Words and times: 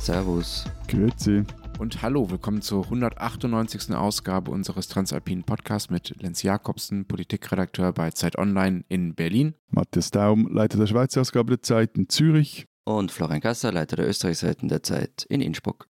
Servus. 0.00 0.64
Grüezi. 0.88 1.44
Und 1.78 2.00
hallo, 2.00 2.30
willkommen 2.30 2.62
zur 2.62 2.84
198. 2.84 3.94
Ausgabe 3.94 4.50
unseres 4.50 4.88
Transalpinen 4.88 5.44
Podcasts 5.44 5.90
mit 5.90 6.14
Lenz 6.22 6.42
Jakobsen, 6.42 7.04
Politikredakteur 7.04 7.92
bei 7.92 8.10
Zeit 8.10 8.38
Online 8.38 8.82
in 8.88 9.14
Berlin. 9.14 9.54
Matthias 9.68 10.10
Daum, 10.10 10.48
Leiter 10.50 10.78
der 10.78 10.86
Schweizer 10.86 11.20
Ausgabe 11.20 11.50
der 11.50 11.62
Zeit 11.62 11.98
in 11.98 12.08
Zürich. 12.08 12.66
Und 12.84 13.12
Florian 13.12 13.40
Gasser, 13.40 13.72
Leiter 13.72 13.96
der 13.96 14.08
Österreichseiten 14.08 14.68
der 14.70 14.82
Zeit 14.82 15.26
in 15.28 15.42
Innsbruck. 15.42 15.86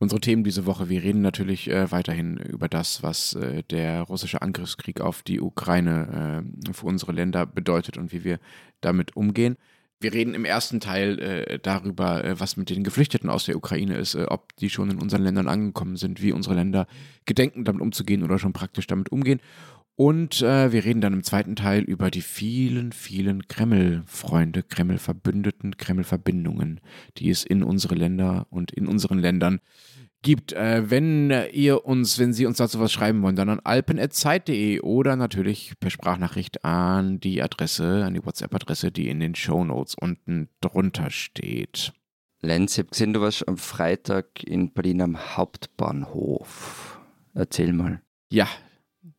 Unsere 0.00 0.20
Themen 0.20 0.42
diese 0.42 0.66
Woche, 0.66 0.88
wir 0.88 1.04
reden 1.04 1.22
natürlich 1.22 1.70
äh, 1.70 1.92
weiterhin 1.92 2.36
über 2.36 2.68
das, 2.68 3.04
was 3.04 3.34
äh, 3.34 3.62
der 3.62 4.02
russische 4.02 4.42
Angriffskrieg 4.42 5.00
auf 5.00 5.22
die 5.22 5.40
Ukraine 5.40 6.42
äh, 6.66 6.72
für 6.72 6.86
unsere 6.86 7.12
Länder 7.12 7.46
bedeutet 7.46 7.98
und 7.98 8.12
wie 8.12 8.24
wir 8.24 8.40
damit 8.80 9.16
umgehen. 9.16 9.56
Wir 10.04 10.12
reden 10.12 10.34
im 10.34 10.44
ersten 10.44 10.80
Teil 10.80 11.18
äh, 11.18 11.58
darüber, 11.58 12.22
äh, 12.22 12.38
was 12.38 12.58
mit 12.58 12.68
den 12.68 12.84
Geflüchteten 12.84 13.30
aus 13.30 13.46
der 13.46 13.56
Ukraine 13.56 13.96
ist, 13.96 14.14
äh, 14.14 14.26
ob 14.28 14.54
die 14.56 14.68
schon 14.68 14.90
in 14.90 15.00
unseren 15.00 15.22
Ländern 15.22 15.48
angekommen 15.48 15.96
sind, 15.96 16.20
wie 16.20 16.32
unsere 16.32 16.54
Länder 16.54 16.86
gedenken, 17.24 17.64
damit 17.64 17.80
umzugehen 17.80 18.22
oder 18.22 18.38
schon 18.38 18.52
praktisch 18.52 18.86
damit 18.86 19.10
umgehen. 19.10 19.40
Und 19.96 20.42
äh, 20.42 20.72
wir 20.72 20.84
reden 20.84 21.00
dann 21.00 21.14
im 21.14 21.22
zweiten 21.22 21.56
Teil 21.56 21.84
über 21.84 22.10
die 22.10 22.20
vielen, 22.20 22.92
vielen 22.92 23.48
Kreml-Freunde, 23.48 24.62
Kreml-Verbündeten, 24.62 25.78
Kreml-Verbindungen, 25.78 26.80
die 27.16 27.30
es 27.30 27.42
in 27.42 27.62
unsere 27.62 27.94
Länder 27.94 28.46
und 28.50 28.72
in 28.72 28.86
unseren 28.86 29.18
Ländern 29.18 29.60
gibt. 30.24 30.52
Äh, 30.52 30.90
wenn 30.90 31.30
ihr 31.52 31.84
uns, 31.84 32.18
wenn 32.18 32.32
Sie 32.32 32.46
uns 32.46 32.56
dazu 32.56 32.80
was 32.80 32.92
schreiben 32.92 33.22
wollen, 33.22 33.36
dann 33.36 33.48
an 33.48 33.60
alpen.zeit.de 33.60 34.80
oder 34.80 35.14
natürlich 35.14 35.74
per 35.78 35.90
Sprachnachricht 35.90 36.64
an 36.64 37.20
die 37.20 37.40
Adresse, 37.40 38.04
an 38.04 38.14
die 38.14 38.26
WhatsApp-Adresse, 38.26 38.90
die 38.90 39.08
in 39.08 39.20
den 39.20 39.36
Show 39.36 39.62
Notes 39.62 39.94
unten 39.94 40.48
drunter 40.60 41.10
steht. 41.10 41.92
Lenz, 42.40 42.72
ich 42.72 42.78
habe 42.78 42.90
gesehen, 42.90 43.12
du 43.12 43.20
warst 43.20 43.46
am 43.46 43.56
Freitag 43.56 44.42
in 44.42 44.72
Berlin 44.72 45.00
am 45.00 45.36
Hauptbahnhof. 45.36 47.00
Erzähl 47.34 47.72
mal. 47.72 48.02
Ja, 48.30 48.48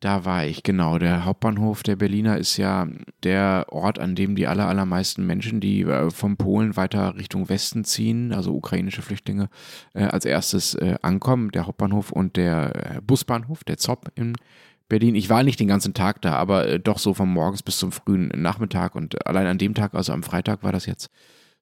da 0.00 0.24
war 0.24 0.44
ich, 0.44 0.62
genau. 0.62 0.98
Der 0.98 1.24
Hauptbahnhof 1.24 1.82
der 1.82 1.96
Berliner 1.96 2.36
ist 2.38 2.56
ja 2.56 2.86
der 3.22 3.66
Ort, 3.70 3.98
an 3.98 4.14
dem 4.14 4.36
die 4.36 4.46
aller, 4.46 4.68
allermeisten 4.68 5.26
Menschen, 5.26 5.60
die 5.60 5.82
äh, 5.82 6.10
vom 6.10 6.36
Polen 6.36 6.76
weiter 6.76 7.16
Richtung 7.16 7.48
Westen 7.48 7.84
ziehen, 7.84 8.32
also 8.32 8.54
ukrainische 8.54 9.02
Flüchtlinge, 9.02 9.48
äh, 9.94 10.04
als 10.04 10.24
erstes 10.24 10.74
äh, 10.74 10.96
ankommen. 11.02 11.50
Der 11.50 11.66
Hauptbahnhof 11.66 12.12
und 12.12 12.36
der 12.36 13.00
Busbahnhof, 13.06 13.64
der 13.64 13.78
ZOP 13.78 14.10
in 14.14 14.34
Berlin. 14.88 15.14
Ich 15.14 15.30
war 15.30 15.42
nicht 15.42 15.58
den 15.60 15.68
ganzen 15.68 15.94
Tag 15.94 16.22
da, 16.22 16.34
aber 16.34 16.78
doch 16.78 16.98
so 16.98 17.14
von 17.14 17.28
morgens 17.28 17.62
bis 17.62 17.78
zum 17.78 17.90
frühen 17.90 18.28
Nachmittag. 18.28 18.94
Und 18.94 19.26
allein 19.26 19.46
an 19.46 19.58
dem 19.58 19.74
Tag, 19.74 19.94
also 19.94 20.12
am 20.12 20.22
Freitag 20.22 20.62
war 20.62 20.72
das 20.72 20.86
jetzt, 20.86 21.10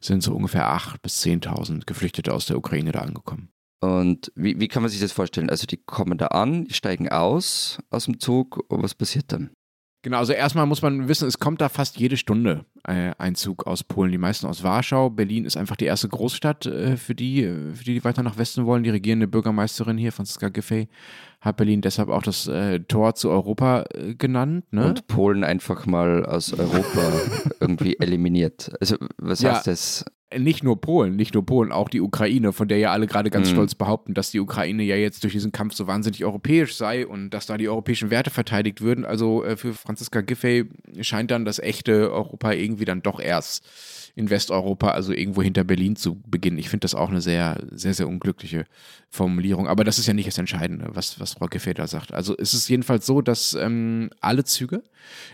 sind 0.01 0.23
so 0.23 0.35
ungefähr 0.35 0.69
8.000 0.69 0.97
bis 1.03 1.23
10.000 1.23 1.87
Geflüchtete 1.87 2.35
aus 2.35 2.47
der 2.47 2.59
Ukraine 2.59 2.93
da 2.93 3.01
angekommen. 3.01 3.54
Und 3.85 4.33
wie, 4.35 4.59
wie 4.61 4.69
kann 4.69 4.83
man 4.83 4.91
sich 4.91 5.01
das 5.01 5.13
vorstellen? 5.13 5.51
Also 5.51 5.67
die 5.67 5.77
kommen 5.77 6.19
da 6.19 6.29
an, 6.29 6.65
die 6.65 6.75
steigen 6.75 7.09
aus 7.09 7.79
aus 7.91 8.05
dem 8.07 8.19
Zug 8.21 8.65
und 8.69 8.83
was 8.83 8.95
passiert 8.95 9.33
dann? 9.33 9.51
Genau, 10.03 10.19
also 10.19 10.35
erstmal 10.35 10.67
muss 10.67 10.83
man 10.83 11.09
wissen, 11.09 11.27
es 11.27 11.39
kommt 11.39 11.63
da 11.63 11.71
fast 11.71 11.99
jede 11.99 12.19
Stunde 12.19 12.67
äh, 12.87 13.13
ein 13.17 13.35
Zug 13.37 13.67
aus 13.67 13.83
Polen. 13.83 14.13
Die 14.13 14.19
meisten 14.19 14.47
aus 14.47 14.63
Warschau. 14.63 15.09
Berlin 15.09 15.47
ist 15.47 15.57
einfach 15.57 15.77
die 15.77 15.87
erste 15.87 16.11
Großstadt 16.11 16.67
äh, 16.67 16.99
für 16.99 17.15
die, 17.15 17.43
äh, 17.43 17.73
für 17.75 17.85
die, 17.85 17.95
die 17.95 18.05
weiter 18.05 18.23
nach 18.23 18.37
Westen 18.37 18.67
wollen. 18.67 18.83
Die 18.83 18.91
regierende 18.91 19.27
Bürgermeisterin 19.27 19.97
hier, 19.97 20.13
Franziska 20.13 20.51
Giffey, 20.51 20.89
hat 21.41 21.57
Berlin 21.57 21.81
deshalb 21.81 22.11
auch 22.11 22.23
das 22.23 22.47
äh, 22.49 22.81
Tor 22.81 23.15
zu 23.15 23.31
Europa 23.31 23.85
genannt. 24.19 24.71
Ne? 24.73 24.89
Und 24.89 25.07
Polen 25.07 25.43
einfach 25.43 25.87
mal 25.87 26.27
aus 26.27 26.53
Europa 26.53 27.13
irgendwie 27.61 27.97
eliminiert. 27.99 28.73
Also 28.83 28.97
was 29.17 29.41
Ja. 29.41 29.55
heißt 29.55 29.67
das? 29.69 30.05
Nicht 30.39 30.63
nur 30.65 30.81
Polen, 30.81 31.17
nicht 31.17 31.35
nur 31.35 31.45
Polen, 31.45 31.73
auch 31.73 31.89
die 31.89 32.01
Ukraine, 32.01 32.53
von 32.53 32.69
der 32.69 32.79
ja 32.79 32.93
alle 32.93 33.07
gerade 33.07 33.31
ganz 33.31 33.49
Mhm. 33.49 33.53
stolz 33.53 33.75
behaupten, 33.75 34.15
dass 34.15 34.31
die 34.31 34.41
Ukraine 34.41 34.83
ja 34.83 34.97
jetzt 34.97 35.23
durch 35.25 35.33
diesen 35.33 35.53
Kampf 35.53 35.75
so 35.75 35.87
wahnsinnig 35.87 36.25
europäisch 36.25 36.75
sei 36.75 37.07
und 37.07 37.31
dass 37.31 37.47
da 37.47 37.57
die 37.57 37.69
europäischen 37.69 38.11
Werte 38.11 38.31
verteidigt 38.31 38.81
würden. 38.81 39.05
Also 39.05 39.45
äh, 39.45 39.57
für 39.57 39.75
Franziska 39.75 40.21
Giffey 40.21 40.65
scheint 41.01 41.31
dann 41.31 41.45
das 41.45 41.59
echte 41.59 42.13
Europa 42.13 42.53
irgendwie 42.53 42.85
dann 42.85 43.03
doch 43.03 43.21
erst 43.21 43.65
in 44.17 44.31
Westeuropa, 44.31 44.91
also 44.91 45.13
irgendwo 45.13 45.43
hinter 45.43 45.65
Berlin 45.65 45.97
zu 45.97 46.21
beginnen. 46.21 46.59
Ich 46.59 46.69
finde 46.69 46.85
das 46.85 46.95
auch 46.95 47.11
eine 47.11 47.21
sehr, 47.21 47.61
sehr, 47.73 47.95
sehr 47.95 48.07
unglückliche 48.07 48.65
Formulierung. 49.11 49.67
Aber 49.67 49.83
das 49.83 49.99
ist 49.99 50.07
ja 50.07 50.15
nicht 50.15 50.29
das 50.29 50.39
Entscheidende, 50.39 50.89
was, 50.93 51.19
was 51.19 51.35
Frau 51.35 51.49
da 51.49 51.87
sagt. 51.87 52.15
Also 52.15 52.37
es 52.39 52.55
ist 52.55 52.69
jedenfalls 52.69 53.07
so, 53.07 53.23
dass 53.23 53.55
ähm, 53.55 54.11
alle 54.21 54.45
Züge 54.45 54.85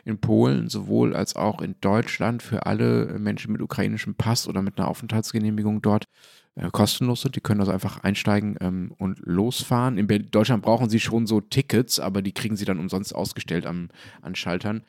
in 0.04 0.18
Polen 0.18 0.70
sowohl 0.70 1.14
als 1.14 1.36
auch 1.36 1.60
in 1.60 1.74
Deutschland 1.82 2.42
für 2.42 2.64
alle 2.64 3.18
Menschen 3.18 3.52
mit 3.52 3.60
ukrainischem 3.60 4.14
Pass 4.14 4.48
oder 4.48 4.62
mit 4.62 4.78
einer 4.78 4.88
Aufenthaltsgenehmigung 4.88 5.82
dort 5.82 6.08
äh, 6.54 6.70
kostenlos 6.70 7.20
sind. 7.20 7.36
Die 7.36 7.40
können 7.40 7.60
also 7.60 7.72
einfach 7.72 8.02
einsteigen 8.02 8.56
ähm, 8.60 8.94
und 8.96 9.18
losfahren. 9.24 9.98
In 9.98 10.30
Deutschland 10.30 10.62
brauchen 10.62 10.88
sie 10.88 11.00
schon 11.00 11.26
so 11.26 11.42
Tickets, 11.42 12.00
aber 12.00 12.22
die 12.22 12.32
kriegen 12.32 12.56
sie 12.56 12.64
dann 12.64 12.78
umsonst 12.78 13.14
ausgestellt 13.14 13.66
am, 13.66 13.88
an 14.22 14.34
Schaltern. 14.34 14.82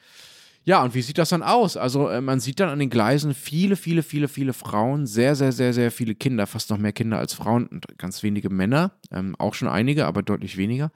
Ja, 0.64 0.84
und 0.84 0.94
wie 0.94 1.02
sieht 1.02 1.18
das 1.18 1.30
dann 1.30 1.42
aus? 1.42 1.76
Also 1.76 2.08
äh, 2.10 2.22
man 2.22 2.40
sieht 2.40 2.60
dann 2.60 2.70
an 2.70 2.78
den 2.78 2.92
Gleisen 2.92 3.34
viele, 3.34 3.76
viele, 3.76 4.04
viele, 4.04 4.28
viele 4.28 4.54
Frauen, 4.54 5.08
sehr, 5.08 5.36
sehr, 5.36 5.52
sehr, 5.52 5.74
sehr 5.74 5.92
viele 5.92 6.14
Kinder, 6.14 6.46
fast 6.46 6.70
noch 6.70 6.78
mehr 6.78 6.94
Kinder 6.94 7.18
als 7.18 7.34
Frauen 7.34 7.66
und 7.68 7.98
ganz 7.98 8.22
wenige 8.22 8.50
Männer, 8.52 8.92
ähm, 9.12 9.36
auch 9.40 9.56
schon 9.56 9.68
einige, 9.68 10.06
aber 10.06 10.22
deutlich 10.22 10.58
weniger. 10.58 10.92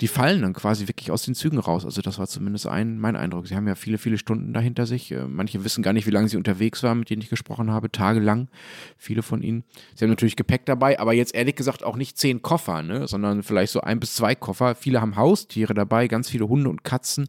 Die 0.00 0.08
fallen 0.08 0.40
dann 0.42 0.54
quasi 0.54 0.88
wirklich 0.88 1.10
aus 1.10 1.24
den 1.24 1.34
Zügen 1.34 1.58
raus. 1.58 1.84
Also 1.84 2.00
das 2.00 2.18
war 2.18 2.26
zumindest 2.26 2.66
ein, 2.66 2.98
mein 2.98 3.16
Eindruck. 3.16 3.46
Sie 3.48 3.54
haben 3.54 3.66
ja 3.66 3.74
viele, 3.74 3.98
viele 3.98 4.16
Stunden 4.16 4.54
dahinter 4.54 4.86
sich. 4.86 5.10
Äh, 5.10 5.26
Manche 5.26 5.64
wissen 5.64 5.82
gar 5.82 5.92
nicht, 5.92 6.06
wie 6.06 6.12
lange 6.12 6.28
sie 6.28 6.36
unterwegs 6.36 6.84
waren, 6.84 7.00
mit 7.00 7.10
denen 7.10 7.20
ich 7.20 7.28
gesprochen 7.30 7.70
habe, 7.72 7.90
tagelang. 7.90 8.48
Viele 8.96 9.22
von 9.22 9.42
ihnen. 9.42 9.64
Sie 9.96 10.04
haben 10.04 10.10
natürlich 10.10 10.36
Gepäck 10.36 10.66
dabei, 10.66 11.00
aber 11.00 11.14
jetzt 11.14 11.34
ehrlich 11.34 11.56
gesagt 11.56 11.82
auch 11.82 11.96
nicht 11.96 12.16
zehn 12.16 12.42
Koffer, 12.42 12.82
ne? 12.82 13.08
sondern 13.08 13.42
vielleicht 13.42 13.72
so 13.72 13.80
ein 13.80 13.98
bis 13.98 14.14
zwei 14.14 14.36
Koffer. 14.36 14.76
Viele 14.76 15.00
haben 15.00 15.16
Haustiere 15.16 15.74
dabei, 15.74 16.06
ganz 16.06 16.30
viele 16.30 16.48
Hunde 16.48 16.70
und 16.70 16.84
Katzen 16.84 17.28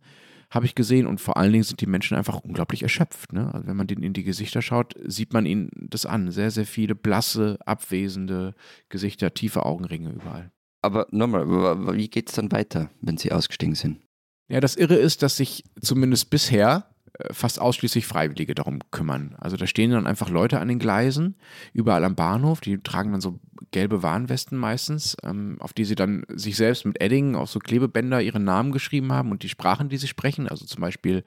habe 0.52 0.66
ich 0.66 0.76
gesehen 0.76 1.08
und 1.08 1.22
vor 1.22 1.38
allen 1.38 1.54
Dingen 1.54 1.64
sind 1.64 1.80
die 1.80 1.88
Menschen 1.88 2.18
einfach 2.18 2.42
unglaublich 2.42 2.84
erschöpft. 2.84 3.32
Ne? 3.32 3.52
Also 3.54 3.68
wenn 3.68 3.78
man 3.78 3.88
denen 3.88 4.04
in 4.04 4.14
die 4.14 4.26
Gesichter 4.26 4.62
schaut, 4.62 4.94
sieht 5.06 5.34
man 5.34 5.46
ihnen 5.46 5.72
das 5.74 6.06
an. 6.06 6.30
Sehr, 6.30 6.52
sehr 6.52 6.66
viele 6.66 6.94
blasse, 6.94 7.58
abwesende 7.66 8.54
Gesichter, 8.90 9.34
tiefe 9.34 9.66
Augenringe 9.66 10.12
überall. 10.12 10.52
Aber 10.82 11.08
nochmal, 11.12 11.48
wie 11.96 12.10
geht 12.10 12.30
es 12.30 12.36
dann 12.36 12.52
weiter, 12.52 12.92
wenn 13.02 13.18
sie 13.18 13.32
ausgestiegen 13.32 13.76
sind? 13.76 14.02
Ja, 14.50 14.60
das 14.60 14.76
Irre 14.76 14.96
ist, 14.96 15.24
dass 15.24 15.38
sich 15.38 15.64
zumindest 15.80 16.30
bisher 16.30 16.91
fast 17.32 17.60
ausschließlich 17.60 18.08
Freiwillige 18.08 18.56
darum 18.56 18.80
kümmern. 18.92 19.36
Also 19.38 19.58
da 19.58 19.68
stehen 19.68 19.92
dann 19.92 20.08
einfach 20.08 20.30
Leute 20.30 20.60
an 20.60 20.68
den 20.68 20.80
Gleisen, 20.80 21.36
überall 21.74 22.04
am 22.04 22.16
Bahnhof, 22.16 22.62
die 22.62 22.78
tragen 22.82 23.12
dann 23.12 23.22
so 23.22 23.40
gelbe 23.72 24.04
Warnwesten 24.04 24.58
meistens, 24.58 25.16
ähm, 25.24 25.58
auf 25.60 25.74
die 25.74 25.86
sie 25.86 25.96
dann 25.96 26.26
sich 26.30 26.56
selbst 26.56 26.86
mit 26.86 27.02
Edding 27.02 27.36
auf 27.36 27.50
so 27.50 27.60
Klebebänder 27.60 28.22
ihre 28.22 28.40
Namen 28.40 28.72
geschrieben 28.72 29.12
haben 29.12 29.32
und 29.32 29.44
die 29.44 29.50
Sprachen, 29.50 29.90
die 29.90 29.98
sie 29.98 30.08
sprechen, 30.08 30.48
also 30.48 30.66
zum 30.66 30.82
Beispiel 30.82 31.24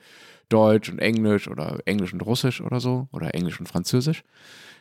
Deutsch 0.48 0.90
und 0.90 0.98
Englisch 0.98 1.48
oder 1.48 1.78
Englisch 1.86 2.12
und 2.12 2.20
Russisch 2.20 2.60
oder 2.60 2.80
so 2.80 3.08
oder 3.12 3.34
Englisch 3.34 3.60
und 3.60 3.68
Französisch, 3.68 4.24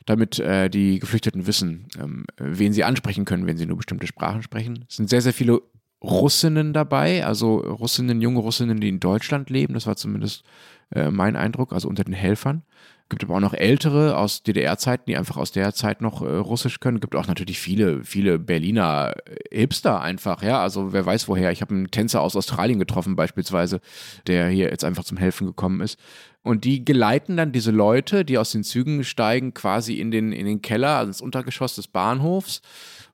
damit 0.05 0.39
äh, 0.39 0.69
die 0.69 0.99
Geflüchteten 0.99 1.47
wissen, 1.47 1.87
ähm, 1.99 2.25
wen 2.37 2.73
sie 2.73 2.83
ansprechen 2.83 3.25
können, 3.25 3.47
wenn 3.47 3.57
sie 3.57 3.65
nur 3.65 3.77
bestimmte 3.77 4.07
Sprachen 4.07 4.43
sprechen. 4.43 4.85
Es 4.89 4.97
sind 4.97 5.09
sehr, 5.09 5.21
sehr 5.21 5.33
viele 5.33 5.61
Russinnen 6.03 6.73
dabei, 6.73 7.25
also 7.25 7.57
Russinnen, 7.59 8.21
junge 8.21 8.39
Russinnen, 8.39 8.81
die 8.81 8.89
in 8.89 8.99
Deutschland 8.99 9.49
leben. 9.49 9.73
Das 9.73 9.87
war 9.87 9.95
zumindest 9.95 10.43
äh, 10.93 11.11
mein 11.11 11.35
Eindruck, 11.35 11.73
also 11.73 11.87
unter 11.87 12.03
den 12.03 12.13
Helfern. 12.13 12.63
Gibt 13.09 13.25
aber 13.25 13.35
auch 13.35 13.41
noch 13.41 13.53
ältere 13.53 14.17
aus 14.17 14.43
DDR-Zeiten, 14.43 15.03
die 15.07 15.17
einfach 15.17 15.37
aus 15.37 15.51
der 15.51 15.73
Zeit 15.73 16.01
noch 16.01 16.21
äh, 16.21 16.25
Russisch 16.25 16.79
können. 16.79 16.99
Gibt 16.99 17.15
auch 17.15 17.27
natürlich 17.27 17.59
viele, 17.59 18.03
viele 18.03 18.39
Berliner 18.39 19.13
äh, 19.25 19.59
Hipster 19.59 20.01
einfach, 20.01 20.41
ja. 20.41 20.61
Also 20.61 20.93
wer 20.93 21.05
weiß 21.05 21.27
woher. 21.27 21.51
Ich 21.51 21.61
habe 21.61 21.75
einen 21.75 21.91
Tänzer 21.91 22.21
aus 22.21 22.35
Australien 22.35 22.79
getroffen 22.79 23.15
beispielsweise, 23.15 23.81
der 24.25 24.47
hier 24.47 24.69
jetzt 24.69 24.83
einfach 24.83 25.03
zum 25.03 25.17
Helfen 25.17 25.45
gekommen 25.45 25.81
ist. 25.81 25.99
Und 26.41 26.63
die 26.63 26.83
geleiten 26.83 27.37
dann 27.37 27.51
diese 27.51 27.71
Leute, 27.71 28.25
die 28.25 28.37
aus 28.37 28.51
den 28.51 28.63
Zügen 28.63 29.03
steigen, 29.03 29.53
quasi 29.53 29.95
in 29.95 30.11
den, 30.11 30.31
in 30.31 30.45
den 30.45 30.61
Keller, 30.61 30.97
also 30.97 31.09
ins 31.09 31.21
Untergeschoss 31.21 31.75
des 31.75 31.87
Bahnhofs 31.87 32.61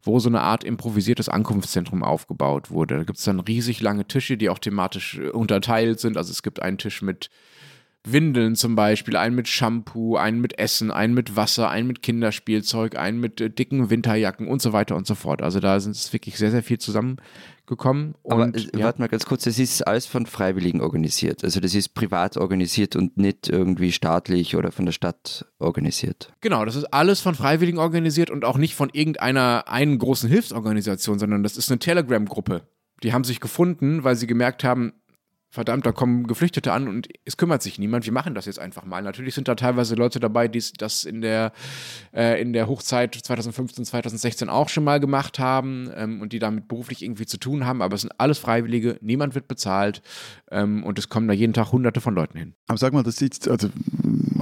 wo 0.01 0.19
so 0.19 0.29
eine 0.29 0.41
Art 0.41 0.63
improvisiertes 0.63 1.29
Ankunftszentrum 1.29 2.03
aufgebaut 2.03 2.71
wurde. 2.71 2.97
Da 2.97 3.03
gibt 3.03 3.19
es 3.19 3.25
dann 3.25 3.39
riesig 3.39 3.81
lange 3.81 4.05
Tische, 4.05 4.37
die 4.37 4.49
auch 4.49 4.59
thematisch 4.59 5.19
äh, 5.19 5.29
unterteilt 5.29 5.99
sind. 5.99 6.17
Also 6.17 6.31
es 6.31 6.43
gibt 6.43 6.61
einen 6.61 6.77
Tisch 6.77 7.01
mit 7.01 7.29
Windeln 8.11 8.55
zum 8.55 8.75
Beispiel, 8.75 9.15
einen 9.15 9.35
mit 9.35 9.47
Shampoo, 9.47 10.15
einen 10.15 10.41
mit 10.41 10.57
Essen, 10.59 10.91
einen 10.91 11.13
mit 11.13 11.35
Wasser, 11.35 11.69
einen 11.69 11.87
mit 11.87 12.01
Kinderspielzeug, 12.01 12.97
einen 12.97 13.19
mit 13.19 13.41
äh, 13.41 13.49
dicken 13.49 13.89
Winterjacken 13.89 14.47
und 14.47 14.61
so 14.61 14.73
weiter 14.73 14.95
und 14.95 15.07
so 15.07 15.15
fort. 15.15 15.41
Also 15.41 15.59
da 15.59 15.79
sind 15.79 15.95
es 15.95 16.11
wirklich 16.13 16.37
sehr, 16.37 16.51
sehr 16.51 16.63
viel 16.63 16.77
zusammengekommen. 16.77 18.15
Aber 18.23 18.43
Und, 18.43 18.73
äh, 18.73 18.79
ja. 18.79 18.85
warte 18.85 19.01
mal 19.01 19.07
ganz 19.07 19.25
kurz, 19.25 19.43
das 19.43 19.59
ist 19.59 19.85
alles 19.87 20.05
von 20.05 20.25
Freiwilligen 20.25 20.81
organisiert. 20.81 21.43
Also 21.43 21.59
das 21.59 21.75
ist 21.75 21.89
privat 21.89 22.37
organisiert 22.37 22.95
und 22.95 23.17
nicht 23.17 23.49
irgendwie 23.49 23.91
staatlich 23.91 24.55
oder 24.55 24.71
von 24.71 24.85
der 24.85 24.93
Stadt 24.93 25.45
organisiert. 25.59 26.33
Genau, 26.41 26.65
das 26.65 26.75
ist 26.75 26.85
alles 26.93 27.21
von 27.21 27.35
Freiwilligen 27.35 27.79
organisiert 27.79 28.29
und 28.29 28.45
auch 28.45 28.57
nicht 28.57 28.75
von 28.75 28.89
irgendeiner 28.91 29.65
einen 29.67 29.97
großen 29.97 30.29
Hilfsorganisation, 30.29 31.19
sondern 31.19 31.43
das 31.43 31.57
ist 31.57 31.71
eine 31.71 31.79
Telegram-Gruppe. 31.79 32.63
Die 33.03 33.13
haben 33.13 33.23
sich 33.23 33.39
gefunden, 33.39 34.03
weil 34.03 34.15
sie 34.15 34.27
gemerkt 34.27 34.63
haben, 34.63 34.93
verdammt, 35.49 35.85
da 35.85 35.91
kommen 35.91 36.27
Geflüchtete 36.27 36.71
an 36.71 36.87
und 36.87 37.07
es 37.25 37.37
kümmert 37.37 37.63
sich 37.63 37.79
niemand, 37.79 38.05
wir 38.05 38.13
machen 38.13 38.35
das 38.35 38.45
jetzt 38.45 38.59
einfach 38.59 38.85
mal. 38.85 39.01
Natürlich 39.01 39.33
sind 39.33 39.47
da 39.47 39.55
teilweise 39.55 39.95
Leute 39.95 40.19
dabei, 40.19 40.47
die 40.47 40.63
das 40.77 41.03
in 41.05 41.21
der, 41.21 41.51
äh, 42.13 42.39
in 42.41 42.53
der 42.53 42.67
Hochzeit 42.67 43.15
2015, 43.15 43.85
2016 43.85 44.49
auch 44.49 44.69
schon 44.69 44.83
mal 44.83 44.99
gemacht 44.99 45.39
haben 45.39 45.89
ähm, 45.95 46.21
und 46.21 46.33
die 46.33 46.39
damit 46.39 46.67
beruflich 46.67 47.01
irgendwie 47.01 47.25
zu 47.25 47.37
tun 47.37 47.65
haben, 47.65 47.81
aber 47.81 47.95
es 47.95 48.01
sind 48.01 48.13
alles 48.17 48.37
Freiwillige, 48.37 48.97
niemand 49.01 49.33
wird 49.33 49.47
bezahlt 49.47 50.01
ähm, 50.51 50.83
und 50.83 50.99
es 50.99 51.09
kommen 51.09 51.27
da 51.27 51.33
jeden 51.33 51.53
Tag 51.53 51.71
hunderte 51.71 52.01
von 52.01 52.13
Leuten 52.13 52.37
hin. 52.37 52.53
Aber 52.67 52.77
sag 52.77 52.93
mal, 52.93 53.03
das 53.03 53.21
ist, 53.21 53.47
also 53.47 53.69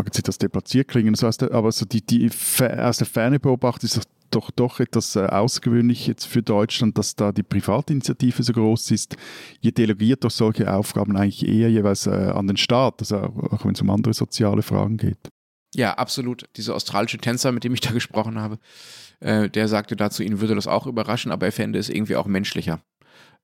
mag 0.08 0.16
jetzt 0.16 0.28
das 0.28 0.38
deplatziert 0.38 0.88
klingen, 0.88 1.16
so 1.16 1.30
der, 1.30 1.52
aber 1.52 1.72
so 1.72 1.86
die, 1.86 2.02
die 2.02 2.30
aus 2.30 2.98
der 2.98 3.08
Ferne 3.08 3.40
beobachtet 3.40 3.84
ist 3.84 3.98
das 3.98 4.06
doch, 4.32 4.52
doch 4.52 4.80
etwas 4.80 5.16
äh, 5.16 5.26
außergewöhnlich 5.26 6.08
jetzt 6.08 6.26
für 6.26 6.42
Deutschland, 6.42 6.98
dass 6.98 7.16
da 7.16 7.32
die 7.32 7.44
Privatinitiative 7.44 8.44
so 8.44 8.52
groß 8.54 8.92
ist. 8.92 9.16
Ihr 9.62 9.72
delegiert 9.72 10.24
doch 10.24 10.32
solche 10.32 10.74
Aufgaben 10.74 11.16
eigentlich 11.16 11.48
eher 11.48 11.70
jeweils 11.70 12.08
äh, 12.08 12.12
an 12.12 12.48
den 12.48 12.58
Staat, 12.58 12.96
also 13.00 13.18
auch 13.18 13.64
wenn 13.64 13.74
es 13.74 13.82
um 13.82 13.90
andere 13.90 14.14
soziale 14.14 14.64
Fragen 14.64 14.98
geht. 14.98 15.18
Ja, 15.76 15.94
absolut. 15.94 16.46
Dieser 16.58 16.76
australische 16.76 17.20
Tänzer, 17.20 17.52
mit 17.52 17.64
dem 17.64 17.74
ich 17.74 17.82
da 17.82 17.92
gesprochen 17.92 18.40
habe, 18.40 18.60
äh, 19.22 19.50
der 19.50 19.68
sagte 19.68 19.96
dazu, 19.96 20.24
ihn 20.24 20.42
würde 20.42 20.56
das 20.56 20.68
auch 20.68 20.88
überraschen, 20.88 21.32
aber 21.32 21.46
er 21.46 21.52
fände 21.54 21.80
es 21.80 21.90
irgendwie 21.90 22.18
auch 22.18 22.28
menschlicher. 22.28 22.82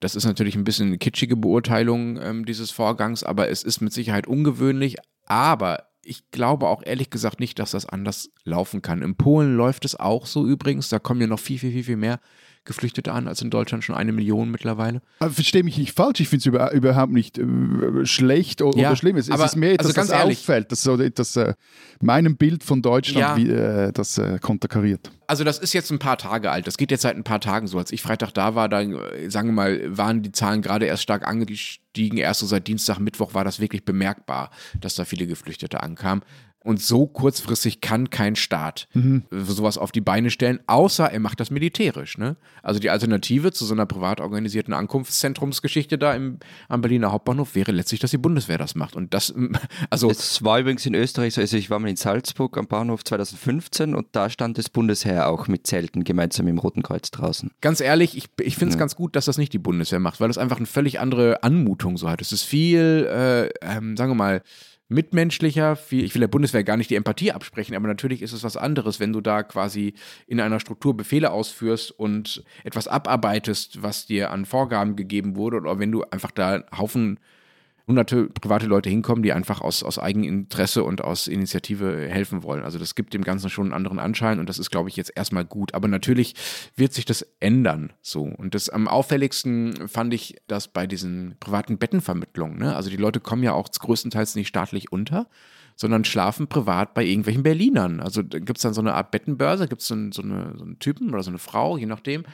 Das 0.01 0.15
ist 0.15 0.25
natürlich 0.25 0.55
ein 0.55 0.65
bisschen 0.65 0.87
eine 0.87 0.97
kitschige 0.97 1.37
Beurteilung 1.37 2.21
ähm, 2.21 2.45
dieses 2.45 2.71
Vorgangs, 2.71 3.23
aber 3.23 3.49
es 3.49 3.63
ist 3.63 3.79
mit 3.79 3.93
Sicherheit 3.93 4.27
ungewöhnlich. 4.27 4.97
Aber 5.25 5.92
ich 6.05 6.29
glaube 6.31 6.67
auch 6.67 6.83
ehrlich 6.83 7.09
gesagt 7.09 7.39
nicht, 7.39 7.59
dass 7.59 7.71
das 7.71 7.85
anders 7.85 8.29
laufen 8.43 8.81
kann. 8.81 9.01
In 9.01 9.15
Polen 9.15 9.55
läuft 9.55 9.85
es 9.85 9.95
auch 9.95 10.25
so 10.25 10.45
übrigens. 10.45 10.89
Da 10.89 10.99
kommen 10.99 11.21
ja 11.21 11.27
noch 11.27 11.39
viel, 11.39 11.59
viel, 11.59 11.71
viel, 11.71 11.83
viel 11.83 11.97
mehr 11.97 12.19
Geflüchtete 12.65 13.11
an, 13.11 13.27
als 13.27 13.41
in 13.41 13.49
Deutschland 13.49 13.83
schon 13.83 13.95
eine 13.95 14.11
Million 14.13 14.49
mittlerweile. 14.49 15.01
Aber 15.19 15.31
verstehe 15.31 15.63
mich 15.63 15.77
nicht 15.77 15.93
falsch, 15.93 16.21
ich 16.21 16.29
finde 16.29 16.41
es 16.41 16.45
über, 16.45 16.71
überhaupt 16.71 17.11
nicht 17.11 17.37
äh, 17.37 18.05
schlecht 18.05 18.61
oder, 18.61 18.77
ja, 18.77 18.89
oder 18.89 18.95
schlimm. 18.95 19.17
Es, 19.17 19.29
aber, 19.29 19.45
ist 19.45 19.55
mehr 19.55 19.73
etwas, 19.73 19.87
also 19.87 19.95
ganz 19.95 20.09
das 20.09 20.19
ehrlich, 20.19 20.39
auffällt, 20.39 20.71
dass 20.71 20.81
so 20.81 20.95
etwas 20.95 21.35
äh, 21.35 21.53
meinem 22.01 22.37
Bild 22.37 22.63
von 22.63 22.81
Deutschland 22.81 23.19
ja, 23.19 23.37
wie, 23.37 23.49
äh, 23.49 23.91
das 23.91 24.17
äh, 24.17 24.39
konterkariert. 24.39 25.11
Also 25.27 25.43
das 25.43 25.59
ist 25.59 25.73
jetzt 25.73 25.91
ein 25.91 25.99
paar 25.99 26.17
Tage 26.17 26.51
alt. 26.51 26.67
Das 26.67 26.77
geht 26.77 26.91
jetzt 26.91 27.01
seit 27.01 27.15
ein 27.15 27.23
paar 27.23 27.39
Tagen 27.39 27.67
so. 27.67 27.77
Als 27.77 27.91
ich 27.91 28.01
Freitag 28.01 28.31
da 28.31 28.55
war, 28.55 28.69
dann, 28.69 28.97
sagen 29.29 29.49
wir 29.49 29.53
mal, 29.53 29.97
waren 29.97 30.21
die 30.21 30.31
Zahlen 30.31 30.61
gerade 30.61 30.85
erst 30.85 31.03
stark 31.03 31.27
angestiegen. 31.27 32.17
Erst 32.17 32.41
so 32.41 32.45
seit 32.45 32.67
Dienstag, 32.67 32.99
Mittwoch 32.99 33.33
war 33.33 33.43
das 33.43 33.59
wirklich 33.59 33.83
bemerkbar, 33.83 34.51
dass 34.79 34.95
da 34.95 35.05
viele 35.05 35.25
Geflüchtete 35.25 35.81
ankamen. 35.81 36.23
Und 36.63 36.81
so 36.81 37.07
kurzfristig 37.07 37.81
kann 37.81 38.09
kein 38.09 38.37
Staat 38.37 38.87
mhm. 38.93 39.23
sowas 39.31 39.77
auf 39.77 39.91
die 39.91 40.01
Beine 40.01 40.29
stellen, 40.29 40.59
außer 40.65 41.11
er 41.11 41.19
macht 41.19 41.41
das 41.41 41.51
militärisch. 41.51 42.17
Ne? 42.17 42.37
Also 42.61 42.79
die 42.79 42.89
Alternative 42.89 43.51
zu 43.51 43.65
so 43.65 43.73
einer 43.73 43.85
privat 43.85 44.21
organisierten 44.21 44.73
Ankunftszentrumsgeschichte 44.73 45.97
da 45.97 46.13
im, 46.13 46.39
am 46.69 46.81
Berliner 46.81 47.11
Hauptbahnhof 47.11 47.55
wäre 47.55 47.73
letztlich, 47.73 47.99
dass 47.99 48.11
die 48.11 48.17
Bundeswehr 48.17 48.57
das 48.57 48.75
macht. 48.75 48.95
Und 48.95 49.13
das, 49.13 49.33
also. 49.89 50.09
Es 50.09 50.43
war 50.43 50.59
übrigens 50.59 50.85
in 50.85 50.95
Österreich 50.95 51.33
so, 51.33 51.41
also 51.41 51.57
ich 51.57 51.69
war 51.69 51.79
mal 51.79 51.89
in 51.89 51.97
Salzburg 51.97 52.57
am 52.57 52.67
Bahnhof 52.67 53.03
2015 53.03 53.93
und 53.93 54.07
da 54.13 54.29
stand 54.29 54.57
das 54.57 54.69
Bundesheer 54.69 55.27
auch 55.27 55.49
mit 55.49 55.67
Zelten 55.67 56.05
gemeinsam 56.05 56.47
im 56.47 56.59
Roten 56.59 56.81
Kreuz 56.81 57.11
draußen. 57.11 57.51
Ganz 57.59 57.81
ehrlich, 57.81 58.15
ich, 58.15 58.29
ich 58.39 58.55
finde 58.55 58.69
es 58.69 58.75
ja. 58.75 58.79
ganz 58.79 58.95
gut, 58.95 59.17
dass 59.17 59.25
das 59.25 59.37
nicht 59.37 59.51
die 59.51 59.59
Bundeswehr 59.59 59.99
macht, 59.99 60.21
weil 60.21 60.29
das 60.29 60.37
einfach 60.37 60.57
eine 60.57 60.65
völlig 60.65 61.01
andere 61.01 61.43
Anmutung 61.43 61.97
so 61.97 62.09
hat. 62.09 62.21
Es 62.21 62.31
ist 62.31 62.43
viel, 62.43 63.07
äh, 63.09 63.49
ähm, 63.61 63.97
sagen 63.97 64.11
wir 64.11 64.15
mal, 64.15 64.41
mitmenschlicher. 64.89 65.77
Ich 65.89 66.13
will 66.13 66.19
der 66.19 66.27
Bundeswehr 66.27 66.63
gar 66.63 66.77
nicht 66.77 66.89
die 66.89 66.95
Empathie 66.95 67.31
absprechen, 67.31 67.75
aber 67.75 67.87
natürlich 67.87 68.21
ist 68.21 68.33
es 68.33 68.43
was 68.43 68.57
anderes, 68.57 68.99
wenn 68.99 69.13
du 69.13 69.21
da 69.21 69.43
quasi 69.43 69.93
in 70.27 70.39
einer 70.39 70.59
Struktur 70.59 70.95
Befehle 70.95 71.31
ausführst 71.31 71.91
und 71.91 72.43
etwas 72.63 72.87
abarbeitest, 72.87 73.81
was 73.81 74.05
dir 74.05 74.31
an 74.31 74.45
Vorgaben 74.45 74.95
gegeben 74.95 75.35
wurde, 75.35 75.57
oder 75.57 75.79
wenn 75.79 75.91
du 75.91 76.03
einfach 76.03 76.31
da 76.31 76.63
Haufen 76.77 77.19
hunderte 77.87 78.27
private 78.27 78.65
Leute 78.65 78.89
hinkommen, 78.89 79.23
die 79.23 79.33
einfach 79.33 79.61
aus, 79.61 79.83
aus 79.83 79.99
Eigeninteresse 79.99 80.83
und 80.83 81.03
aus 81.03 81.27
Initiative 81.27 82.07
helfen 82.07 82.43
wollen. 82.43 82.63
Also 82.63 82.79
das 82.79 82.95
gibt 82.95 83.13
dem 83.13 83.23
Ganzen 83.23 83.49
schon 83.49 83.65
einen 83.67 83.73
anderen 83.73 83.99
Anschein 83.99 84.39
und 84.39 84.47
das 84.47 84.57
ist, 84.57 84.69
glaube 84.69 84.89
ich, 84.89 84.95
jetzt 84.95 85.11
erstmal 85.15 85.43
gut. 85.43 85.73
Aber 85.73 85.87
natürlich 85.87 86.35
wird 86.75 86.93
sich 86.93 87.05
das 87.05 87.27
ändern 87.39 87.91
so. 88.01 88.23
Und 88.23 88.55
das 88.55 88.69
am 88.69 88.87
auffälligsten 88.87 89.87
fand 89.89 90.13
ich 90.13 90.37
das 90.47 90.69
bei 90.69 90.87
diesen 90.87 91.35
privaten 91.39 91.77
Bettenvermittlungen. 91.77 92.57
Ne? 92.57 92.75
Also 92.75 92.89
die 92.89 92.97
Leute 92.97 93.19
kommen 93.19 93.43
ja 93.43 93.53
auch 93.53 93.69
größtenteils 93.69 94.35
nicht 94.35 94.47
staatlich 94.47 94.91
unter 94.91 95.27
sondern 95.75 96.05
schlafen 96.05 96.47
privat 96.47 96.93
bei 96.93 97.03
irgendwelchen 97.03 97.43
Berlinern. 97.43 97.99
Also 97.99 98.23
gibt 98.23 98.57
es 98.57 98.61
dann 98.61 98.73
so 98.73 98.81
eine 98.81 98.93
Art 98.93 99.11
Bettenbörse, 99.11 99.67
gibt 99.67 99.81
so 99.81 99.95
es 99.95 100.15
so, 100.15 100.21
so 100.21 100.21
einen 100.21 100.77
Typen 100.79 101.09
oder 101.13 101.23
so 101.23 101.31
eine 101.31 101.39
Frau, 101.39 101.77
je 101.77 101.85
nachdem, 101.85 102.25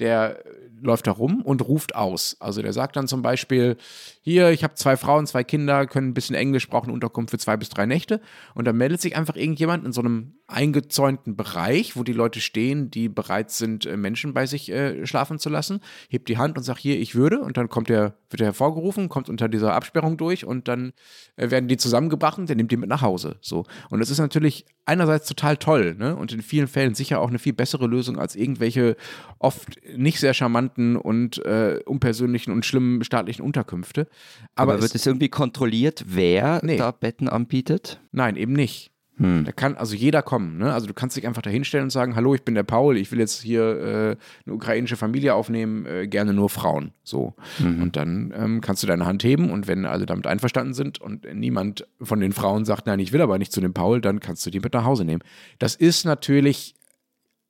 der 0.00 0.42
läuft 0.80 1.06
da 1.06 1.12
rum 1.12 1.42
und 1.42 1.66
ruft 1.66 1.94
aus. 1.94 2.36
Also 2.40 2.60
der 2.62 2.72
sagt 2.72 2.96
dann 2.96 3.08
zum 3.08 3.22
Beispiel, 3.22 3.76
hier, 4.20 4.50
ich 4.50 4.64
habe 4.64 4.74
zwei 4.74 4.96
Frauen, 4.96 5.26
zwei 5.26 5.44
Kinder, 5.44 5.86
können 5.86 6.08
ein 6.08 6.14
bisschen 6.14 6.36
Englisch, 6.36 6.68
brauchen 6.68 6.90
Unterkunft 6.90 7.30
für 7.30 7.38
zwei 7.38 7.56
bis 7.56 7.68
drei 7.68 7.86
Nächte. 7.86 8.20
Und 8.54 8.66
dann 8.66 8.76
meldet 8.76 9.00
sich 9.00 9.16
einfach 9.16 9.36
irgendjemand 9.36 9.84
in 9.84 9.92
so 9.92 10.00
einem 10.00 10.34
eingezäunten 10.46 11.36
Bereich, 11.36 11.96
wo 11.96 12.02
die 12.02 12.12
Leute 12.12 12.40
stehen, 12.40 12.90
die 12.90 13.08
bereit 13.08 13.50
sind, 13.50 13.86
äh, 13.86 13.96
Menschen 13.96 14.34
bei 14.34 14.46
sich 14.46 14.70
äh, 14.70 15.06
schlafen 15.06 15.38
zu 15.38 15.48
lassen, 15.48 15.80
hebt 16.08 16.28
die 16.28 16.38
Hand 16.38 16.58
und 16.58 16.64
sagt, 16.64 16.80
hier, 16.80 16.98
ich 16.98 17.14
würde. 17.14 17.40
Und 17.40 17.56
dann 17.56 17.68
kommt 17.68 17.88
der, 17.88 18.14
wird 18.34 18.40
er 18.40 18.48
hervorgerufen, 18.48 19.08
kommt 19.08 19.28
unter 19.28 19.48
dieser 19.48 19.74
Absperrung 19.74 20.16
durch 20.16 20.44
und 20.44 20.66
dann 20.66 20.92
äh, 21.36 21.50
werden 21.50 21.68
die 21.68 21.76
zusammengebracht 21.76 22.36
und 22.38 22.48
der 22.48 22.56
nimmt 22.56 22.72
die 22.72 22.76
mit 22.76 22.88
nach 22.88 23.00
Hause. 23.00 23.36
So. 23.40 23.64
Und 23.90 24.00
das 24.00 24.10
ist 24.10 24.18
natürlich 24.18 24.66
einerseits 24.86 25.28
total 25.28 25.56
toll 25.56 25.94
ne? 25.96 26.16
und 26.16 26.32
in 26.32 26.42
vielen 26.42 26.66
Fällen 26.66 26.94
sicher 26.94 27.20
auch 27.20 27.28
eine 27.28 27.38
viel 27.38 27.52
bessere 27.52 27.86
Lösung 27.86 28.18
als 28.18 28.34
irgendwelche 28.34 28.96
oft 29.38 29.80
nicht 29.96 30.18
sehr 30.18 30.34
charmanten 30.34 30.96
und 30.96 31.44
äh, 31.46 31.78
unpersönlichen 31.86 32.52
und 32.52 32.66
schlimmen 32.66 33.04
staatlichen 33.04 33.44
Unterkünfte. 33.44 34.08
Aber, 34.56 34.72
Aber 34.72 34.82
wird 34.82 34.94
es 34.94 35.06
irgendwie 35.06 35.28
kontrolliert, 35.28 36.04
wer 36.08 36.60
nee. 36.64 36.76
da 36.76 36.90
Betten 36.90 37.28
anbietet? 37.28 38.00
Nein, 38.10 38.36
eben 38.36 38.52
nicht. 38.52 38.93
Hm. 39.16 39.44
Da 39.44 39.52
kann 39.52 39.76
also 39.76 39.94
jeder 39.94 40.22
kommen. 40.22 40.58
Ne? 40.58 40.72
Also 40.72 40.86
du 40.86 40.94
kannst 40.94 41.16
dich 41.16 41.26
einfach 41.26 41.42
da 41.42 41.50
hinstellen 41.50 41.84
und 41.84 41.90
sagen, 41.90 42.16
hallo, 42.16 42.34
ich 42.34 42.42
bin 42.42 42.54
der 42.54 42.64
Paul, 42.64 42.96
ich 42.96 43.12
will 43.12 43.20
jetzt 43.20 43.42
hier 43.42 43.62
äh, 43.62 44.16
eine 44.44 44.54
ukrainische 44.54 44.96
Familie 44.96 45.34
aufnehmen, 45.34 45.86
äh, 45.86 46.08
gerne 46.08 46.32
nur 46.32 46.50
Frauen. 46.50 46.92
So. 47.04 47.34
Mhm. 47.58 47.82
Und 47.82 47.96
dann 47.96 48.34
ähm, 48.36 48.60
kannst 48.60 48.82
du 48.82 48.86
deine 48.86 49.06
Hand 49.06 49.22
heben 49.22 49.50
und 49.50 49.68
wenn 49.68 49.86
alle 49.86 50.06
damit 50.06 50.26
einverstanden 50.26 50.74
sind 50.74 51.00
und 51.00 51.32
niemand 51.32 51.86
von 52.00 52.20
den 52.20 52.32
Frauen 52.32 52.64
sagt, 52.64 52.86
nein, 52.86 52.98
ich 52.98 53.12
will 53.12 53.20
aber 53.20 53.38
nicht 53.38 53.52
zu 53.52 53.60
dem 53.60 53.72
Paul, 53.72 54.00
dann 54.00 54.20
kannst 54.20 54.44
du 54.46 54.50
die 54.50 54.60
mit 54.60 54.74
nach 54.74 54.84
Hause 54.84 55.04
nehmen. 55.04 55.22
Das 55.58 55.76
ist 55.76 56.04
natürlich 56.04 56.74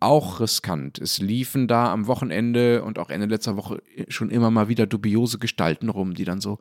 auch 0.04 0.40
riskant. 0.40 0.98
Es 0.98 1.18
liefen 1.18 1.66
da 1.66 1.92
am 1.92 2.06
Wochenende 2.06 2.84
und 2.84 2.98
auch 2.98 3.10
Ende 3.10 3.26
letzter 3.26 3.56
Woche 3.56 3.82
schon 4.08 4.30
immer 4.30 4.50
mal 4.50 4.68
wieder 4.68 4.86
dubiose 4.86 5.38
Gestalten 5.38 5.88
rum, 5.88 6.14
die 6.14 6.24
dann 6.24 6.40
so 6.40 6.58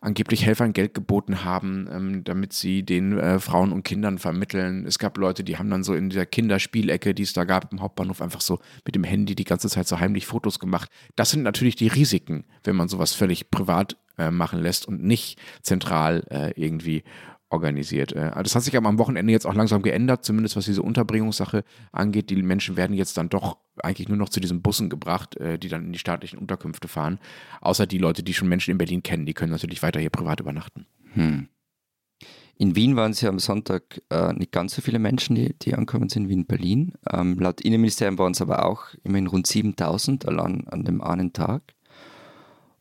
angeblich 0.00 0.46
Helfern 0.46 0.72
Geld 0.72 0.94
geboten 0.94 1.44
haben, 1.44 1.88
ähm, 1.90 2.24
damit 2.24 2.52
sie 2.52 2.84
den 2.84 3.18
äh, 3.18 3.40
Frauen 3.40 3.72
und 3.72 3.82
Kindern 3.82 4.18
vermitteln. 4.18 4.86
Es 4.86 4.98
gab 4.98 5.18
Leute, 5.18 5.42
die 5.42 5.58
haben 5.58 5.70
dann 5.70 5.82
so 5.82 5.94
in 5.94 6.08
dieser 6.08 6.26
Kinderspielecke, 6.26 7.14
die 7.14 7.24
es 7.24 7.32
da 7.32 7.44
gab 7.44 7.72
im 7.72 7.80
Hauptbahnhof, 7.80 8.22
einfach 8.22 8.40
so 8.40 8.60
mit 8.84 8.94
dem 8.94 9.04
Handy 9.04 9.34
die 9.34 9.44
ganze 9.44 9.68
Zeit 9.68 9.88
so 9.88 9.98
heimlich 9.98 10.26
Fotos 10.26 10.60
gemacht. 10.60 10.88
Das 11.16 11.30
sind 11.30 11.42
natürlich 11.42 11.74
die 11.74 11.88
Risiken, 11.88 12.44
wenn 12.62 12.76
man 12.76 12.88
sowas 12.88 13.12
völlig 13.12 13.50
privat 13.50 13.96
äh, 14.18 14.30
machen 14.30 14.60
lässt 14.60 14.86
und 14.86 15.02
nicht 15.02 15.40
zentral 15.62 16.24
äh, 16.30 16.52
irgendwie 16.60 17.02
organisiert. 17.50 18.12
Äh, 18.12 18.20
also 18.20 18.42
das 18.42 18.54
hat 18.54 18.62
sich 18.62 18.76
aber 18.76 18.88
am 18.88 18.98
Wochenende 18.98 19.32
jetzt 19.32 19.46
auch 19.46 19.54
langsam 19.54 19.82
geändert, 19.82 20.24
zumindest 20.24 20.56
was 20.56 20.64
diese 20.64 20.82
Unterbringungssache 20.82 21.64
angeht. 21.92 22.30
Die 22.30 22.36
Menschen 22.42 22.76
werden 22.76 22.96
jetzt 22.96 23.16
dann 23.16 23.28
doch 23.28 23.58
eigentlich 23.82 24.08
nur 24.08 24.18
noch 24.18 24.28
zu 24.28 24.40
diesen 24.40 24.62
Bussen 24.62 24.90
gebracht, 24.90 25.36
äh, 25.36 25.58
die 25.58 25.68
dann 25.68 25.86
in 25.86 25.92
die 25.92 25.98
staatlichen 25.98 26.38
Unterkünfte 26.38 26.88
fahren. 26.88 27.18
Außer 27.60 27.86
die 27.86 27.98
Leute, 27.98 28.22
die 28.22 28.34
schon 28.34 28.48
Menschen 28.48 28.72
in 28.72 28.78
Berlin 28.78 29.02
kennen, 29.02 29.26
die 29.26 29.34
können 29.34 29.52
natürlich 29.52 29.82
weiter 29.82 30.00
hier 30.00 30.10
privat 30.10 30.40
übernachten. 30.40 30.86
Hm. 31.14 31.48
In 32.60 32.74
Wien 32.74 32.96
waren 32.96 33.12
es 33.12 33.20
ja 33.20 33.28
am 33.28 33.38
Sonntag 33.38 34.02
äh, 34.10 34.32
nicht 34.32 34.50
ganz 34.50 34.74
so 34.74 34.82
viele 34.82 34.98
Menschen, 34.98 35.36
die, 35.36 35.54
die 35.60 35.74
angekommen 35.74 36.08
sind 36.08 36.28
wie 36.28 36.34
in 36.34 36.46
Berlin. 36.46 36.92
Ähm, 37.08 37.38
laut 37.38 37.60
Innenministerium 37.60 38.18
waren 38.18 38.32
es 38.32 38.42
aber 38.42 38.66
auch 38.66 38.86
immerhin 39.04 39.28
rund 39.28 39.46
7000 39.46 40.26
allein 40.26 40.66
an 40.66 40.82
dem 40.82 41.00
einen 41.00 41.32
Tag. 41.32 41.62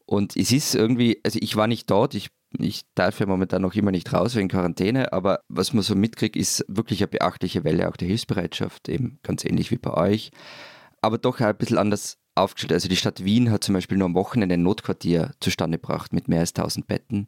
Und 0.07 0.35
es 0.35 0.51
ist 0.51 0.73
irgendwie, 0.73 1.19
also 1.23 1.37
ich 1.39 1.55
war 1.55 1.67
nicht 1.67 1.91
dort, 1.91 2.15
ich 2.15 2.29
ich 2.57 2.83
darf 2.95 3.19
ja 3.19 3.25
momentan 3.25 3.61
noch 3.61 3.75
immer 3.75 3.91
nicht 3.91 4.11
raus 4.13 4.35
wegen 4.35 4.47
Quarantäne, 4.47 5.13
aber 5.13 5.41
was 5.49 5.73
man 5.73 5.83
so 5.83 5.95
mitkriegt, 5.95 6.35
ist 6.35 6.65
wirklich 6.67 7.01
eine 7.01 7.07
beachtliche 7.07 7.63
Welle 7.63 7.89
auch 7.89 7.97
der 7.97 8.07
Hilfsbereitschaft, 8.07 8.89
eben 8.89 9.19
ganz 9.23 9.43
ähnlich 9.43 9.71
wie 9.71 9.77
bei 9.77 9.93
euch, 9.93 10.31
aber 11.01 11.17
doch 11.17 11.39
ein 11.39 11.57
bisschen 11.57 11.77
anders 11.77 12.17
aufgestellt. 12.35 12.73
Also 12.73 12.87
die 12.87 12.95
Stadt 12.95 13.23
Wien 13.23 13.51
hat 13.51 13.63
zum 13.63 13.73
Beispiel 13.73 13.97
nur 13.97 14.05
am 14.05 14.15
Wochenende 14.15 14.53
ein 14.53 14.63
Notquartier 14.63 15.31
zustande 15.39 15.77
gebracht 15.77 16.13
mit 16.13 16.27
mehr 16.27 16.41
als 16.41 16.55
1000 16.55 16.87
Betten. 16.87 17.27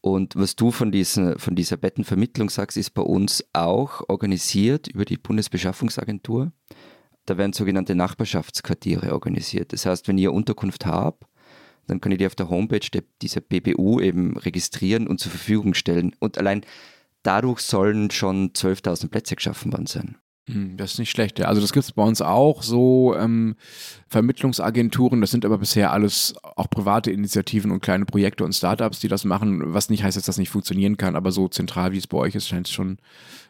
Und 0.00 0.34
was 0.34 0.56
du 0.56 0.72
von, 0.72 0.90
diesen, 0.90 1.38
von 1.38 1.54
dieser 1.54 1.76
Bettenvermittlung 1.76 2.50
sagst, 2.50 2.76
ist 2.76 2.90
bei 2.90 3.02
uns 3.02 3.44
auch 3.52 4.02
organisiert 4.08 4.88
über 4.88 5.04
die 5.04 5.16
Bundesbeschaffungsagentur. 5.16 6.52
Da 7.24 7.38
werden 7.38 7.52
sogenannte 7.52 7.94
Nachbarschaftsquartiere 7.94 9.12
organisiert. 9.12 9.72
Das 9.72 9.86
heißt, 9.86 10.08
wenn 10.08 10.18
ihr 10.18 10.32
Unterkunft 10.32 10.86
habt, 10.86 11.24
dann 11.86 12.00
kann 12.00 12.12
ich 12.12 12.18
die 12.18 12.26
auf 12.26 12.34
der 12.34 12.48
Homepage 12.48 12.88
der, 12.92 13.02
dieser 13.20 13.40
BBU 13.40 14.00
eben 14.00 14.36
registrieren 14.36 15.06
und 15.06 15.18
zur 15.18 15.30
Verfügung 15.30 15.74
stellen. 15.74 16.14
Und 16.18 16.38
allein 16.38 16.64
dadurch 17.22 17.60
sollen 17.60 18.10
schon 18.10 18.52
12.000 18.52 19.08
Plätze 19.08 19.36
geschaffen 19.36 19.72
worden 19.72 19.86
sein. 19.86 20.16
Hm, 20.48 20.76
das 20.76 20.94
ist 20.94 20.98
nicht 20.98 21.10
schlecht. 21.10 21.38
Ja. 21.38 21.46
Also 21.46 21.60
das 21.60 21.72
gibt 21.72 21.84
es 21.84 21.92
bei 21.92 22.02
uns 22.02 22.20
auch, 22.20 22.64
so 22.64 23.14
ähm, 23.16 23.54
Vermittlungsagenturen, 24.08 25.20
das 25.20 25.30
sind 25.30 25.44
aber 25.44 25.58
bisher 25.58 25.92
alles 25.92 26.34
auch 26.42 26.68
private 26.68 27.12
Initiativen 27.12 27.70
und 27.70 27.80
kleine 27.80 28.06
Projekte 28.06 28.44
und 28.44 28.52
Startups, 28.52 28.98
die 28.98 29.06
das 29.06 29.24
machen, 29.24 29.72
was 29.72 29.88
nicht 29.88 30.02
heißt, 30.02 30.16
dass 30.16 30.24
das 30.24 30.38
nicht 30.38 30.50
funktionieren 30.50 30.96
kann, 30.96 31.14
aber 31.14 31.30
so 31.30 31.46
zentral 31.46 31.92
wie 31.92 31.98
es 31.98 32.08
bei 32.08 32.18
euch 32.18 32.34
ist, 32.34 32.48
scheint 32.48 32.66
es 32.66 32.72
schon, 32.72 32.98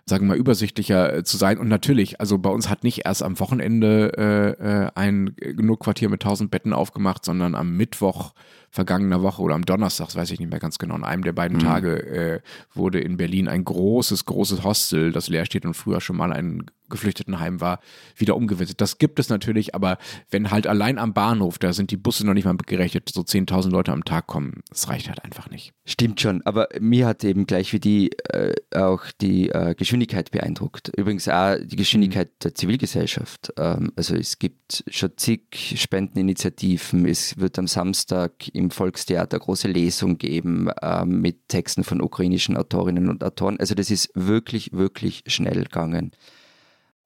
sagen 0.04 0.26
wir 0.26 0.34
mal, 0.34 0.36
übersichtlicher 0.36 1.14
äh, 1.14 1.24
zu 1.24 1.38
sein. 1.38 1.56
Und 1.56 1.68
natürlich, 1.68 2.20
also 2.20 2.36
bei 2.36 2.50
uns 2.50 2.68
hat 2.68 2.84
nicht 2.84 3.06
erst 3.06 3.22
am 3.22 3.40
Wochenende 3.40 4.12
äh, 4.18 4.84
äh 4.84 4.90
ein 4.94 5.34
Genugquartier 5.36 6.10
mit 6.10 6.22
1000 6.22 6.50
Betten 6.50 6.74
aufgemacht, 6.74 7.24
sondern 7.24 7.54
am 7.54 7.74
Mittwoch 7.74 8.34
vergangener 8.72 9.22
Woche 9.22 9.42
oder 9.42 9.54
am 9.54 9.66
Donnerstag, 9.66 10.06
das 10.06 10.16
weiß 10.16 10.30
ich 10.30 10.40
nicht 10.40 10.50
mehr 10.50 10.58
ganz 10.58 10.78
genau, 10.78 10.94
an 10.94 11.04
einem 11.04 11.22
der 11.22 11.32
beiden 11.32 11.58
mhm. 11.58 11.62
Tage 11.62 12.06
äh, 12.06 12.40
wurde 12.72 13.00
in 13.00 13.18
Berlin 13.18 13.46
ein 13.46 13.64
großes, 13.64 14.24
großes 14.24 14.64
Hostel, 14.64 15.12
das 15.12 15.28
leer 15.28 15.44
steht 15.44 15.66
und 15.66 15.74
früher 15.74 16.00
schon 16.00 16.16
mal 16.16 16.32
ein 16.32 16.64
Geflüchtetenheim 16.92 17.60
war, 17.60 17.80
wieder 18.14 18.36
umgewidmet. 18.36 18.80
Das 18.80 18.98
gibt 18.98 19.18
es 19.18 19.28
natürlich, 19.28 19.74
aber 19.74 19.98
wenn 20.30 20.52
halt 20.52 20.68
allein 20.68 20.98
am 20.98 21.12
Bahnhof, 21.12 21.58
da 21.58 21.72
sind 21.72 21.90
die 21.90 21.96
Busse 21.96 22.24
noch 22.24 22.34
nicht 22.34 22.44
mal 22.44 22.56
gerechnet, 22.56 23.10
so 23.12 23.22
10.000 23.22 23.70
Leute 23.70 23.92
am 23.92 24.04
Tag 24.04 24.28
kommen, 24.28 24.62
das 24.68 24.88
reicht 24.88 25.08
halt 25.08 25.24
einfach 25.24 25.50
nicht. 25.50 25.72
Stimmt 25.84 26.20
schon, 26.20 26.42
aber 26.42 26.68
mir 26.78 27.06
hat 27.06 27.24
eben 27.24 27.46
gleich 27.46 27.72
wie 27.72 27.80
die 27.80 28.12
äh, 28.28 28.54
auch 28.72 29.04
die 29.20 29.48
äh, 29.48 29.74
Geschwindigkeit 29.74 30.30
beeindruckt. 30.30 30.92
Übrigens 30.96 31.28
auch 31.28 31.56
die 31.60 31.76
Geschwindigkeit 31.76 32.28
mhm. 32.28 32.38
der 32.42 32.54
Zivilgesellschaft. 32.54 33.52
Ähm, 33.56 33.92
also 33.96 34.14
es 34.14 34.38
gibt 34.38 34.84
schon 34.88 35.10
zig 35.16 35.74
Spendeninitiativen, 35.76 37.06
es 37.06 37.38
wird 37.38 37.58
am 37.58 37.66
Samstag 37.66 38.48
im 38.52 38.70
Volkstheater 38.70 39.38
große 39.38 39.68
Lesung 39.68 40.18
geben 40.18 40.68
äh, 40.80 41.04
mit 41.04 41.48
Texten 41.48 41.84
von 41.84 42.00
ukrainischen 42.00 42.56
Autorinnen 42.56 43.08
und 43.08 43.24
Autoren. 43.24 43.58
Also 43.58 43.74
das 43.74 43.90
ist 43.90 44.10
wirklich, 44.14 44.72
wirklich 44.72 45.24
schnell 45.26 45.64
gegangen. 45.64 46.12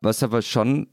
Was 0.01 0.23
aber 0.23 0.43
schon 0.43 0.89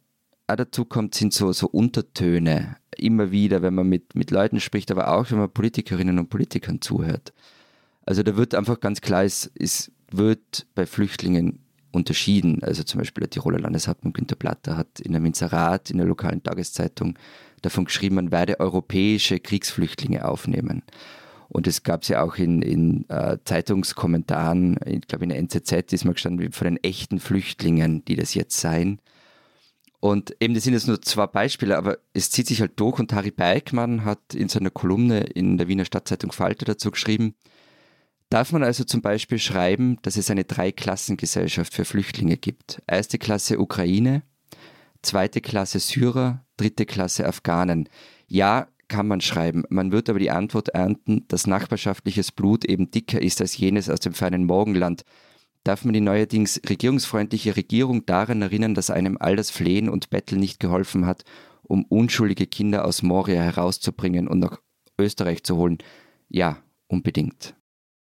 auch 0.47 0.55
dazu 0.55 0.85
kommt, 0.85 1.15
sind 1.15 1.33
so, 1.33 1.51
so 1.53 1.67
Untertöne. 1.67 2.77
Immer 2.97 3.31
wieder, 3.31 3.61
wenn 3.61 3.73
man 3.73 3.87
mit, 3.87 4.15
mit 4.15 4.31
Leuten 4.31 4.59
spricht, 4.59 4.91
aber 4.91 5.13
auch, 5.13 5.31
wenn 5.31 5.39
man 5.39 5.51
Politikerinnen 5.51 6.19
und 6.19 6.29
Politikern 6.29 6.81
zuhört. 6.81 7.33
Also 8.05 8.23
da 8.23 8.35
wird 8.35 8.53
einfach 8.53 8.79
ganz 8.79 9.01
klar, 9.01 9.23
es, 9.23 9.49
es 9.57 9.91
wird 10.11 10.67
bei 10.75 10.85
Flüchtlingen 10.85 11.59
unterschieden. 11.91 12.61
Also 12.63 12.83
zum 12.83 12.99
Beispiel 12.99 13.21
der 13.21 13.29
Tiroler 13.29 13.59
Landeshauptmann 13.59 14.13
Günter 14.13 14.35
Platter 14.35 14.77
hat 14.77 14.99
in 14.99 15.15
einem 15.15 15.25
Inserat 15.25 15.89
in 15.89 15.97
der 15.97 16.07
lokalen 16.07 16.43
Tageszeitung 16.43 17.17
davon 17.61 17.85
geschrieben, 17.85 18.15
man 18.15 18.31
werde 18.31 18.59
europäische 18.59 19.39
Kriegsflüchtlinge 19.39 20.27
aufnehmen. 20.27 20.83
Und 21.53 21.67
es 21.67 21.83
gab 21.83 22.01
es 22.01 22.07
ja 22.07 22.23
auch 22.23 22.37
in, 22.37 22.63
in 22.63 23.07
äh, 23.09 23.37
Zeitungskommentaren, 23.45 24.79
ich 24.87 25.07
glaube 25.07 25.25
in 25.25 25.29
der 25.29 25.37
NZZ 25.37 25.93
ist 25.93 26.03
mal 26.03 26.13
gestanden, 26.13 26.51
von 26.51 26.65
den 26.65 26.83
echten 26.83 27.19
Flüchtlingen, 27.19 28.03
die 28.05 28.15
das 28.15 28.33
jetzt 28.33 28.59
seien. 28.59 28.99
Und 29.99 30.35
eben, 30.39 30.55
das 30.55 30.63
sind 30.63 30.73
jetzt 30.73 30.87
nur 30.87 30.99
zwei 31.03 31.27
Beispiele, 31.27 31.77
aber 31.77 31.99
es 32.11 32.31
zieht 32.31 32.47
sich 32.47 32.59
halt 32.59 32.79
durch 32.79 32.97
und 32.97 33.13
Harry 33.13 33.29
Beikmann 33.29 34.03
hat 34.03 34.33
in 34.33 34.49
seiner 34.49 34.71
Kolumne 34.71 35.19
in 35.19 35.59
der 35.59 35.67
Wiener 35.67 35.85
Stadtzeitung 35.85 36.31
Falter 36.31 36.65
dazu 36.65 36.89
geschrieben, 36.89 37.35
darf 38.31 38.51
man 38.51 38.63
also 38.63 38.83
zum 38.83 39.03
Beispiel 39.03 39.37
schreiben, 39.37 39.99
dass 40.01 40.17
es 40.17 40.31
eine 40.31 40.45
Dreiklassengesellschaft 40.45 41.75
für 41.75 41.85
Flüchtlinge 41.85 42.35
gibt. 42.35 42.81
Erste 42.87 43.19
Klasse 43.19 43.59
Ukraine, 43.59 44.23
zweite 45.03 45.39
Klasse 45.39 45.77
Syrer, 45.77 46.43
dritte 46.57 46.87
Klasse 46.87 47.27
Afghanen. 47.27 47.89
Ja, 48.27 48.67
kann 48.93 49.07
man 49.07 49.21
schreiben. 49.21 49.63
Man 49.69 49.91
wird 49.91 50.07
aber 50.07 50.19
die 50.19 50.29
Antwort 50.29 50.69
ernten, 50.69 51.25
dass 51.27 51.47
nachbarschaftliches 51.47 52.31
Blut 52.31 52.63
eben 52.63 52.91
dicker 52.91 53.19
ist 53.19 53.41
als 53.41 53.57
jenes 53.57 53.89
aus 53.89 54.01
dem 54.01 54.13
fernen 54.13 54.45
Morgenland. 54.45 55.03
Darf 55.63 55.83
man 55.83 55.95
die 55.95 55.99
neuerdings 55.99 56.61
regierungsfreundliche 56.69 57.55
Regierung 57.55 58.05
daran 58.05 58.43
erinnern, 58.43 58.75
dass 58.75 58.91
einem 58.91 59.17
all 59.19 59.35
das 59.35 59.49
Flehen 59.49 59.89
und 59.89 60.11
Betteln 60.11 60.39
nicht 60.39 60.59
geholfen 60.59 61.07
hat, 61.07 61.23
um 61.63 61.85
unschuldige 61.85 62.45
Kinder 62.45 62.85
aus 62.85 63.01
Moria 63.01 63.41
herauszubringen 63.41 64.27
und 64.27 64.37
nach 64.37 64.59
Österreich 64.99 65.41
zu 65.41 65.55
holen? 65.57 65.79
Ja, 66.29 66.59
unbedingt. 66.87 67.55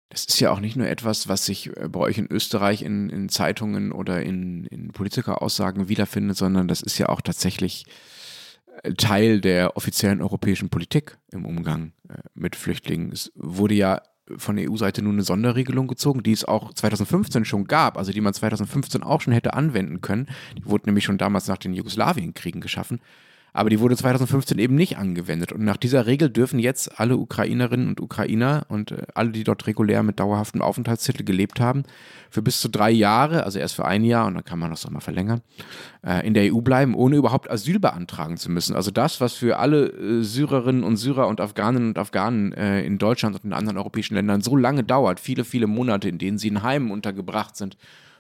Das 0.09 0.25
ist 0.25 0.41
ja 0.41 0.51
auch 0.51 0.59
nicht 0.59 0.75
nur 0.75 0.89
etwas, 0.89 1.29
was 1.29 1.47
sich 1.47 1.69
äh, 1.77 1.89
bei 1.89 2.01
euch 2.01 2.19
in 2.19 2.27
Österreich 2.29 2.83
in, 2.83 3.11
in 3.11 3.29
Zeitungen 3.29 3.93
oder 3.93 4.25
in, 4.25 4.65
in 4.65 4.89
Politikeraussagen 4.89 5.89
wiederfindet, 5.89 6.37
sondern 6.37 6.67
das 6.67 6.83
ist 6.83 6.99
ja 6.99 7.09
auch 7.11 7.21
tatsächlich 7.21 7.85
Teil 8.97 9.41
der 9.41 9.77
offiziellen 9.77 10.23
europäischen 10.23 10.71
Politik 10.71 11.19
im 11.33 11.45
Umgang 11.45 11.93
äh, 12.09 12.15
mit 12.35 12.57
Flüchtlingen. 12.57 13.13
Es 13.13 13.33
wurde 13.35 13.75
ja 13.75 14.03
von 14.37 14.57
der 14.57 14.71
EU-Seite 14.71 15.03
nun 15.03 15.15
eine 15.15 15.23
Sonderregelung 15.23 15.89
gezogen, 15.89 16.23
die 16.23 16.33
es 16.33 16.45
auch 16.45 16.73
2015 16.73 17.45
schon 17.45 17.65
gab, 17.65 17.97
also 17.97 18.13
die 18.13 18.21
man 18.21 18.33
2015 18.33 19.03
auch 19.03 19.21
schon 19.21 19.33
hätte 19.33 19.55
anwenden 19.55 20.01
können. 20.01 20.29
Die 20.57 20.67
wurde 20.67 20.87
nämlich 20.87 21.05
schon 21.05 21.19
damals 21.19 21.49
nach 21.49 21.59
den 21.59 21.75
Jugoslawienkriegen 21.75 22.61
geschaffen. 22.61 23.01
Aber 23.52 23.71
die 23.71 23.80
wurde 23.80 23.97
2015 23.97 24.59
eben 24.59 24.75
nicht 24.75 24.97
angewendet. 24.97 25.52
Und 25.52 25.64
nach 25.64 25.76
dieser 25.76 26.07
Regel 26.07 26.30
dürfen 26.30 26.59
jetzt 26.59 27.00
alle 27.00 27.16
Ukrainerinnen 27.16 27.88
und 27.88 28.00
Ukrainer 28.00 28.64
und 28.69 28.92
äh, 28.92 29.02
alle, 29.14 29.30
die 29.30 29.45
dort 29.45 29.66
regulär 29.66 30.02
mit 30.02 30.21
dauerhaftem 30.21 30.62
Aufenthaltstitel 30.62 31.25
gelebt 31.25 31.61
haben, 31.61 31.83
für 32.30 32.42
bis 32.42 32.61
zu 32.61 32.69
drei 32.69 32.90
Jahre, 32.90 33.45
also 33.45 33.59
erst 33.59 33.75
für 33.75 33.85
ein 33.85 34.04
Jahr 34.04 34.26
und 34.26 34.35
dann 34.35 34.45
kann 34.45 34.59
man 34.59 34.71
das 34.71 34.85
nochmal 34.85 35.00
verlängern, 35.00 35.40
äh, 36.07 36.26
in 36.26 36.35
der 36.35 36.54
EU 36.54 36.61
bleiben, 36.61 36.95
ohne 36.95 37.16
überhaupt 37.16 37.50
Asyl 37.50 37.80
beantragen 37.80 38.37
zu 38.37 38.50
müssen. 38.50 38.76
Also 38.76 38.90
das, 38.90 39.21
was 39.21 39.35
für 39.35 39.59
alle 39.59 39.88
äh, 39.88 40.23
Syrerinnen 40.23 40.85
und 40.85 40.97
Syrer 40.97 41.26
und 41.26 41.40
Afghaninnen 41.40 41.88
und 41.88 41.99
Afghanen 41.99 42.52
in 42.52 42.99
Deutschland 42.99 43.37
und 43.37 43.45
in 43.45 43.52
anderen 43.52 43.78
europäischen 43.78 44.14
Ländern 44.14 44.40
so 44.42 44.57
lange 44.57 44.85
dauert, 44.85 45.21
viele, 45.21 45.45
viele 45.45 45.66
Monate, 45.66 46.09
in 46.09 46.19
denen 46.19 46.38
sie 46.38 46.49
in 46.49 46.62
Heimen 46.62 46.90
untergebracht 46.90 47.57
sind 47.57 47.76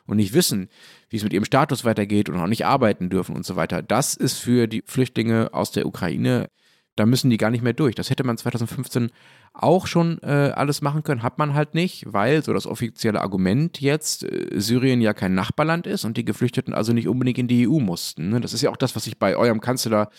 und 0.06 0.16
nicht 0.16 0.34
wissen, 0.34 0.68
wie 1.08 1.16
es 1.16 1.24
mit 1.24 1.32
ihrem 1.32 1.44
Status 1.44 1.84
weitergeht 1.84 2.28
und 2.28 2.36
auch 2.36 2.46
nicht 2.46 2.66
arbeiten 2.66 3.10
dürfen 3.10 3.36
und 3.36 3.44
so 3.44 3.56
weiter. 3.56 3.82
Das 3.82 4.14
ist 4.14 4.38
für 4.38 4.66
die 4.66 4.82
Flüchtlinge 4.86 5.50
aus 5.52 5.70
der 5.70 5.86
Ukraine, 5.86 6.48
da 6.96 7.06
müssen 7.06 7.30
die 7.30 7.36
gar 7.36 7.50
nicht 7.50 7.62
mehr 7.62 7.72
durch. 7.72 7.94
Das 7.94 8.10
hätte 8.10 8.24
man 8.24 8.36
2015 8.36 9.10
auch 9.52 9.86
schon 9.86 10.18
äh, 10.22 10.52
alles 10.54 10.82
machen 10.82 11.02
können, 11.02 11.22
hat 11.22 11.38
man 11.38 11.54
halt 11.54 11.74
nicht, 11.74 12.04
weil 12.06 12.44
so 12.44 12.52
das 12.52 12.66
offizielle 12.66 13.20
Argument 13.20 13.80
jetzt 13.80 14.24
äh, 14.24 14.48
Syrien 14.60 15.00
ja 15.00 15.14
kein 15.14 15.34
Nachbarland 15.34 15.86
ist 15.86 16.04
und 16.04 16.16
die 16.16 16.24
Geflüchteten 16.24 16.74
also 16.74 16.92
nicht 16.92 17.08
unbedingt 17.08 17.38
in 17.38 17.48
die 17.48 17.66
EU 17.66 17.80
mussten. 17.80 18.30
Ne? 18.30 18.40
Das 18.40 18.52
ist 18.52 18.62
ja 18.62 18.70
auch 18.70 18.76
das, 18.76 18.94
was 18.96 19.04
sich 19.04 19.18
bei 19.18 19.36
eurem 19.36 19.60
Kanzler 19.60 20.10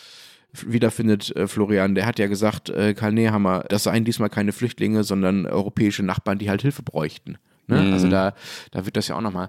wiederfindet, 0.52 1.34
äh, 1.36 1.46
Florian. 1.46 1.94
Der 1.94 2.06
hat 2.06 2.18
ja 2.18 2.26
gesagt, 2.26 2.68
äh, 2.68 2.94
Karl 2.94 3.12
Nehammer, 3.12 3.64
das 3.68 3.84
seien 3.84 4.04
diesmal 4.04 4.28
keine 4.28 4.52
Flüchtlinge, 4.52 5.04
sondern 5.04 5.46
europäische 5.46 6.02
Nachbarn, 6.02 6.38
die 6.38 6.50
halt 6.50 6.62
Hilfe 6.62 6.82
bräuchten. 6.82 7.38
Ne? 7.72 7.78
Also 7.78 7.88
mhm. 7.88 7.92
Also 8.02 8.08
da, 8.08 8.34
da 8.70 8.84
wird 8.84 8.96
das 8.96 9.08
ja 9.08 9.16
auch 9.16 9.20
nochmal 9.20 9.48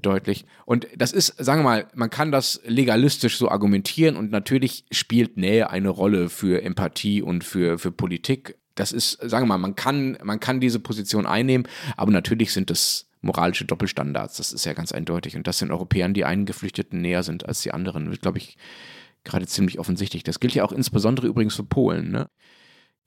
deutlich. 0.00 0.44
Und 0.64 0.86
das 0.96 1.12
ist, 1.12 1.34
sagen 1.38 1.60
wir 1.60 1.64
mal, 1.64 1.86
man 1.94 2.10
kann 2.10 2.32
das 2.32 2.60
legalistisch 2.64 3.38
so 3.38 3.50
argumentieren 3.50 4.16
und 4.16 4.30
natürlich 4.30 4.84
spielt 4.90 5.36
Nähe 5.36 5.70
eine 5.70 5.88
Rolle 5.88 6.28
für 6.28 6.62
Empathie 6.62 7.22
und 7.22 7.44
für, 7.44 7.78
für 7.78 7.90
Politik. 7.90 8.56
Das 8.74 8.92
ist, 8.92 9.18
sagen 9.28 9.44
wir 9.44 9.48
mal, 9.48 9.58
man 9.58 9.74
kann, 9.74 10.16
man 10.22 10.38
kann 10.38 10.60
diese 10.60 10.78
Position 10.78 11.26
einnehmen, 11.26 11.66
aber 11.96 12.12
natürlich 12.12 12.52
sind 12.52 12.70
das 12.70 13.06
moralische 13.20 13.64
Doppelstandards. 13.64 14.36
Das 14.36 14.52
ist 14.52 14.64
ja 14.64 14.72
ganz 14.72 14.92
eindeutig. 14.92 15.36
Und 15.36 15.46
das 15.46 15.58
sind 15.58 15.72
Europäern, 15.72 16.14
die 16.14 16.24
einen 16.24 16.46
Geflüchteten 16.46 17.00
näher 17.00 17.22
sind 17.24 17.46
als 17.46 17.62
die 17.62 17.72
anderen, 17.72 18.10
glaube 18.20 18.38
ich, 18.38 18.56
gerade 19.24 19.46
ziemlich 19.46 19.78
offensichtlich. 19.78 20.22
Das 20.22 20.40
gilt 20.40 20.54
ja 20.54 20.64
auch 20.64 20.72
insbesondere 20.72 21.26
übrigens 21.26 21.56
für 21.56 21.64
Polen. 21.64 22.10
Ne? 22.10 22.30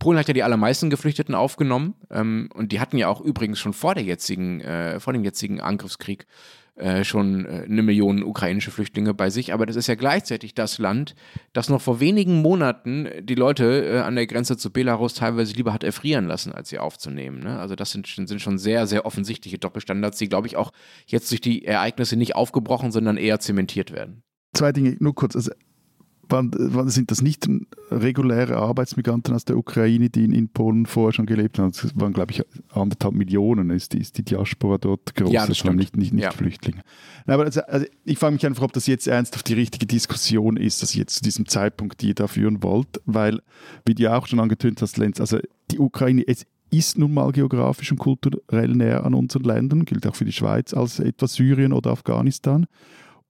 Polen 0.02 0.18
hat 0.18 0.28
ja 0.28 0.34
die 0.34 0.42
allermeisten 0.42 0.90
Geflüchteten 0.90 1.36
aufgenommen 1.36 1.94
ähm, 2.10 2.50
und 2.56 2.72
die 2.72 2.80
hatten 2.80 2.98
ja 2.98 3.08
auch 3.08 3.22
übrigens 3.22 3.60
schon 3.60 3.72
vor 3.72 3.94
der 3.94 4.04
jetzigen, 4.04 4.60
äh, 4.60 5.00
vor 5.00 5.14
dem 5.14 5.24
jetzigen 5.24 5.62
Angriffskrieg 5.62 6.26
äh, 6.74 7.04
schon 7.04 7.46
äh, 7.46 7.66
eine 7.66 7.84
Million 7.84 8.24
ukrainische 8.24 8.72
Flüchtlinge 8.72 9.14
bei 9.14 9.30
sich. 9.30 9.54
Aber 9.54 9.68
das 9.68 9.76
ist 9.76 9.86
ja 9.86 9.94
gleichzeitig 9.94 10.56
das 10.56 10.80
Land, 10.80 11.14
das 11.54 11.70
noch 11.70 11.82
vor 11.82 12.00
wenigen 12.00 12.42
Monaten 12.42 13.10
die 13.22 13.36
Leute 13.36 13.86
äh, 13.86 14.00
an 14.00 14.16
der 14.16 14.26
Grenze 14.26 14.58
zu 14.58 14.72
Belarus 14.72 15.14
teilweise 15.14 15.54
lieber 15.54 15.72
hat 15.72 15.84
erfrieren 15.84 16.26
lassen, 16.26 16.52
als 16.52 16.70
sie 16.70 16.80
aufzunehmen. 16.80 17.44
Ne? 17.44 17.60
Also 17.60 17.76
das 17.76 17.92
sind, 17.92 18.08
sind 18.08 18.42
schon 18.42 18.58
sehr, 18.58 18.88
sehr 18.88 19.06
offensichtliche 19.06 19.60
Doppelstandards, 19.60 20.18
die, 20.18 20.30
glaube 20.30 20.48
ich, 20.48 20.58
auch 20.58 20.72
jetzt 21.06 21.30
durch 21.30 21.42
die 21.42 21.64
Ereignisse 21.64 22.16
nicht 22.16 22.36
aufgebrochen, 22.36 22.92
sondern 22.92 23.18
eher 23.18 23.40
zementiert 23.40 23.92
werden. 23.92 24.24
Zwei 24.56 24.72
Dinge, 24.72 24.98
nur 25.00 25.14
kurz. 25.14 25.36
Also 25.36 25.52
waren, 26.32 26.52
waren, 26.74 26.90
sind 26.90 27.12
das 27.12 27.22
nicht 27.22 27.48
reguläre 27.90 28.58
Arbeitsmigranten 28.58 29.34
aus 29.34 29.46
der 29.46 29.58
Ukraine, 29.58 30.10
die 30.10 30.26
in, 30.26 30.34
in 30.34 30.50
Polen 30.50 30.86
vorher 30.86 31.14
schon 31.14 31.26
gelebt 31.26 31.60
haben? 31.60 31.72
Das 31.72 32.00
waren, 32.00 32.14
glaube 32.14 32.32
ich, 32.32 32.44
anderthalb 32.70 33.14
Millionen 33.14 33.70
ist 33.70 33.94
die, 33.94 34.00
ist 34.00 34.18
die 34.18 34.24
Diaspora 34.24 34.78
dort 34.78 35.16
groß. 35.16 35.32
Ja, 35.32 35.46
das 35.46 35.58
stimmt. 35.58 35.78
Nicht, 35.78 35.98
nicht, 35.98 36.14
nicht 36.14 36.24
ja. 36.24 36.32
Flüchtlinge. 36.32 36.82
Aber 37.26 37.44
also, 37.44 37.62
also 37.62 37.86
ich 38.04 38.18
frage 38.18 38.34
mich 38.34 38.46
einfach, 38.46 38.64
ob 38.64 38.74
das 38.74 38.88
jetzt 38.88 39.08
ernsthaft 39.08 39.48
die 39.48 39.54
richtige 39.54 39.86
Diskussion 39.86 40.58
ist, 40.58 40.82
dass 40.82 40.94
jetzt 40.94 41.16
zu 41.16 41.22
diesem 41.22 41.48
Zeitpunkt 41.48 42.02
die 42.02 42.10
ihr 42.10 42.16
da 42.16 42.28
führen 42.28 42.64
wollt, 42.64 43.02
weil, 43.06 43.42
wie 43.86 43.96
du 43.96 44.12
auch 44.12 44.28
schon 44.28 44.40
angetönt 44.40 44.82
hast, 44.82 44.98
Lenz, 44.98 45.20
also 45.20 45.40
die 45.70 45.80
Ukraine, 45.80 46.24
es 46.28 46.46
ist 46.72 46.98
nun 46.98 47.14
mal 47.14 47.32
geografisch 47.32 47.92
und 47.92 47.98
kulturell 48.00 48.70
näher 48.70 49.06
an 49.06 49.14
unseren 49.14 49.44
Ländern, 49.44 49.86
gilt 49.86 50.08
auch 50.08 50.16
für 50.16 50.26
die 50.26 50.32
Schweiz 50.32 50.74
als 50.74 51.00
etwa 51.00 51.28
Syrien 51.28 51.74
oder 51.74 51.92
Afghanistan. 51.92 52.66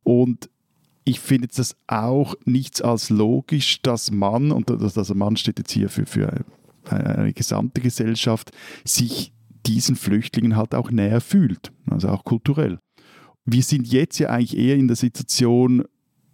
Und 0.03 0.49
ich 1.03 1.19
finde 1.19 1.47
das 1.47 1.75
auch 1.87 2.35
nichts 2.45 2.81
als 2.81 3.09
logisch, 3.09 3.81
dass 3.81 4.11
man, 4.11 4.51
und 4.51 4.69
das, 4.69 4.97
also 4.97 5.15
Mann 5.15 5.35
steht 5.35 5.59
jetzt 5.59 5.71
hier 5.71 5.89
für, 5.89 6.05
für 6.05 6.43
eine, 6.89 7.17
eine 7.17 7.33
gesamte 7.33 7.81
Gesellschaft, 7.81 8.51
sich 8.85 9.33
diesen 9.65 9.95
Flüchtlingen 9.95 10.55
halt 10.55 10.75
auch 10.75 10.91
näher 10.91 11.21
fühlt, 11.21 11.71
also 11.89 12.09
auch 12.09 12.23
kulturell. 12.23 12.79
Wir 13.45 13.63
sind 13.63 13.87
jetzt 13.87 14.19
ja 14.19 14.29
eigentlich 14.29 14.57
eher 14.57 14.75
in 14.75 14.87
der 14.87 14.95
Situation, 14.95 15.85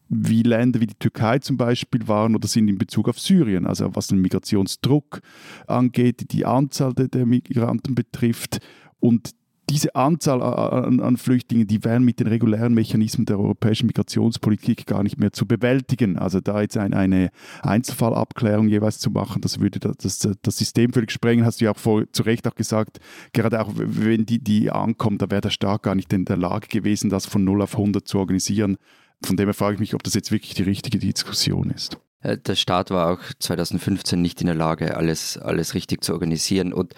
wie 0.10 0.44
Länder 0.44 0.80
wie 0.80 0.88
die 0.88 1.00
Türkei 1.00 1.40
zum 1.40 1.58
Beispiel 1.58 2.08
waren 2.08 2.36
oder 2.36 2.48
sind 2.48 2.68
in 2.70 2.78
Bezug 2.78 3.10
auf 3.10 3.20
Syrien, 3.20 3.66
also 3.66 3.94
was 3.96 4.08
den 4.08 4.22
Migrationsdruck 4.22 5.22
angeht, 5.68 6.32
die 6.32 6.46
Anzahl 6.46 6.94
der, 6.94 7.08
der 7.10 7.26
Migranten 7.26 7.96
betrifft. 7.96 8.60
Und 9.00 9.32
diese 9.70 9.96
Anzahl 9.96 10.42
an, 10.42 11.02
an, 11.02 11.18
Flüchtlingen, 11.18 11.68
die 11.68 11.84
wären 11.84 12.04
mit 12.04 12.20
den 12.20 12.28
regulären 12.28 12.74
Mechanismen 12.74 13.26
der 13.26 13.38
europäischen 13.38 13.88
Migrationspolitik 13.88 14.86
gar 14.86 15.04
nicht 15.04 15.20
mehr 15.20 15.34
zu 15.34 15.46
bewältigen. 15.46 16.18
Also 16.18 16.40
da 16.40 16.62
jetzt 16.62 16.78
ein, 16.78 16.94
eine 16.94 17.32
Einzelfallabklärung 17.62 18.70
jeweils 18.70 19.00
zu 19.00 19.12
machen, 19.12 19.42
das 19.42 19.60
würde 19.60 19.80
das, 19.80 20.20
das 20.20 20.58
System 20.58 20.94
völlig 20.94 21.12
sprengen, 21.12 21.46
hast 21.46 21.60
du 21.60 21.66
ja 21.66 21.72
auch 21.72 21.78
vor, 21.78 22.04
zu 22.12 22.24
Recht 22.24 22.48
auch 22.48 22.56
gesagt, 22.56 23.00
gerade 23.34 23.62
auch 23.62 23.72
wenn 23.76 24.26
die, 24.26 24.40
die 24.40 24.72
ankommen, 24.72 25.18
da 25.18 25.30
wäre 25.30 25.42
der 25.42 25.50
Staat 25.50 25.84
gar 25.84 25.96
nicht 25.96 26.14
in 26.14 26.24
der 26.24 26.38
Lage 26.38 26.68
gewesen, 26.68 27.10
das 27.10 27.26
von 27.26 27.44
0 27.44 27.62
auf 27.62 27.74
100 27.74 28.08
zu 28.08 28.20
organisieren. 28.20 28.78
Von 29.24 29.36
dem 29.36 29.48
her 29.48 29.54
frage 29.54 29.74
ich 29.74 29.80
mich, 29.80 29.96
ob 29.96 30.04
das 30.04 30.14
jetzt 30.14 30.32
wirklich 30.32 30.54
die 30.54 30.64
richtige 30.64 31.00
Diskussion 31.00 31.72
ist. 31.72 31.98
Äh, 32.28 32.38
der 32.38 32.56
Staat 32.56 32.92
war 32.92 33.12
auch 33.12 33.22
2015 33.40 34.22
nicht 34.22 34.42
in 34.42 34.48
der 34.48 34.56
Lage, 34.56 34.98
alles, 34.98 35.38
alles 35.38 35.74
richtig 35.74 36.04
zu 36.04 36.14
organisieren. 36.14 36.74
Und 36.74 36.94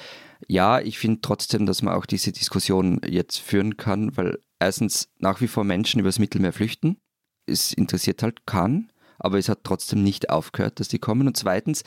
ja, 0.48 0.80
ich 0.80 0.98
finde 0.98 1.22
trotzdem, 1.22 1.66
dass 1.66 1.82
man 1.82 1.94
auch 1.94 2.06
diese 2.06 2.32
Diskussion 2.32 3.02
jetzt 3.08 3.38
führen 3.38 3.78
kann, 3.78 4.18
weil 4.18 4.40
erstens 4.60 5.10
nach 5.20 5.42
wie 5.42 5.48
vor 5.48 5.64
Menschen 5.64 6.00
übers 6.00 6.20
Mittelmeer 6.20 6.54
flüchten. 6.54 6.98
Es 7.46 7.74
interessiert 7.74 8.24
halt 8.24 8.46
keinen, 8.46 8.92
aber 9.18 9.38
es 9.38 9.50
hat 9.50 9.64
trotzdem 9.64 10.04
nicht 10.04 10.30
aufgehört, 10.30 10.80
dass 10.80 10.88
die 10.88 11.00
kommen. 11.00 11.28
Und 11.28 11.38
zweitens, 11.38 11.84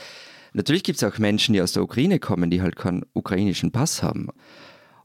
natürlich 0.52 0.84
gibt 0.84 1.02
es 1.02 1.04
auch 1.04 1.18
Menschen, 1.18 1.52
die 1.52 1.62
aus 1.62 1.72
der 1.72 1.82
Ukraine 1.82 2.18
kommen, 2.20 2.50
die 2.50 2.62
halt 2.62 2.76
keinen 2.76 3.04
ukrainischen 3.12 3.72
Pass 3.72 4.02
haben. 4.02 4.28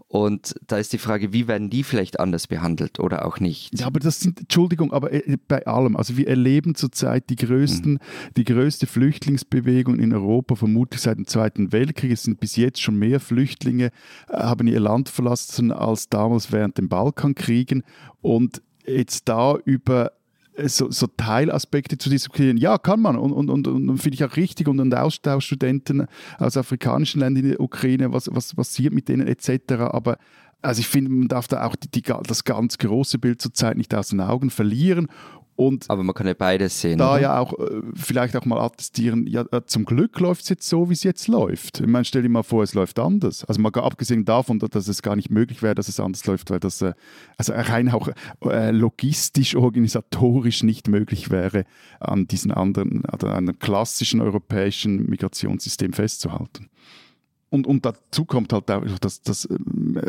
Und 0.09 0.55
da 0.65 0.77
ist 0.77 0.93
die 0.93 0.99
Frage, 0.99 1.33
wie 1.33 1.49
werden 1.49 1.69
die 1.69 1.83
vielleicht 1.83 2.19
anders 2.19 2.47
behandelt 2.47 2.99
oder 2.99 3.25
auch 3.25 3.41
nicht? 3.41 3.77
Ja, 3.77 3.87
aber 3.87 3.99
das 3.99 4.21
sind, 4.21 4.39
Entschuldigung, 4.39 4.93
aber 4.93 5.11
äh, 5.11 5.37
bei 5.49 5.65
allem. 5.67 5.97
Also 5.97 6.15
wir 6.15 6.29
erleben 6.29 6.75
zurzeit 6.75 7.29
die, 7.29 7.35
größten, 7.35 7.93
mhm. 7.93 7.99
die 8.37 8.45
größte 8.45 8.87
Flüchtlingsbewegung 8.87 9.99
in 9.99 10.13
Europa, 10.13 10.55
vermutlich 10.55 11.01
seit 11.01 11.17
dem 11.17 11.27
Zweiten 11.27 11.73
Weltkrieg. 11.73 12.11
Es 12.11 12.23
sind 12.23 12.39
bis 12.39 12.55
jetzt 12.55 12.81
schon 12.81 12.95
mehr 12.95 13.19
Flüchtlinge, 13.19 13.91
äh, 14.29 14.37
haben 14.37 14.67
ihr 14.67 14.79
Land 14.79 15.09
verlassen 15.09 15.73
als 15.73 16.07
damals 16.07 16.53
während 16.53 16.77
den 16.77 16.87
Balkankriegen. 16.87 17.83
Und 18.21 18.61
jetzt 18.85 19.27
da 19.27 19.57
über 19.65 20.13
so, 20.65 20.89
so, 20.91 21.07
Teilaspekte 21.07 21.97
zu 21.97 22.09
diskutieren. 22.09 22.57
Ja, 22.57 22.77
kann 22.77 23.01
man 23.01 23.15
und, 23.15 23.31
und, 23.31 23.49
und, 23.49 23.67
und 23.67 23.97
finde 23.97 24.15
ich 24.15 24.23
auch 24.23 24.35
richtig 24.35 24.67
und, 24.67 24.79
und 24.79 24.93
Austauschstudenten 24.93 26.07
aus 26.39 26.57
afrikanischen 26.57 27.19
Ländern 27.19 27.43
in 27.43 27.49
der 27.51 27.59
Ukraine, 27.59 28.11
was, 28.13 28.29
was 28.33 28.55
passiert 28.55 28.93
mit 28.93 29.07
denen 29.07 29.27
etc. 29.27 29.73
Aber 29.91 30.17
also 30.61 30.79
ich 30.79 30.87
finde, 30.87 31.11
man 31.11 31.27
darf 31.27 31.47
da 31.47 31.65
auch 31.65 31.75
die, 31.75 31.89
die, 31.89 32.01
das 32.01 32.43
ganz 32.43 32.77
große 32.77 33.19
Bild 33.19 33.41
zurzeit 33.41 33.77
nicht 33.77 33.93
aus 33.93 34.09
den 34.09 34.21
Augen 34.21 34.49
verlieren 34.49 35.07
und 35.57 35.89
Aber 35.89 36.03
man 36.03 36.13
kann 36.13 36.27
ja 36.27 36.35
beides 36.35 36.79
sehen. 36.79 36.99
Da 36.99 37.13
oder? 37.13 37.21
ja 37.21 37.39
auch 37.39 37.57
äh, 37.57 37.81
vielleicht 37.95 38.35
auch 38.35 38.45
mal 38.45 38.59
attestieren, 38.59 39.25
ja, 39.25 39.43
äh, 39.51 39.61
zum 39.65 39.85
Glück 39.85 40.19
läuft 40.19 40.43
es 40.43 40.49
jetzt 40.49 40.69
so, 40.69 40.89
wie 40.89 40.93
es 40.93 41.01
jetzt 41.01 41.27
läuft. 41.27 41.79
Ich 41.79 41.87
meine, 41.87 42.05
stell 42.05 42.21
dir 42.21 42.29
mal 42.29 42.43
vor, 42.43 42.61
es 42.61 42.75
läuft 42.75 42.99
anders. 42.99 43.43
Also 43.43 43.59
mal 43.59 43.71
abgesehen 43.73 44.23
davon, 44.23 44.59
dass 44.59 44.87
es 44.87 45.01
gar 45.01 45.15
nicht 45.15 45.31
möglich 45.31 45.63
wäre, 45.63 45.73
dass 45.73 45.87
es 45.87 45.99
anders 45.99 46.23
läuft, 46.27 46.51
weil 46.51 46.59
das 46.59 46.83
äh, 46.83 46.93
also 47.37 47.53
rein 47.53 47.89
auch 47.89 48.09
äh, 48.45 48.69
logistisch, 48.69 49.55
organisatorisch 49.55 50.61
nicht 50.61 50.87
möglich 50.87 51.31
wäre, 51.31 51.65
an 51.99 52.27
diesen 52.27 52.51
anderen, 52.51 53.03
an 53.05 53.27
einem 53.27 53.57
klassischen 53.57 54.21
europäischen 54.21 55.09
Migrationssystem 55.09 55.91
festzuhalten. 55.91 56.69
Und, 57.49 57.65
und 57.65 57.85
dazu 57.85 58.25
kommt 58.25 58.51
halt 58.51 58.69
auch, 58.69 58.99
dass 58.99 59.21
das, 59.21 59.45
äh, 59.45 59.57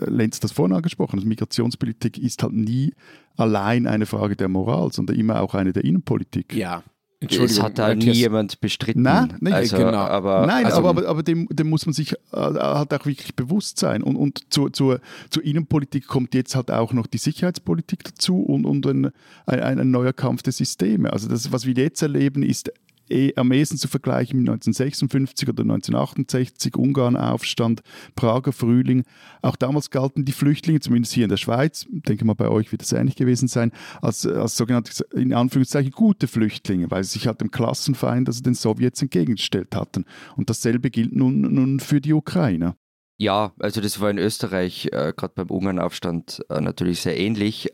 Lenz 0.09 0.41
das 0.41 0.53
vorhin 0.53 0.77
angesprochen, 0.77 1.21
Migrationspolitik 1.27 2.19
ist 2.19 2.43
halt 2.43 2.53
nie 2.53 2.93
allein 3.37 3.87
eine 3.87 4.07
Frage 4.07 4.37
der 4.37 4.49
Moral, 4.49 4.93
sondern 4.93 5.17
immer 5.17 5.41
auch 5.41 5.55
eine 5.55 5.73
der 5.73 5.85
Innenpolitik. 5.85 6.55
Ja, 6.55 6.83
es 7.21 7.61
hat 7.61 7.79
da 7.79 7.95
nie 7.95 8.12
jemand 8.12 8.61
bestritten. 8.61 9.03
Nein, 9.03 9.37
nicht, 9.41 9.53
also, 9.53 9.77
genau. 9.77 9.99
aber, 9.99 10.47
Nein 10.47 10.67
also, 10.67 10.79
aber, 10.79 10.91
aber, 10.91 11.09
aber 11.09 11.23
dem, 11.25 11.49
dem, 11.50 11.69
muss 11.69 11.85
man 11.85 11.93
sich 11.93 12.12
äh, 12.12 12.17
halt 12.33 12.95
auch 12.95 13.07
wirklich 13.07 13.35
bewusst 13.35 13.79
sein. 13.79 14.05
Und, 14.05 14.17
und 14.17 14.53
zur, 14.53 14.73
zur, 14.73 15.00
zur 15.31 15.45
Innenpolitik 15.45 16.07
kommt 16.07 16.35
jetzt 16.35 16.55
halt 16.55 16.71
auch 16.71 16.93
noch 16.93 17.09
die 17.09 17.19
Sicherheitspolitik 17.19 18.05
dazu 18.05 18.41
und, 18.41 18.65
und 18.67 18.87
ein, 18.87 19.11
ein, 19.47 19.81
ein 19.81 19.91
neuer 19.91 20.12
Kampf 20.12 20.43
der 20.43 20.53
Systeme. 20.53 21.12
Also 21.12 21.29
das, 21.29 21.51
was 21.51 21.66
wir 21.66 21.75
jetzt 21.75 22.03
erleben, 22.03 22.44
ist 22.44 22.73
eh 23.11 23.35
am 23.37 23.53
ehesten 23.53 23.77
zu 23.77 23.88
vergleichen 23.88 24.40
mit 24.40 24.49
1956 24.49 25.49
oder 25.49 25.62
1968, 25.62 26.77
Ungarn-Aufstand, 26.77 27.83
Prager 28.14 28.53
Frühling. 28.53 29.05
Auch 29.42 29.57
damals 29.57 29.90
galten 29.90 30.25
die 30.25 30.33
Flüchtlinge, 30.33 30.81
zumindest 30.81 31.12
hier 31.12 31.25
in 31.25 31.31
der 31.31 31.37
Schweiz, 31.37 31.87
denke 31.90 32.25
mal 32.25 32.35
bei 32.35 32.49
euch 32.49 32.73
wird 32.73 32.83
es 32.83 32.92
ähnlich 32.92 33.16
gewesen 33.16 33.49
sein, 33.49 33.73
als, 34.03 34.27
als 34.27 34.57
sogenannte, 34.57 35.05
in 35.14 35.33
Anführungszeichen, 35.33 35.92
gute 35.92 36.29
Flüchtlinge, 36.29 36.90
weil 36.90 37.05
sie 37.05 37.12
sich 37.12 37.27
halt 37.27 37.40
dem 37.40 37.51
Klassenfeind, 37.51 38.29
also 38.29 38.42
den 38.42 38.55
Sowjets, 38.55 39.03
entgegengestellt 39.03 39.75
hatten. 39.75 40.05
Und 40.37 40.51
dasselbe 40.51 40.90
gilt 40.90 41.14
nun, 41.14 41.40
nun 41.40 41.81
für 41.81 42.01
die 42.01 42.12
Ukrainer. 42.12 42.77
Ja, 43.21 43.53
also 43.59 43.81
das 43.81 44.01
war 44.01 44.11
in 44.11 44.18
Österreich, 44.18 44.87
äh, 44.92 45.12
gerade 45.16 45.33
beim 45.35 45.51
Ungarn-Aufstand, 45.51 46.40
äh, 46.51 46.61
natürlich 46.61 47.01
sehr 47.01 47.18
ähnlich 47.18 47.68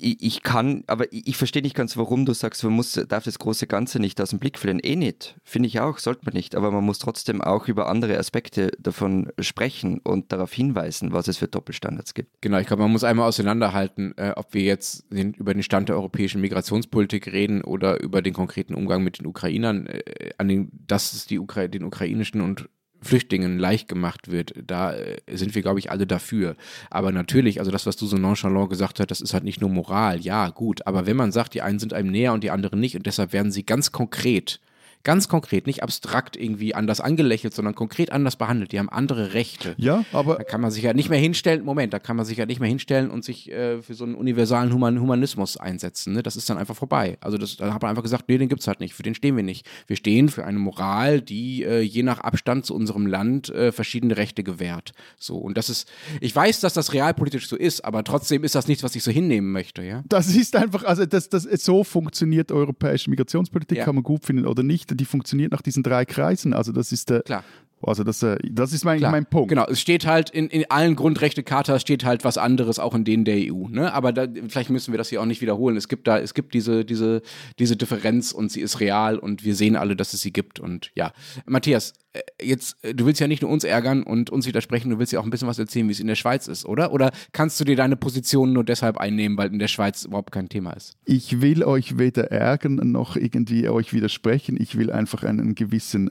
ich, 0.00 0.42
kann, 0.42 0.84
aber 0.86 1.12
ich, 1.12 1.36
verstehe 1.36 1.62
nicht 1.62 1.74
ganz, 1.74 1.96
warum 1.96 2.24
du 2.24 2.32
sagst, 2.32 2.62
man 2.64 2.72
muss, 2.72 2.92
darf 3.08 3.24
das 3.24 3.38
große 3.38 3.66
Ganze 3.66 3.98
nicht 3.98 4.20
aus 4.20 4.30
dem 4.30 4.38
Blick 4.38 4.58
verlieren. 4.58 4.80
Eh 4.82 4.96
nicht, 4.96 5.36
finde 5.44 5.66
ich 5.66 5.80
auch, 5.80 5.98
sollte 5.98 6.24
man 6.24 6.34
nicht. 6.34 6.54
Aber 6.54 6.70
man 6.70 6.84
muss 6.84 6.98
trotzdem 6.98 7.40
auch 7.40 7.68
über 7.68 7.88
andere 7.88 8.18
Aspekte 8.18 8.70
davon 8.78 9.30
sprechen 9.38 9.98
und 9.98 10.32
darauf 10.32 10.52
hinweisen, 10.52 11.12
was 11.12 11.28
es 11.28 11.38
für 11.38 11.48
Doppelstandards 11.48 12.14
gibt. 12.14 12.30
Genau, 12.40 12.58
ich 12.58 12.66
glaube, 12.66 12.82
man 12.82 12.92
muss 12.92 13.04
einmal 13.04 13.28
auseinanderhalten, 13.28 14.16
äh, 14.16 14.32
ob 14.36 14.54
wir 14.54 14.62
jetzt 14.62 15.04
den, 15.10 15.34
über 15.34 15.54
den 15.54 15.62
Stand 15.62 15.88
der 15.88 15.96
europäischen 15.96 16.40
Migrationspolitik 16.40 17.32
reden 17.32 17.62
oder 17.62 18.00
über 18.00 18.22
den 18.22 18.34
konkreten 18.34 18.74
Umgang 18.74 19.02
mit 19.02 19.18
den 19.18 19.26
Ukrainern, 19.26 19.86
äh, 19.86 20.30
an 20.38 20.48
den, 20.48 20.70
dass 20.86 21.12
es 21.12 21.26
die 21.26 21.38
Ukra 21.38 21.68
den 21.68 21.84
ukrainischen 21.84 22.40
und 22.40 22.68
Flüchtlingen 23.00 23.58
leicht 23.58 23.88
gemacht 23.88 24.30
wird, 24.30 24.54
da 24.66 24.92
äh, 24.92 25.18
sind 25.32 25.54
wir, 25.54 25.62
glaube 25.62 25.78
ich, 25.78 25.90
alle 25.90 26.06
dafür. 26.06 26.56
Aber 26.90 27.12
natürlich, 27.12 27.60
also 27.60 27.70
das, 27.70 27.86
was 27.86 27.96
du 27.96 28.06
so 28.06 28.16
nonchalant 28.16 28.70
gesagt 28.70 29.00
hast, 29.00 29.10
das 29.10 29.20
ist 29.20 29.34
halt 29.34 29.44
nicht 29.44 29.60
nur 29.60 29.70
Moral. 29.70 30.20
Ja, 30.20 30.50
gut. 30.50 30.86
Aber 30.86 31.06
wenn 31.06 31.16
man 31.16 31.32
sagt, 31.32 31.54
die 31.54 31.62
einen 31.62 31.78
sind 31.78 31.92
einem 31.92 32.10
näher 32.10 32.32
und 32.32 32.44
die 32.44 32.50
anderen 32.50 32.80
nicht 32.80 32.96
und 32.96 33.06
deshalb 33.06 33.32
werden 33.32 33.52
sie 33.52 33.64
ganz 33.64 33.92
konkret 33.92 34.60
ganz 35.04 35.28
konkret, 35.28 35.66
nicht 35.66 35.82
abstrakt 35.82 36.36
irgendwie 36.36 36.74
anders 36.74 37.00
angelächelt, 37.00 37.54
sondern 37.54 37.74
konkret 37.74 38.12
anders 38.12 38.36
behandelt. 38.36 38.72
Die 38.72 38.78
haben 38.78 38.88
andere 38.88 39.34
Rechte. 39.34 39.74
Ja, 39.78 40.04
aber. 40.12 40.36
Da 40.36 40.44
kann 40.44 40.60
man 40.60 40.70
sich 40.70 40.82
ja 40.82 40.92
nicht 40.94 41.10
mehr 41.10 41.18
hinstellen, 41.18 41.64
Moment, 41.64 41.92
da 41.92 41.98
kann 41.98 42.16
man 42.16 42.26
sich 42.26 42.38
ja 42.38 42.46
nicht 42.46 42.60
mehr 42.60 42.68
hinstellen 42.68 43.10
und 43.10 43.24
sich 43.24 43.50
äh, 43.50 43.80
für 43.82 43.94
so 43.94 44.04
einen 44.04 44.14
universalen 44.14 44.72
Human 44.72 45.00
Humanismus 45.00 45.56
einsetzen. 45.56 46.14
Ne? 46.14 46.22
Das 46.22 46.36
ist 46.36 46.50
dann 46.50 46.58
einfach 46.58 46.76
vorbei. 46.76 47.16
Also 47.20 47.38
das, 47.38 47.56
da 47.56 47.72
hat 47.72 47.82
man 47.82 47.90
einfach 47.90 48.02
gesagt, 48.02 48.24
nee, 48.28 48.38
den 48.38 48.48
gibt 48.48 48.60
es 48.60 48.66
halt 48.66 48.80
nicht, 48.80 48.94
für 48.94 49.02
den 49.02 49.14
stehen 49.14 49.36
wir 49.36 49.42
nicht. 49.42 49.66
Wir 49.86 49.96
stehen 49.96 50.28
für 50.28 50.44
eine 50.44 50.58
Moral, 50.58 51.20
die 51.20 51.64
äh, 51.64 51.80
je 51.80 52.02
nach 52.02 52.20
Abstand 52.20 52.66
zu 52.66 52.74
unserem 52.74 53.06
Land 53.06 53.48
äh, 53.50 53.72
verschiedene 53.72 54.16
Rechte 54.16 54.42
gewährt. 54.42 54.92
So, 55.18 55.38
und 55.38 55.56
das 55.56 55.70
ist, 55.70 55.88
ich 56.20 56.34
weiß, 56.34 56.60
dass 56.60 56.74
das 56.74 56.92
realpolitisch 56.92 57.48
so 57.48 57.56
ist, 57.56 57.84
aber 57.84 58.04
trotzdem 58.04 58.44
ist 58.44 58.54
das 58.54 58.68
nichts, 58.68 58.82
was 58.82 58.94
ich 58.94 59.02
so 59.02 59.10
hinnehmen 59.10 59.52
möchte, 59.52 59.82
ja. 59.82 60.02
Das 60.08 60.34
ist 60.34 60.56
einfach, 60.56 60.84
also 60.84 61.06
das, 61.06 61.28
das, 61.28 61.44
so 61.44 61.84
funktioniert 61.84 62.52
europäische 62.52 63.10
Migrationspolitik, 63.10 63.78
ja. 63.78 63.84
kann 63.84 63.94
man 63.94 64.04
gut 64.04 64.24
finden 64.24 64.46
oder 64.46 64.62
nicht 64.62 64.97
die 64.98 65.06
funktioniert 65.06 65.52
nach 65.52 65.62
diesen 65.62 65.82
drei 65.82 66.04
Kreisen. 66.04 66.52
Also 66.52 66.72
das 66.72 66.92
ist 66.92 67.08
der, 67.10 67.22
Klar. 67.22 67.44
Also 67.82 68.02
das, 68.02 68.22
äh, 68.22 68.36
das 68.50 68.72
ist 68.72 68.84
mein, 68.84 69.00
mein 69.00 69.26
Punkt. 69.26 69.48
Genau, 69.48 69.66
es 69.66 69.80
steht 69.80 70.06
halt 70.06 70.30
in, 70.30 70.48
in 70.48 70.64
allen 70.70 70.96
Grundrechtechartas 70.96 71.80
steht 71.80 72.04
halt 72.04 72.24
was 72.24 72.38
anderes, 72.38 72.78
auch 72.78 72.94
in 72.94 73.04
denen 73.04 73.24
der 73.24 73.36
EU. 73.36 73.68
Ne? 73.68 73.92
Aber 73.92 74.12
da, 74.12 74.26
vielleicht 74.48 74.70
müssen 74.70 74.92
wir 74.92 74.98
das 74.98 75.08
hier 75.08 75.22
auch 75.22 75.26
nicht 75.26 75.40
wiederholen. 75.40 75.76
Es 75.76 75.88
gibt 75.88 76.08
da, 76.08 76.18
es 76.18 76.34
gibt 76.34 76.54
diese, 76.54 76.84
diese, 76.84 77.22
diese 77.58 77.76
Differenz 77.76 78.32
und 78.32 78.50
sie 78.50 78.60
ist 78.60 78.80
real 78.80 79.18
und 79.18 79.44
wir 79.44 79.54
sehen 79.54 79.76
alle, 79.76 79.96
dass 79.96 80.12
es 80.12 80.20
sie 80.20 80.32
gibt. 80.32 80.58
Und 80.58 80.90
ja, 80.94 81.12
Matthias, 81.46 81.92
äh, 82.12 82.20
jetzt, 82.42 82.82
äh, 82.82 82.94
du 82.94 83.06
willst 83.06 83.20
ja 83.20 83.28
nicht 83.28 83.42
nur 83.42 83.50
uns 83.50 83.64
ärgern 83.64 84.02
und 84.02 84.30
uns 84.30 84.46
widersprechen, 84.46 84.90
du 84.90 84.98
willst 84.98 85.12
ja 85.12 85.20
auch 85.20 85.24
ein 85.24 85.30
bisschen 85.30 85.48
was 85.48 85.58
erzählen, 85.58 85.86
wie 85.88 85.92
es 85.92 86.00
in 86.00 86.06
der 86.06 86.14
Schweiz 86.16 86.48
ist, 86.48 86.64
oder? 86.64 86.92
Oder 86.92 87.12
kannst 87.32 87.60
du 87.60 87.64
dir 87.64 87.76
deine 87.76 87.96
Position 87.96 88.52
nur 88.52 88.64
deshalb 88.64 88.98
einnehmen, 88.98 89.38
weil 89.38 89.52
in 89.52 89.58
der 89.58 89.68
Schweiz 89.68 90.04
überhaupt 90.04 90.32
kein 90.32 90.48
Thema 90.48 90.72
ist? 90.72 90.96
Ich 91.04 91.40
will 91.40 91.62
euch 91.62 91.98
weder 91.98 92.32
ärgern 92.32 92.76
noch 92.76 93.16
irgendwie 93.16 93.68
euch 93.68 93.92
widersprechen. 93.92 94.56
Ich 94.60 94.76
will 94.76 94.90
einfach 94.90 95.22
einen 95.22 95.54
gewissen 95.54 96.10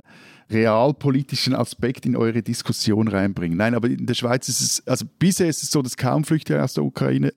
realpolitischen 0.49 1.53
Aspekt 1.53 2.05
in 2.05 2.15
eure 2.15 2.41
Diskussion 2.41 3.07
reinbringen. 3.07 3.57
Nein, 3.57 3.75
aber 3.75 3.89
in 3.89 4.05
der 4.05 4.13
Schweiz 4.13 4.47
ist 4.47 4.61
es, 4.61 4.87
also 4.87 5.05
bisher 5.19 5.47
ist 5.47 5.63
es 5.63 5.71
so, 5.71 5.81
dass 5.81 5.97
kaum 5.97 6.23
Flüchtlinge 6.23 6.63
aus 6.63 6.73
der 6.73 6.85
Ukraine 6.85 7.33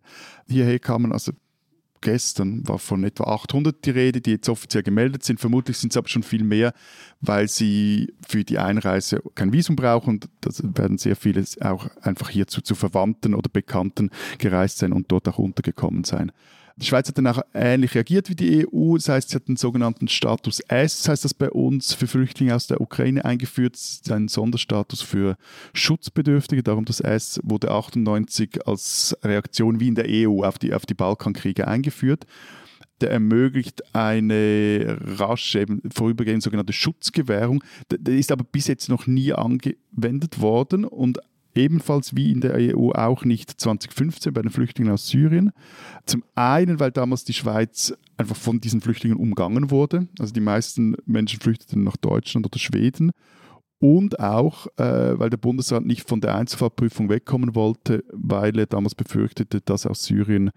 hierher 0.46 0.78
kamen. 0.78 1.12
Also 1.12 1.32
gestern 2.00 2.66
war 2.66 2.78
von 2.78 3.04
etwa 3.04 3.24
800 3.24 3.84
die 3.84 3.90
Rede, 3.90 4.20
die 4.20 4.32
jetzt 4.32 4.48
offiziell 4.48 4.82
gemeldet 4.82 5.24
sind. 5.24 5.40
Vermutlich 5.40 5.76
sind 5.76 5.92
es 5.92 5.96
aber 5.96 6.08
schon 6.08 6.22
viel 6.22 6.44
mehr, 6.44 6.72
weil 7.20 7.48
sie 7.48 8.14
für 8.26 8.44
die 8.44 8.58
Einreise 8.58 9.22
kein 9.34 9.52
Visum 9.52 9.76
brauchen. 9.76 10.10
Und 10.10 10.28
das 10.40 10.62
werden 10.62 10.98
sehr 10.98 11.16
viele 11.16 11.44
auch 11.60 11.88
einfach 12.02 12.30
hierzu 12.30 12.60
zu 12.60 12.74
Verwandten 12.74 13.34
oder 13.34 13.50
Bekannten 13.52 14.10
gereist 14.38 14.78
sein 14.78 14.92
und 14.92 15.10
dort 15.10 15.28
auch 15.28 15.38
untergekommen 15.38 16.04
sein. 16.04 16.32
Die 16.80 16.86
Schweiz 16.86 17.08
hat 17.08 17.18
dann 17.18 17.26
auch 17.26 17.42
ähnlich 17.52 17.94
reagiert 17.94 18.30
wie 18.30 18.34
die 18.34 18.66
EU. 18.66 18.96
Das 18.96 19.10
heißt, 19.10 19.28
sie 19.28 19.36
hat 19.36 19.48
den 19.48 19.56
sogenannten 19.56 20.08
Status 20.08 20.60
S, 20.60 21.02
das 21.02 21.08
heißt 21.08 21.24
das 21.26 21.34
bei 21.34 21.50
uns 21.50 21.92
für 21.92 22.06
Flüchtlinge 22.06 22.54
aus 22.54 22.68
der 22.68 22.80
Ukraine 22.80 23.22
eingeführt. 23.22 23.74
Das 23.74 23.82
ist 23.82 24.10
ein 24.10 24.28
Sonderstatus 24.28 25.02
für 25.02 25.36
Schutzbedürftige. 25.74 26.62
Darum 26.62 26.86
das 26.86 27.00
S 27.00 27.38
wurde 27.42 27.70
98 27.70 28.66
als 28.66 29.14
Reaktion 29.22 29.78
wie 29.78 29.88
in 29.88 29.94
der 29.94 30.06
EU 30.08 30.42
auf 30.42 30.58
die, 30.58 30.72
auf 30.72 30.86
die 30.86 30.94
Balkankriege 30.94 31.68
eingeführt. 31.68 32.24
der 33.02 33.10
ermöglicht 33.10 33.94
eine 33.94 34.98
rasche, 35.18 35.60
eben 35.60 35.80
vorübergehend 35.90 36.42
sogenannte 36.42 36.74
Schutzgewährung. 36.74 37.64
Der 37.90 38.14
ist 38.14 38.30
aber 38.30 38.44
bis 38.44 38.66
jetzt 38.66 38.88
noch 38.90 39.06
nie 39.06 39.32
angewendet 39.32 40.40
worden 40.40 40.84
und 40.84 41.18
ebenfalls 41.54 42.14
wie 42.16 42.30
in 42.30 42.40
der 42.40 42.54
EU 42.54 42.90
auch 42.92 43.24
nicht 43.24 43.60
2015 43.60 44.32
bei 44.32 44.42
den 44.42 44.50
Flüchtlingen 44.50 44.92
aus 44.92 45.08
Syrien. 45.08 45.52
Zum 46.06 46.24
einen, 46.34 46.80
weil 46.80 46.90
damals 46.90 47.24
die 47.24 47.32
Schweiz 47.32 47.94
einfach 48.16 48.36
von 48.36 48.60
diesen 48.60 48.80
Flüchtlingen 48.80 49.18
umgangen 49.18 49.70
wurde. 49.70 50.08
Also 50.18 50.32
die 50.32 50.40
meisten 50.40 50.96
Menschen 51.06 51.40
flüchteten 51.40 51.84
nach 51.84 51.96
Deutschland 51.96 52.46
oder 52.46 52.58
Schweden 52.58 53.12
und 53.80 54.20
auch, 54.20 54.66
äh, 54.76 55.18
weil 55.18 55.30
der 55.30 55.38
Bundesrat 55.38 55.84
nicht 55.86 56.06
von 56.06 56.20
der 56.20 56.36
Einzelfallprüfung 56.36 57.08
wegkommen 57.08 57.54
wollte, 57.54 58.04
weil 58.12 58.58
er 58.58 58.66
damals 58.66 58.94
befürchtete, 58.94 59.62
dass 59.62 59.86
aus 59.86 60.04
Syrien 60.04 60.50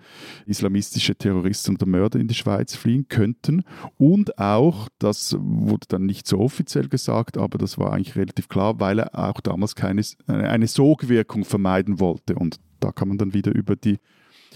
islamistische 0.46 1.16
Terroristen 1.16 1.76
oder 1.76 1.86
Mörder 1.86 2.20
in 2.20 2.28
die 2.28 2.34
Schweiz 2.34 2.76
fliehen 2.76 3.08
könnten. 3.08 3.64
Und 3.98 4.38
auch, 4.38 4.90
das 5.00 5.38
wurde 5.40 5.88
dann 5.88 6.06
nicht 6.06 6.28
so 6.28 6.40
offiziell 6.40 6.90
gesagt, 6.90 7.38
aber 7.38 7.58
das 7.58 7.78
war 7.78 7.94
eigentlich 7.94 8.18
relativ 8.18 8.50
klar, 8.50 8.82
weil 8.82 9.00
er 9.00 9.18
auch 9.18 9.40
damals 9.40 9.76
keine, 9.76 10.02
eine 10.28 10.68
Sogwirkung 10.68 11.46
vermeiden 11.46 12.02
wollte. 12.02 12.36
Und 12.36 12.60
da 12.82 12.92
kann 12.92 13.08
man 13.08 13.18
dann 13.18 13.34
wieder 13.34 13.56
über 13.56 13.78
die 13.78 14.00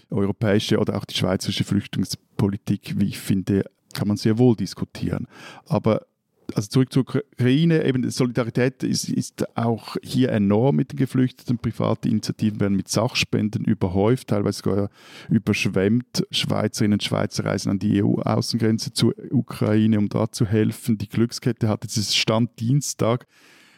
europäische 0.09 0.77
oder 0.79 0.97
auch 0.97 1.05
die 1.05 1.15
schweizerische 1.15 1.63
Flüchtlingspolitik, 1.63 2.95
wie 2.99 3.07
ich 3.07 3.19
finde, 3.19 3.63
kann 3.93 4.09
man 4.09 4.17
sehr 4.17 4.37
wohl 4.37 4.57
diskutieren. 4.57 5.25
Aber 5.67 6.05
also 6.53 6.67
zurück 6.67 6.93
zur 6.93 7.03
Ukraine, 7.03 7.85
eben 7.85 8.09
Solidarität 8.09 8.83
ist, 8.83 9.09
ist 9.09 9.45
auch 9.57 9.97
hier 10.01 10.31
enorm 10.31 10.77
mit 10.77 10.91
den 10.91 10.97
Geflüchteten. 10.97 11.57
Private 11.57 12.07
Initiativen 12.07 12.59
werden 12.59 12.77
mit 12.77 12.87
Sachspenden 12.87 13.65
überhäuft, 13.65 14.29
teilweise 14.29 14.59
sogar 14.63 14.89
überschwemmt. 15.29 16.25
Schweizerinnen 16.31 16.93
und 16.93 17.03
Schweizer 17.03 17.45
reisen 17.45 17.71
an 17.71 17.79
die 17.79 18.03
EU-Außengrenze 18.03 18.93
zur 18.93 19.13
Ukraine, 19.31 19.99
um 19.99 20.09
da 20.09 20.31
zu 20.31 20.45
helfen. 20.45 20.97
Die 20.97 21.09
Glückskette 21.09 21.67
hat 21.67 21.83
jetzt 21.83 22.15
Stand 22.15 22.59
Dienstag 22.59 23.27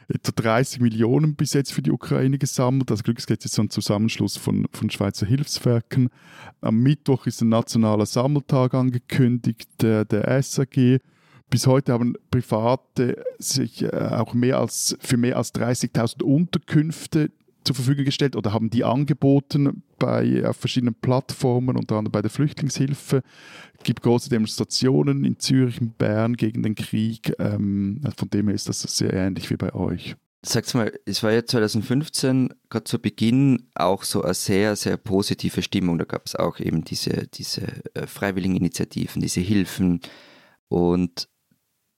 etwa 0.10 0.32
30 0.32 0.82
Millionen 0.82 1.36
bis 1.36 1.54
jetzt 1.54 1.72
für 1.72 1.84
die 1.84 1.92
Ukraine 1.92 2.40
gesammelt. 2.40 2.90
Das 2.90 3.04
Glückskette 3.04 3.46
ist 3.46 3.54
so 3.54 3.62
ein 3.62 3.70
Zusammenschluss 3.70 4.38
von, 4.38 4.68
von 4.72 4.90
Schweizer 4.90 5.28
Hilfswerken. 5.28 6.10
Am 6.62 6.78
Mittwoch 6.78 7.28
ist 7.28 7.42
ein 7.42 7.50
nationaler 7.50 8.08
Sammeltag 8.08 8.74
angekündigt, 8.74 9.70
der, 9.82 10.06
der 10.06 10.42
SAG. 10.42 11.00
Bis 11.50 11.66
heute 11.66 11.94
haben 11.94 12.16
Private 12.30 13.24
sich 13.40 13.84
äh, 13.84 13.90
auch 13.90 14.34
mehr 14.34 14.60
als, 14.60 14.96
für 15.00 15.18
mehr 15.18 15.38
als 15.38 15.54
30.000 15.56 16.24
Unterkünfte 16.24 17.32
zur 17.64 17.76
Verfügung 17.76 18.06
gestellt 18.06 18.36
oder 18.36 18.54
haben 18.54 18.70
die 18.70 18.84
angeboten 18.84 19.84
bei, 19.98 20.48
auf 20.48 20.58
verschiedenen 20.58 20.96
Plattformen, 20.96 21.76
unter 21.76 21.98
anderem 21.98 22.12
bei 22.12 22.22
der 22.22 22.32
Flüchtlingshilfe. 22.32 23.22
Es 23.78 23.84
gibt 23.84 24.02
große 24.02 24.30
Demonstrationen 24.30 25.24
in 25.24 25.40
Zürich 25.40 25.82
und 25.82 25.98
Bern 25.98 26.36
gegen 26.36 26.64
den 26.64 26.76
Krieg. 26.76 27.34
Ähm, 27.40 28.02
von 28.18 28.30
dem 28.30 28.48
her 28.48 28.56
ist 28.56 28.70
das 28.70 28.82
sehr 28.82 29.14
ähnlich 29.14 29.50
wie 29.50 29.58
bei 29.58 29.74
euch. 29.74 30.16
Sag's 30.42 30.74
mal, 30.74 30.92
es 31.06 31.22
war 31.22 31.32
ja 31.32 31.46
2015 31.46 32.54
gerade 32.70 32.86
zu 32.86 33.00
Beginn 33.00 33.68
auch 33.76 34.04
so 34.04 34.22
eine 34.24 34.34
sehr, 34.34 34.76
sehr 34.76 34.98
positive 34.98 35.62
Stimmung. 35.62 35.98
Da 35.98 36.06
gab 36.06 36.26
es 36.26 36.36
auch 36.36 36.60
eben 36.60 36.84
diese, 36.84 37.28
diese 37.28 37.64
äh, 37.94 38.08
freiwilligen 38.08 38.56
Initiativen, 38.56 39.22
diese 39.22 39.42
Hilfen. 39.42 40.00
Und 40.70 41.29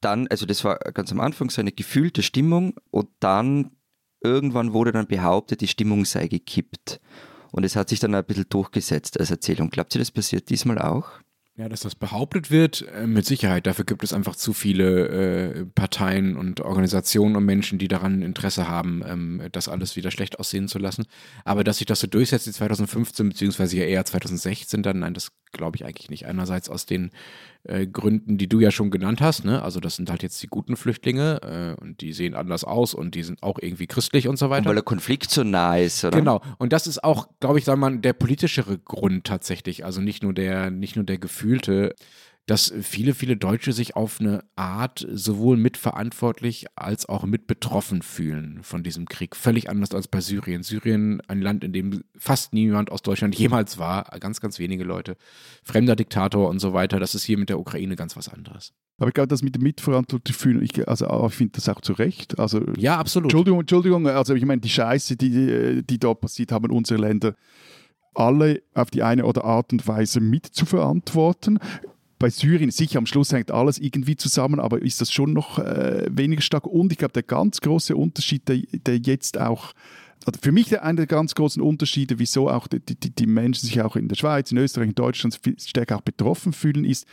dann, 0.02 0.28
also 0.28 0.46
das 0.46 0.64
war 0.64 0.78
ganz 0.80 1.12
am 1.12 1.20
Anfang 1.20 1.50
so 1.50 1.62
eine 1.62 1.72
gefühlte 1.72 2.24
Stimmung 2.24 2.76
und 2.90 3.10
dann 3.20 3.72
irgendwann 4.22 4.74
wurde 4.74 4.92
dann 4.92 5.08
behauptet, 5.08 5.62
die 5.62 5.68
Stimmung 5.68 6.06
sei 6.06 6.28
gekippt. 6.28 7.00
Und 7.52 7.66
es 7.66 7.76
hat 7.76 7.90
sich 7.90 8.00
dann 8.00 8.16
ein 8.16 8.26
bisschen 8.26 8.48
durchgesetzt 8.50 9.20
als 9.20 9.32
Erzählung. 9.32 9.70
Glaubt 9.70 9.94
ihr, 9.96 10.00
das 10.00 10.12
passiert 10.12 10.50
diesmal 10.50 10.80
auch? 10.80 11.20
Ja, 11.58 11.68
dass 11.68 11.82
das 11.82 11.96
behauptet 11.96 12.50
wird, 12.50 12.88
äh, 12.96 13.06
mit 13.06 13.26
Sicherheit. 13.26 13.68
Dafür 13.68 13.84
gibt 13.84 14.06
es 14.06 14.14
einfach 14.14 14.38
zu 14.38 14.54
viele 14.54 15.08
äh, 15.10 15.66
Parteien 15.66 16.38
und 16.38 16.62
Organisationen 16.62 17.36
und 17.36 17.44
Menschen, 17.44 17.78
die 17.78 17.90
daran 17.90 18.22
Interesse 18.22 18.70
haben, 18.70 19.04
ähm, 19.06 19.44
das 19.52 19.68
alles 19.68 19.98
wieder 19.98 20.12
schlecht 20.12 20.40
aussehen 20.40 20.70
zu 20.70 20.80
lassen. 20.80 21.06
Aber 21.44 21.66
dass 21.66 21.78
sich 21.78 21.86
das 21.86 22.00
so 22.00 22.08
durchsetzt, 22.08 22.52
2015, 22.52 23.30
beziehungsweise 23.30 23.78
ja 23.78 23.84
eher 23.84 24.06
2016 24.06 24.82
dann, 24.82 25.00
nein, 25.00 25.14
das 25.14 25.34
glaube 25.52 25.76
ich 25.76 25.84
eigentlich 25.84 26.10
nicht. 26.10 26.26
Einerseits 26.26 26.70
aus 26.70 26.86
den 26.86 27.12
äh, 27.64 27.86
Gründen, 27.86 28.38
die 28.38 28.48
du 28.48 28.60
ja 28.60 28.72
schon 28.72 28.92
genannt 28.92 29.22
hast. 29.22 29.46
Ne? 29.46 29.62
Also 29.62 29.80
das 29.80 29.96
sind 29.96 30.10
halt 30.10 30.24
jetzt 30.24 30.42
die 30.42 30.48
guten 30.48 30.76
Flüchtlinge 30.76 31.76
äh, 31.78 31.82
und 31.82 32.02
die 32.02 32.14
sehen 32.14 32.34
anders 32.34 32.64
aus 32.64 32.94
und 32.94 33.16
die 33.16 33.24
sind 33.24 33.44
auch 33.44 33.60
irgendwie 33.62 33.88
christlich 33.88 34.28
und 34.28 34.38
so 34.38 34.50
weiter. 34.50 34.62
Und 34.62 34.68
weil 34.70 34.76
der 34.76 34.84
Konflikt 34.84 35.30
so 35.30 35.44
nah 35.44 35.78
ist, 35.78 36.04
oder? 36.04 36.18
Genau. 36.18 36.42
Und 36.58 36.74
das 36.74 36.88
ist 36.88 37.04
auch, 37.04 37.28
glaube 37.40 37.60
ich, 37.60 37.66
sagen 37.66 37.80
wir 37.80 37.90
mal, 37.90 38.00
der 38.00 38.14
politischere 38.14 38.78
Grund 38.80 39.26
tatsächlich. 39.26 39.86
Also 39.86 40.02
nicht 40.02 40.24
nur 40.24 40.34
der, 40.34 40.72
nicht 40.72 40.96
nur 40.96 41.06
der 41.06 41.18
gefühlte 41.18 41.96
dass 42.52 42.74
viele, 42.82 43.14
viele 43.14 43.38
Deutsche 43.38 43.72
sich 43.72 43.96
auf 43.96 44.20
eine 44.20 44.44
Art 44.58 45.08
sowohl 45.10 45.56
mitverantwortlich 45.56 46.66
als 46.76 47.08
auch 47.08 47.24
mit 47.24 47.48
betroffen 47.48 48.02
fühlen 48.02 48.60
von 48.62 48.84
diesem 48.84 49.06
Krieg. 49.06 49.38
Völlig 49.38 49.70
anders 49.70 49.94
als 49.94 50.10
bei 50.10 50.20
Syrien. 50.20 50.62
Syrien, 50.62 51.22
ein 51.30 51.42
Land, 51.42 51.64
in 51.64 51.72
dem 51.72 52.04
fast 52.18 52.52
niemand 52.52 52.92
aus 52.92 53.04
Deutschland 53.04 53.36
jemals 53.40 53.78
war, 53.78 54.04
ganz, 54.20 54.42
ganz 54.42 54.60
wenige 54.60 54.84
Leute, 54.84 55.16
fremder 55.64 55.96
Diktator 55.96 56.50
und 56.50 56.60
so 56.60 56.74
weiter. 56.74 57.00
Das 57.00 57.16
ist 57.16 57.24
hier 57.24 57.38
mit 57.38 57.48
der 57.48 57.58
Ukraine 57.58 57.96
ganz 57.96 58.18
was 58.18 58.28
anderes. 58.28 58.74
Aber 58.98 59.08
ich 59.08 59.14
glaube, 59.14 59.30
das 59.30 59.44
mit 59.44 59.56
dem 59.56 59.64
Mitverantwortlich 59.64 60.36
fühlen, 60.36 60.62
ich, 60.62 60.90
also 60.90 61.26
ich 61.28 61.34
finde 61.34 61.54
das 61.54 61.70
auch 61.70 61.80
zu 61.80 61.94
Recht. 61.94 62.38
Also, 62.38 62.62
ja, 62.76 62.98
absolut. 62.98 63.28
Entschuldigung, 63.28 63.62
Entschuldigung, 63.62 64.08
also 64.08 64.36
ich 64.36 64.44
meine, 64.44 64.60
die 64.60 64.68
Scheiße, 64.68 65.16
die, 65.16 65.84
die 65.84 66.00
dort 66.00 66.20
passiert, 66.20 66.52
haben 66.52 66.70
unsere 66.70 67.00
Länder 67.00 67.34
alle 68.14 68.62
auf 68.74 68.92
die 68.92 69.04
eine 69.04 69.26
oder 69.26 69.46
Art 69.46 69.72
und 69.72 69.88
Weise 69.88 70.20
mit 70.20 70.48
zu 70.48 70.66
verantworten 70.66 71.60
bei 72.22 72.30
Syrien, 72.30 72.70
sicher 72.70 73.00
am 73.00 73.08
Schluss 73.08 73.34
hängt 73.34 73.50
alles 73.50 73.80
irgendwie 73.80 74.16
zusammen, 74.16 74.60
aber 74.60 74.82
ist 74.82 75.02
das 75.02 75.12
schon 75.12 75.34
noch 75.34 75.58
äh, 75.58 76.06
weniger 76.12 76.44
stark. 76.44 76.68
Und 76.68 76.92
ich 76.92 77.00
glaube, 77.00 77.14
der 77.14 77.24
ganz 77.24 77.62
große 77.62 77.96
Unterschied, 77.96 78.48
der, 78.48 78.60
der 78.86 78.98
jetzt 78.98 79.40
auch 79.40 79.74
also 80.24 80.40
für 80.40 80.52
mich 80.52 80.80
einer 80.80 80.98
der 80.98 81.08
ganz 81.08 81.34
großen 81.34 81.64
Unterschiede, 81.64 82.20
wieso 82.20 82.48
auch 82.48 82.68
die, 82.68 82.80
die, 82.80 83.10
die, 83.10 83.26
Menschen 83.26 83.66
sich 83.66 83.82
auch 83.82 83.96
in 83.96 84.08
der 84.08 84.16
Schweiz, 84.16 84.52
in 84.52 84.60
Österreich, 84.60 84.90
in 84.90 84.96
Deutschland 84.96 85.40
stärker 85.58 85.98
auch 85.98 86.02
betroffen 86.02 86.54
fühlen, 86.54 86.86
ist, 86.86 87.08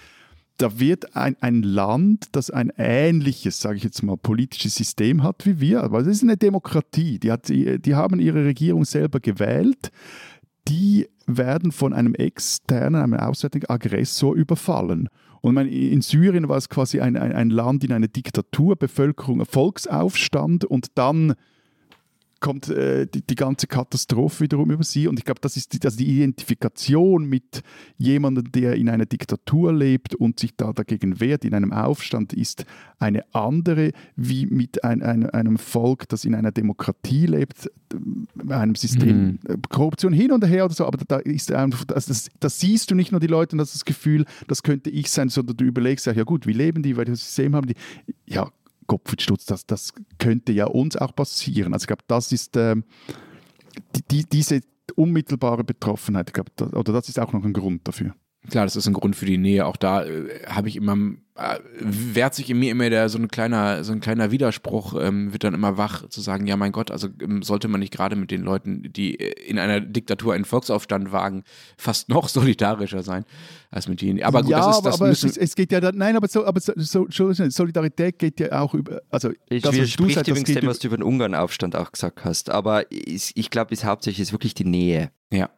da 0.59 0.79
wird 0.79 1.17
ein, 1.17 1.37
ein 1.41 1.63
Land, 1.63 2.27
das 2.33 2.51
ein 2.51 2.71
ähnliches, 2.77 3.61
sage 3.61 3.79
ich 3.79 3.85
jetzt 3.85 4.03
mal, 4.03 4.19
politisches 4.19 4.75
System 4.75 5.23
hat 5.23 5.47
wie 5.47 5.59
wir, 5.59 5.83
aber 5.85 6.01
es 6.01 6.07
ist 6.07 6.23
eine 6.23 6.37
Demokratie, 6.37 7.19
die, 7.19 7.33
hat, 7.33 7.49
die, 7.49 7.79
die 7.79 7.95
haben 7.95 8.21
ihre 8.21 8.45
Regierung 8.45 8.85
selber 8.85 9.21
gewählt, 9.21 9.91
die 10.69 11.09
werden 11.27 11.73
von 11.73 11.93
einem 11.93 12.15
externen, 12.15 13.03
einem 13.03 13.15
auswärtigen 13.15 13.69
Aggressor 13.69 14.35
überfallen. 14.35 15.09
Und 15.41 15.57
in 15.57 16.01
Syrien 16.01 16.49
war 16.49 16.57
es 16.57 16.69
quasi 16.69 17.01
ein, 17.01 17.17
ein, 17.17 17.33
ein 17.33 17.51
Land 17.51 17.85
in 17.85 17.93
einer 17.93 18.09
Diktatur, 18.09 18.77
Bevölkerung, 18.77 19.45
Volksaufstand 19.45 20.65
und 20.65 20.89
dann 20.95 21.35
kommt 22.41 22.69
äh, 22.69 23.07
die, 23.07 23.23
die, 23.23 23.35
ganze 23.35 23.67
Katastrophe 23.67 24.45
wiederum 24.45 24.71
über 24.71 24.85
sie. 24.85 25.09
Und 25.09 25.19
ich 25.19 25.25
glaube, 25.25 25.41
das 25.41 25.57
ist 25.57 25.73
die, 25.73 25.85
also 25.85 25.97
die 25.99 26.09
Identifikation 26.09 27.25
mit 27.25 27.63
jemandem, 27.97 28.51
der 28.53 28.75
in 28.75 28.89
einer 28.89 29.07
Diktatur 29.07 29.73
lebt 29.73 30.15
und 30.15 30.39
sich 30.39 30.55
da 30.57 30.73
dagegen 30.73 31.21
wehrt, 31.21 31.45
in 31.45 31.55
einem 31.55 31.73
Aufstand, 31.73 32.33
ist 32.33 32.65
eine 32.99 33.25
andere 33.35 33.93
wie 34.17 34.47
mit 34.47 34.85
ein, 34.85 35.03
ein, 35.03 35.29
einem 35.31 35.59
Volk, 35.59 36.09
das 36.09 36.25
in 36.25 36.35
einer 36.35 36.53
Demokratie 36.53 37.27
lebt, 37.27 37.71
äh, 37.93 38.53
einem 38.53 38.75
System. 38.75 39.39
Mhm. 39.47 39.63
Korruption 39.69 40.13
hin 40.13 40.33
und 40.33 40.47
her 40.47 40.65
oder 40.65 40.75
so, 40.75 40.87
aber 40.87 40.99
da 41.07 41.17
ist 41.19 41.53
einfach, 41.53 41.85
also 41.95 42.09
das, 42.09 42.29
das, 42.41 42.61
siehst 42.61 42.91
du 42.91 42.95
nicht 42.95 43.13
nur 43.13 43.21
die 43.21 43.27
Leute 43.27 43.53
und 43.53 43.59
das, 43.59 43.73
das 43.73 43.85
Gefühl, 43.85 44.25
das 44.47 44.63
könnte 44.63 44.91
ich 44.91 45.11
sein, 45.11 45.29
sondern 45.29 45.57
du 45.57 45.65
überlegst 45.65 46.07
ja, 46.07 46.13
ja 46.13 46.25
gut, 46.25 46.47
wie 46.47 46.53
leben 46.53 46.83
die, 46.83 46.97
weil 46.97 47.05
das 47.05 47.21
System 47.21 47.55
haben 47.55 47.67
die. 47.67 47.75
Ja, 48.27 48.51
Kopfstutz, 48.89 49.45
das, 49.45 49.67
das 49.67 49.93
könnte 50.19 50.51
ja 50.53 50.67
uns 50.67 50.97
auch 50.97 51.15
passieren. 51.15 51.73
Also 51.73 51.85
ich 51.85 51.89
glaube, 51.89 52.03
das 52.09 52.33
ist 52.33 52.57
äh, 52.57 52.75
die, 53.95 54.03
die, 54.11 54.25
diese 54.25 54.63
unmittelbare 54.97 55.63
Betroffenheit, 55.63 56.31
ich 56.31 56.33
glaub, 56.33 56.55
da, 56.57 56.67
oder 56.69 56.93
das 56.93 57.09
ist 57.09 57.21
auch 57.21 57.33
noch 57.33 57.45
ein 57.45 57.53
Grund 57.53 57.87
dafür. 57.87 58.15
Klar, 58.51 58.65
das 58.65 58.77
ist 58.77 58.87
ein 58.87 58.95
Grund 58.95 59.17
für 59.17 59.27
die 59.27 59.39
Nähe. 59.39 59.67
Auch 59.67 59.77
da 59.77 60.05
äh, 60.05 60.45
habe 60.47 60.69
ich 60.69 60.77
immer 60.77 60.97
äh, 61.39 61.61
wehrt 61.79 62.35
sich 62.35 62.51
in 62.51 62.59
mir 62.59 62.73
immer 62.73 62.91
der, 62.91 63.09
so 63.09 63.17
ein 63.17 63.29
kleiner, 63.29 63.85
so 63.85 63.93
ein 63.93 64.01
kleiner 64.01 64.33
Widerspruch, 64.33 64.97
ähm, 65.01 65.33
wird 65.33 65.45
dann 65.45 65.55
immer 65.55 65.79
wach 65.79 66.09
zu 66.09 66.21
sagen, 66.21 66.49
ja 66.49 66.57
mein 66.57 66.73
Gott, 66.73 66.91
also 66.91 67.07
ähm, 67.23 67.43
sollte 67.43 67.69
man 67.69 67.79
nicht 67.79 67.93
gerade 67.93 68.17
mit 68.17 68.33
den 68.33 68.43
Leuten, 68.43 68.93
die 68.93 69.15
in 69.15 69.59
einer 69.61 69.81
Diktatur 69.81 70.35
einen 70.35 70.45
Volksaufstand 70.45 71.13
wagen, 71.13 71.45
fast 71.77 72.09
noch 72.09 72.29
solidarischer 72.29 73.05
sein 73.05 73.25
als 73.71 73.87
mit 73.87 74.03
denen. 74.03 74.21
Aber 74.25 74.43
gut, 74.43 74.51
ja, 74.51 74.67
das 74.67 74.79
ist 74.79 74.87
das 74.87 74.95
aber 74.97 75.09
müssen 75.11 75.31
es, 75.31 75.37
es, 75.37 75.55
geht 75.55 75.71
ja 75.71 75.81
dann, 75.81 75.97
nein, 75.97 76.17
aber, 76.17 76.27
so, 76.27 76.45
aber 76.45 76.61
so, 76.61 76.75
so, 77.09 77.33
Solidarität 77.33 78.19
geht 78.19 78.41
ja 78.41 78.61
auch 78.61 78.75
über, 78.75 79.03
also 79.09 79.31
ich 79.49 79.63
das, 79.63 79.79
was 79.79 79.95
du 79.95 80.11
sagst, 80.11 80.29
übrigens 80.29 80.53
dem, 80.53 80.67
was 80.67 80.81
du 80.81 80.89
über 80.89 80.97
den 80.97 81.05
Ungarn-Aufstand 81.05 81.77
auch 81.77 81.93
gesagt 81.93 82.25
hast, 82.25 82.51
aber 82.51 82.91
ich, 82.91 83.31
ich 83.37 83.51
glaube, 83.51 83.73
es 83.73 83.85
hauptsächlich 83.85 84.23
ist 84.23 84.33
wirklich 84.33 84.55
die 84.55 84.65
Nähe. 84.65 85.13
Ja. 85.31 85.51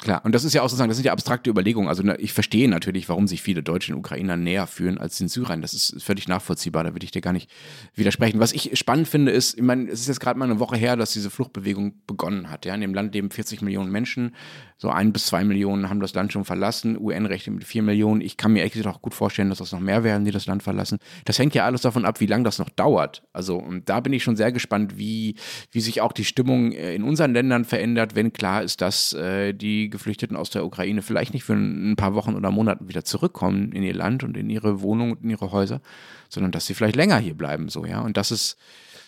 Klar, 0.00 0.24
und 0.24 0.32
das 0.32 0.44
ist 0.44 0.54
ja 0.54 0.62
auch 0.62 0.68
sozusagen, 0.68 0.90
das 0.90 0.96
sind 0.96 1.06
ja 1.06 1.12
abstrakte 1.12 1.50
Überlegungen. 1.50 1.88
Also 1.88 2.04
ne, 2.04 2.16
ich 2.18 2.32
verstehe 2.32 2.68
natürlich, 2.68 3.08
warum 3.08 3.26
sich 3.26 3.42
viele 3.42 3.64
Deutsche 3.64 3.90
in 3.90 3.98
Ukrainer 3.98 4.36
näher 4.36 4.68
fühlen 4.68 4.96
als 4.96 5.18
den 5.18 5.26
Syrern. 5.26 5.60
Das 5.60 5.74
ist 5.74 6.00
völlig 6.00 6.28
nachvollziehbar, 6.28 6.84
da 6.84 6.94
würde 6.94 7.04
ich 7.04 7.10
dir 7.10 7.20
gar 7.20 7.32
nicht 7.32 7.50
widersprechen. 7.94 8.38
Was 8.38 8.52
ich 8.52 8.78
spannend 8.78 9.08
finde, 9.08 9.32
ist, 9.32 9.56
ich 9.56 9.62
meine, 9.62 9.90
es 9.90 10.00
ist 10.00 10.06
jetzt 10.06 10.20
gerade 10.20 10.38
mal 10.38 10.44
eine 10.44 10.60
Woche 10.60 10.76
her, 10.76 10.94
dass 10.94 11.12
diese 11.12 11.30
Fluchtbewegung 11.30 11.94
begonnen 12.06 12.48
hat. 12.48 12.64
Ja? 12.64 12.76
In 12.76 12.80
dem 12.80 12.94
Land 12.94 13.12
leben 13.12 13.30
40 13.30 13.60
Millionen 13.60 13.90
Menschen, 13.90 14.36
so 14.80 14.90
ein 14.90 15.12
bis 15.12 15.26
zwei 15.26 15.42
Millionen 15.42 15.90
haben 15.90 15.98
das 15.98 16.14
Land 16.14 16.32
schon 16.32 16.44
verlassen, 16.44 16.96
UN 16.96 17.26
rechnet 17.26 17.56
mit 17.56 17.64
vier 17.64 17.82
Millionen. 17.82 18.20
Ich 18.20 18.36
kann 18.36 18.52
mir 18.52 18.60
ehrlich 18.60 18.74
gesagt 18.74 18.94
auch 18.94 19.02
gut 19.02 19.14
vorstellen, 19.14 19.48
dass 19.48 19.58
das 19.58 19.72
noch 19.72 19.80
mehr 19.80 20.04
werden, 20.04 20.24
die 20.24 20.30
das 20.30 20.46
Land 20.46 20.62
verlassen. 20.62 20.98
Das 21.24 21.40
hängt 21.40 21.56
ja 21.56 21.64
alles 21.64 21.80
davon 21.82 22.04
ab, 22.04 22.20
wie 22.20 22.26
lange 22.26 22.44
das 22.44 22.60
noch 22.60 22.68
dauert. 22.70 23.24
Also 23.32 23.56
und 23.56 23.88
da 23.88 23.98
bin 23.98 24.12
ich 24.12 24.22
schon 24.22 24.36
sehr 24.36 24.52
gespannt, 24.52 24.96
wie, 24.96 25.34
wie 25.72 25.80
sich 25.80 26.00
auch 26.00 26.12
die 26.12 26.24
Stimmung 26.24 26.70
äh, 26.70 26.94
in 26.94 27.02
unseren 27.02 27.32
Ländern 27.32 27.64
verändert, 27.64 28.14
wenn 28.14 28.32
klar 28.32 28.62
ist, 28.62 28.80
dass 28.80 29.12
äh, 29.14 29.52
die 29.52 29.87
Geflüchteten 29.90 30.36
aus 30.36 30.50
der 30.50 30.64
Ukraine 30.64 31.02
vielleicht 31.02 31.34
nicht 31.34 31.44
für 31.44 31.54
ein 31.54 31.96
paar 31.96 32.14
Wochen 32.14 32.34
oder 32.34 32.50
Monaten 32.50 32.88
wieder 32.88 33.04
zurückkommen 33.04 33.72
in 33.72 33.82
ihr 33.82 33.94
Land 33.94 34.24
und 34.24 34.36
in 34.36 34.50
ihre 34.50 34.80
Wohnung 34.80 35.12
und 35.12 35.24
in 35.24 35.30
ihre 35.30 35.52
Häuser, 35.52 35.80
sondern 36.28 36.52
dass 36.52 36.66
sie 36.66 36.74
vielleicht 36.74 36.96
länger 36.96 37.18
hier 37.18 37.34
bleiben, 37.34 37.68
so, 37.68 37.84
ja. 37.84 38.00
Und 38.00 38.16
das 38.16 38.30
ist, 38.30 38.56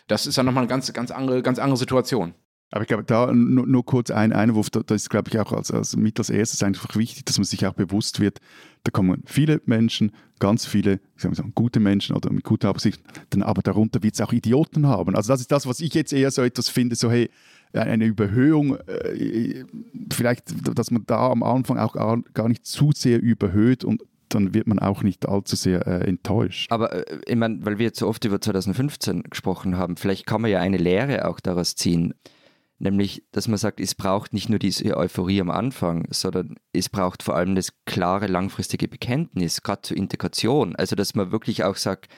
das 0.09 0.27
ist 0.27 0.39
dann 0.39 0.47
nochmal 0.47 0.63
eine 0.63 0.69
ganz, 0.69 0.93
ganz 0.93 1.11
andere, 1.11 1.43
ganz 1.43 1.59
andere 1.59 1.77
Situation. 1.77 2.35
Aber 2.73 2.83
ich 2.83 2.89
glaube, 2.89 3.03
da 3.03 3.33
nur, 3.33 3.67
nur 3.67 3.85
kurz 3.85 4.11
ein 4.11 4.33
Einwurf, 4.33 4.71
da, 4.71 4.81
da 4.81 4.95
ist, 4.95 5.11
glaube 5.11 5.29
ich, 5.31 5.39
auch 5.41 5.53
als, 5.53 5.73
als 5.73 5.97
mit 5.97 6.19
als 6.21 6.31
erstes 6.31 6.63
einfach 6.63 6.95
wichtig, 6.95 7.25
dass 7.25 7.37
man 7.37 7.45
sich 7.45 7.67
auch 7.67 7.75
bewusst 7.75 8.21
wird, 8.21 8.39
da 8.85 8.93
kommen 8.93 9.23
viele 9.27 9.61
Menschen, 9.67 10.13
ganz 10.39 10.67
viele, 10.67 11.01
ich 11.17 11.23
sage 11.23 11.43
mal, 11.43 11.51
gute 11.55 11.81
Menschen 11.81 12.15
oder 12.15 12.33
mit 12.33 12.45
guter 12.45 12.69
Absicht, 12.69 13.03
dann 13.31 13.43
aber 13.43 13.63
darunter 13.63 14.03
wird 14.05 14.15
es 14.15 14.21
auch 14.21 14.33
Idioten 14.33 14.87
haben. 14.87 15.17
Also 15.17 15.33
das 15.33 15.41
ist 15.41 15.51
das, 15.51 15.67
was 15.67 15.81
ich 15.81 15.95
jetzt 15.95 16.13
eher 16.13 16.31
so 16.31 16.43
etwas 16.43 16.69
finde, 16.69 16.95
so 16.95 17.11
hey, 17.11 17.29
eine 17.73 18.05
Überhöhung, 18.05 18.77
äh, 18.87 19.65
vielleicht, 20.13 20.53
dass 20.77 20.91
man 20.91 21.05
da 21.07 21.31
am 21.31 21.43
Anfang 21.43 21.79
auch 21.79 21.95
gar 22.35 22.49
nicht 22.49 22.67
zu 22.67 22.91
sehr 22.95 23.21
überhöht 23.21 23.85
und 23.85 24.03
dann 24.35 24.55
wird 24.55 24.67
man 24.67 24.79
auch 24.79 25.03
nicht 25.03 25.29
allzu 25.29 25.57
sehr 25.57 25.87
äh, 25.87 26.09
enttäuscht. 26.09 26.71
Aber 26.71 26.93
äh, 26.93 27.21
ich 27.27 27.37
meine, 27.37 27.65
weil 27.65 27.79
wir 27.79 27.87
jetzt 27.87 27.99
so 27.99 28.09
oft 28.09 28.25
über 28.25 28.41
2015 28.41 29.25
gesprochen 29.25 29.77
haben, 29.77 29.97
vielleicht 29.97 30.27
kann 30.27 30.41
man 30.41 30.51
ja 30.51 30.61
eine 30.61 30.77
Lehre 30.77 31.29
auch 31.29 31.41
daraus 31.41 31.75
ziehen. 31.75 32.15
Nämlich, 32.79 33.25
dass 33.33 33.47
man 33.47 33.59
sagt, 33.59 33.79
es 33.79 33.95
braucht 33.95 34.33
nicht 34.33 34.49
nur 34.49 34.59
diese 34.59 34.97
Euphorie 34.97 35.43
am 35.43 35.51
Anfang, 35.51 36.07
sondern 36.11 36.57
es 36.73 36.89
braucht 36.89 37.23
vor 37.23 37.37
allem 37.37 37.55
das 37.55 37.75
klare 37.85 38.27
langfristige 38.27 38.89
Bekenntnis, 38.89 39.63
gerade 39.63 39.83
zur 39.83 39.99
Integration. 39.99 40.75
Also, 40.77 40.97
dass 40.97 41.15
man 41.15 41.31
wirklich 41.31 41.63
auch 41.63 41.77
sagt, 41.77 42.09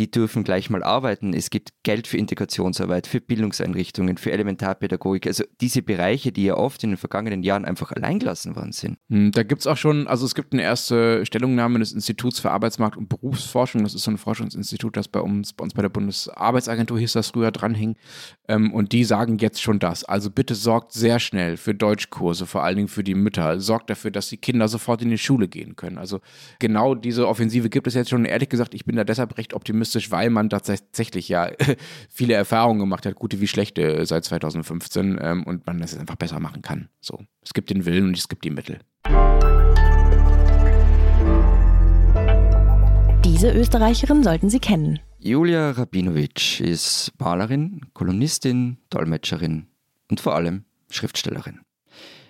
die 0.00 0.10
dürfen 0.10 0.44
gleich 0.44 0.70
mal 0.70 0.82
arbeiten. 0.82 1.34
Es 1.34 1.50
gibt 1.50 1.74
Geld 1.82 2.06
für 2.06 2.16
Integrationsarbeit, 2.16 3.06
für 3.06 3.20
Bildungseinrichtungen, 3.20 4.16
für 4.16 4.32
Elementarpädagogik. 4.32 5.26
Also 5.26 5.44
diese 5.60 5.82
Bereiche, 5.82 6.32
die 6.32 6.44
ja 6.44 6.54
oft 6.54 6.82
in 6.82 6.90
den 6.90 6.96
vergangenen 6.96 7.42
Jahren 7.42 7.66
einfach 7.66 7.92
alleingelassen 7.92 8.56
worden 8.56 8.72
sind. 8.72 8.96
Hm, 9.10 9.30
da 9.32 9.42
gibt 9.42 9.60
es 9.60 9.66
auch 9.66 9.76
schon, 9.76 10.08
also 10.08 10.24
es 10.24 10.34
gibt 10.34 10.54
eine 10.54 10.62
erste 10.62 11.26
Stellungnahme 11.26 11.78
des 11.78 11.92
Instituts 11.92 12.40
für 12.40 12.50
Arbeitsmarkt 12.50 12.96
und 12.96 13.10
Berufsforschung. 13.10 13.82
Das 13.82 13.94
ist 13.94 14.04
so 14.04 14.10
ein 14.10 14.16
Forschungsinstitut, 14.16 14.96
das 14.96 15.06
bei 15.06 15.20
uns, 15.20 15.52
bei 15.52 15.64
uns 15.64 15.74
bei 15.74 15.82
der 15.82 15.90
Bundesarbeitsagentur 15.90 16.98
hieß 16.98 17.12
das 17.12 17.28
früher 17.28 17.50
dranhing. 17.50 17.96
Ähm, 18.48 18.72
und 18.72 18.92
die 18.92 19.04
sagen 19.04 19.36
jetzt 19.36 19.60
schon 19.60 19.80
das. 19.80 20.04
Also 20.04 20.30
bitte 20.30 20.54
sorgt 20.54 20.92
sehr 20.92 21.20
schnell 21.20 21.58
für 21.58 21.74
Deutschkurse, 21.74 22.46
vor 22.46 22.64
allen 22.64 22.76
Dingen 22.76 22.88
für 22.88 23.04
die 23.04 23.14
Mütter. 23.14 23.60
Sorgt 23.60 23.90
dafür, 23.90 24.10
dass 24.10 24.30
die 24.30 24.38
Kinder 24.38 24.66
sofort 24.66 25.02
in 25.02 25.10
die 25.10 25.18
Schule 25.18 25.46
gehen 25.46 25.76
können. 25.76 25.98
Also 25.98 26.20
genau 26.58 26.94
diese 26.94 27.28
Offensive 27.28 27.68
gibt 27.68 27.86
es 27.86 27.92
jetzt 27.92 28.08
schon. 28.08 28.24
Ehrlich 28.24 28.48
gesagt, 28.48 28.72
ich 28.72 28.86
bin 28.86 28.96
da 28.96 29.04
deshalb 29.04 29.36
recht 29.36 29.52
optimistisch 29.52 29.89
optimistisch, 29.90 30.10
weil 30.10 30.30
man 30.30 30.50
tatsächlich 30.50 31.28
ja 31.28 31.50
viele 32.08 32.34
Erfahrungen 32.34 32.80
gemacht 32.80 33.06
hat, 33.06 33.16
gute 33.16 33.40
wie 33.40 33.48
schlechte 33.48 33.82
äh, 33.82 34.06
seit 34.06 34.24
2015 34.24 35.18
ähm, 35.20 35.44
und 35.44 35.66
man 35.66 35.80
das 35.80 35.96
einfach 35.96 36.16
besser 36.16 36.40
machen 36.40 36.62
kann. 36.62 36.88
So, 37.00 37.18
es 37.42 37.52
gibt 37.52 37.70
den 37.70 37.84
Willen 37.84 38.08
und 38.08 38.16
es 38.16 38.28
gibt 38.28 38.44
die 38.44 38.50
Mittel. 38.50 38.78
Diese 43.24 43.52
Österreicherin 43.52 44.22
sollten 44.22 44.50
Sie 44.50 44.60
kennen. 44.60 44.98
Julia 45.18 45.72
Rabinovic 45.72 46.60
ist 46.60 47.12
Malerin, 47.18 47.82
Kolonistin, 47.92 48.78
Dolmetscherin 48.90 49.66
und 50.10 50.20
vor 50.20 50.34
allem 50.34 50.64
Schriftstellerin. 50.90 51.60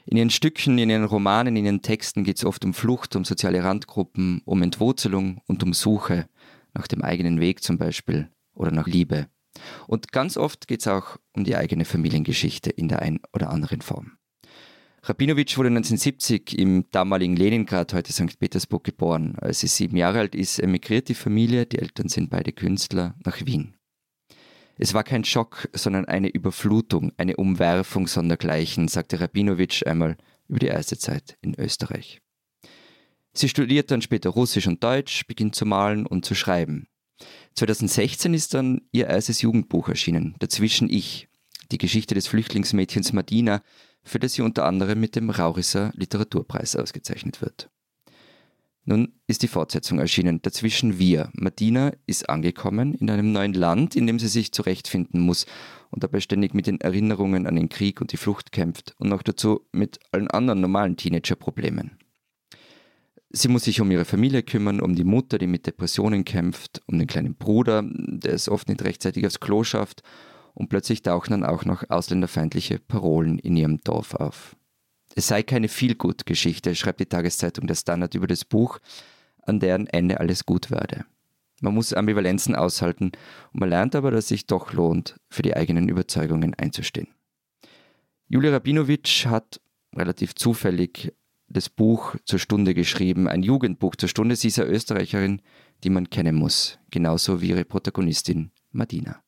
In 0.07 0.17
ihren 0.17 0.31
Stücken, 0.31 0.79
in 0.79 0.91
ihren 0.91 1.05
Romanen, 1.05 1.57
in 1.57 1.67
ihren 1.67 1.83
Texten 1.83 2.25
geht 2.25 2.39
es 2.39 2.45
oft 2.45 2.65
um 2.65 2.75
Flucht, 2.75 3.15
um 3.15 3.25
soziale 3.25 3.63
Randgruppen, 3.63 4.43
um 4.45 4.63
Entwurzelung 4.63 5.41
und 5.47 5.63
um 5.63 5.73
Suche 5.73 6.27
nach 6.75 6.87
dem 6.87 7.03
eigenen 7.03 7.41
Weg 7.41 7.63
zum 7.63 7.79
Beispiel 7.79 8.31
oder 8.55 8.71
nach 8.71 8.87
Liebe. 8.87 9.29
Und 9.87 10.13
ganz 10.13 10.37
oft 10.37 10.69
geht 10.69 10.81
es 10.81 10.89
auch 10.89 11.17
um 11.35 11.45
die 11.45 11.57
eigene 11.57 11.85
Familiengeschichte 11.85 12.71
in 12.71 12.89
der 12.89 13.03
einen 13.03 13.21
oder 13.33 13.51
anderen 13.51 13.81
Form. 13.81 14.17
Rabinowitsch 15.03 15.57
wurde 15.57 15.69
1970 15.69 16.59
im 16.59 16.85
damaligen 16.91 17.35
Leningrad, 17.35 17.95
heute 17.95 18.13
St. 18.13 18.39
Petersburg, 18.39 18.85
geboren. 18.85 19.35
Als 19.41 19.61
sie 19.61 19.67
sieben 19.67 19.97
Jahre 19.97 20.19
alt 20.19 20.35
ist, 20.35 20.59
emigriert 20.59 21.09
die 21.09 21.15
Familie, 21.15 21.65
die 21.65 21.79
Eltern 21.79 22.09
sind 22.09 22.29
beide 22.29 22.53
Künstler, 22.53 23.15
nach 23.25 23.45
Wien. 23.47 23.77
Es 24.77 24.93
war 24.93 25.03
kein 25.03 25.25
Schock, 25.25 25.69
sondern 25.73 26.05
eine 26.05 26.29
Überflutung, 26.29 27.13
eine 27.17 27.37
Umwerfung 27.37 28.07
sondergleichen, 28.07 28.89
sagte 28.89 29.21
Rabinowitsch 29.21 29.87
einmal 29.87 30.17
über 30.49 30.59
die 30.59 30.67
erste 30.67 30.99
Zeit 30.99 31.39
in 31.41 31.55
Österreich. 31.59 32.21
Sie 33.33 33.49
studiert 33.49 33.91
dann 33.91 34.03
später 34.03 34.31
Russisch 34.31 34.67
und 34.67 34.83
Deutsch, 34.83 35.27
beginnt 35.27 35.55
zu 35.55 35.67
malen 35.67 36.07
und 36.07 36.25
zu 36.25 36.35
schreiben. 36.35 36.89
2016 37.55 38.35
ist 38.35 38.55
dann 38.55 38.83
ihr 38.93 39.07
erstes 39.07 39.43
Jugendbuch 39.43 39.89
erschienen, 39.89 40.35
Dazwischen 40.39 40.89
ich, 40.89 41.29
die 41.71 41.79
Geschichte 41.79 42.15
des 42.15 42.27
Flüchtlingsmädchens 42.27 43.13
Madina, 43.13 43.63
für 44.03 44.19
das 44.19 44.35
sie 44.35 44.43
unter 44.43 44.65
anderem 44.65 44.99
mit 44.99 45.15
dem 45.15 45.31
Raurisser 45.31 45.93
Literaturpreis 45.95 46.75
ausgezeichnet 46.75 47.43
wird. 47.43 47.71
Nun 48.85 49.13
ist 49.27 49.43
die 49.43 49.49
Fortsetzung 49.49 49.99
erschienen, 49.99 50.41
Dazwischen 50.43 50.99
wir. 50.99 51.31
Madina 51.35 51.93
ist 52.07 52.29
angekommen 52.29 52.95
in 52.95 53.11
einem 53.11 53.31
neuen 53.31 53.53
Land, 53.53 53.95
in 53.95 54.07
dem 54.07 54.19
sie 54.19 54.27
sich 54.27 54.53
zurechtfinden 54.53 55.21
muss 55.21 55.47
und 55.91 56.03
dabei 56.03 56.21
ständig 56.21 56.55
mit 56.55 56.67
den 56.67 56.81
Erinnerungen 56.81 57.47
an 57.47 57.57
den 57.57 57.69
Krieg 57.69 58.01
und 58.01 58.11
die 58.11 58.17
Flucht 58.17 58.53
kämpft 58.53 58.95
und 58.99 59.09
noch 59.09 59.23
dazu 59.23 59.67
mit 59.71 60.01
allen 60.13 60.29
anderen 60.29 60.61
normalen 60.61 60.97
Teenager-Problemen. 60.97 62.00
Sie 63.33 63.49
muss 63.49 63.65
sich 63.65 63.81
um 63.81 63.91
ihre 63.93 64.05
Familie 64.05 64.43
kümmern, 64.43 64.81
um 64.81 64.97
die 64.97 65.05
Mutter, 65.05 65.39
die 65.39 65.47
mit 65.47 65.67
Depressionen 65.67 66.25
kämpft, 66.25 66.83
um 66.87 66.99
den 66.99 67.07
kleinen 67.07 67.37
Bruder, 67.37 67.85
der 67.87 68.35
es 68.35 68.49
oft 68.49 68.69
nicht 68.69 68.83
rechtzeitig 68.83 69.25
aufs 69.25 69.39
Klo 69.39 69.63
schafft, 69.63 70.03
und 70.53 70.69
plötzlich 70.69 71.03
tauchen 71.03 71.31
dann 71.31 71.45
auch 71.45 71.65
noch 71.65 71.89
ausländerfeindliche 71.89 72.81
Parolen 72.81 73.39
in 73.39 73.57
ihrem 73.57 73.79
Dorf 73.79 74.15
auf. 74.15 74.57
Es 75.15 75.29
sei 75.29 75.45
keine 75.45 75.69
Feelgood-Geschichte, 75.69 76.75
schreibt 76.75 77.01
die 77.01 77.07
Tageszeitung 77.07 77.69
Der 77.69 77.77
Standard 77.77 78.15
über 78.17 78.27
das 78.27 78.45
Buch, 78.45 78.79
an 79.43 79.61
deren 79.61 79.87
Ende 79.87 80.19
alles 80.19 80.45
gut 80.45 80.73
werde. 80.73 81.05
Man 81.61 81.75
muss 81.75 81.93
Ambivalenzen 81.93 82.57
aushalten 82.57 83.13
und 83.53 83.61
man 83.61 83.69
lernt 83.69 83.95
aber, 83.95 84.11
dass 84.11 84.25
es 84.25 84.29
sich 84.29 84.47
doch 84.47 84.73
lohnt, 84.73 85.21
für 85.29 85.43
die 85.43 85.55
eigenen 85.55 85.89
Überzeugungen 85.89 86.55
einzustehen. 86.55 87.09
Julia 88.29 88.51
Rabinowitsch 88.51 89.27
hat 89.27 89.61
relativ 89.95 90.35
zufällig 90.35 91.13
das 91.51 91.69
Buch 91.69 92.15
zur 92.25 92.39
Stunde 92.39 92.75
geschrieben, 92.75 93.29
ein 93.29 93.43
Jugendbuch 93.43 93.97
zur 93.97 94.09
Stunde. 94.09 94.37
Sie 94.37 94.49
ist 94.49 94.59
eine 94.59 94.71
Österreicherin, 94.71 95.43
die 95.83 95.91
man 95.91 96.09
kennen 96.09 96.37
muss, 96.37 96.79
genauso 96.91 97.43
wie 97.43 97.49
ihre 97.49 97.65
Protagonistin 97.65 98.53
Madina. 98.71 99.21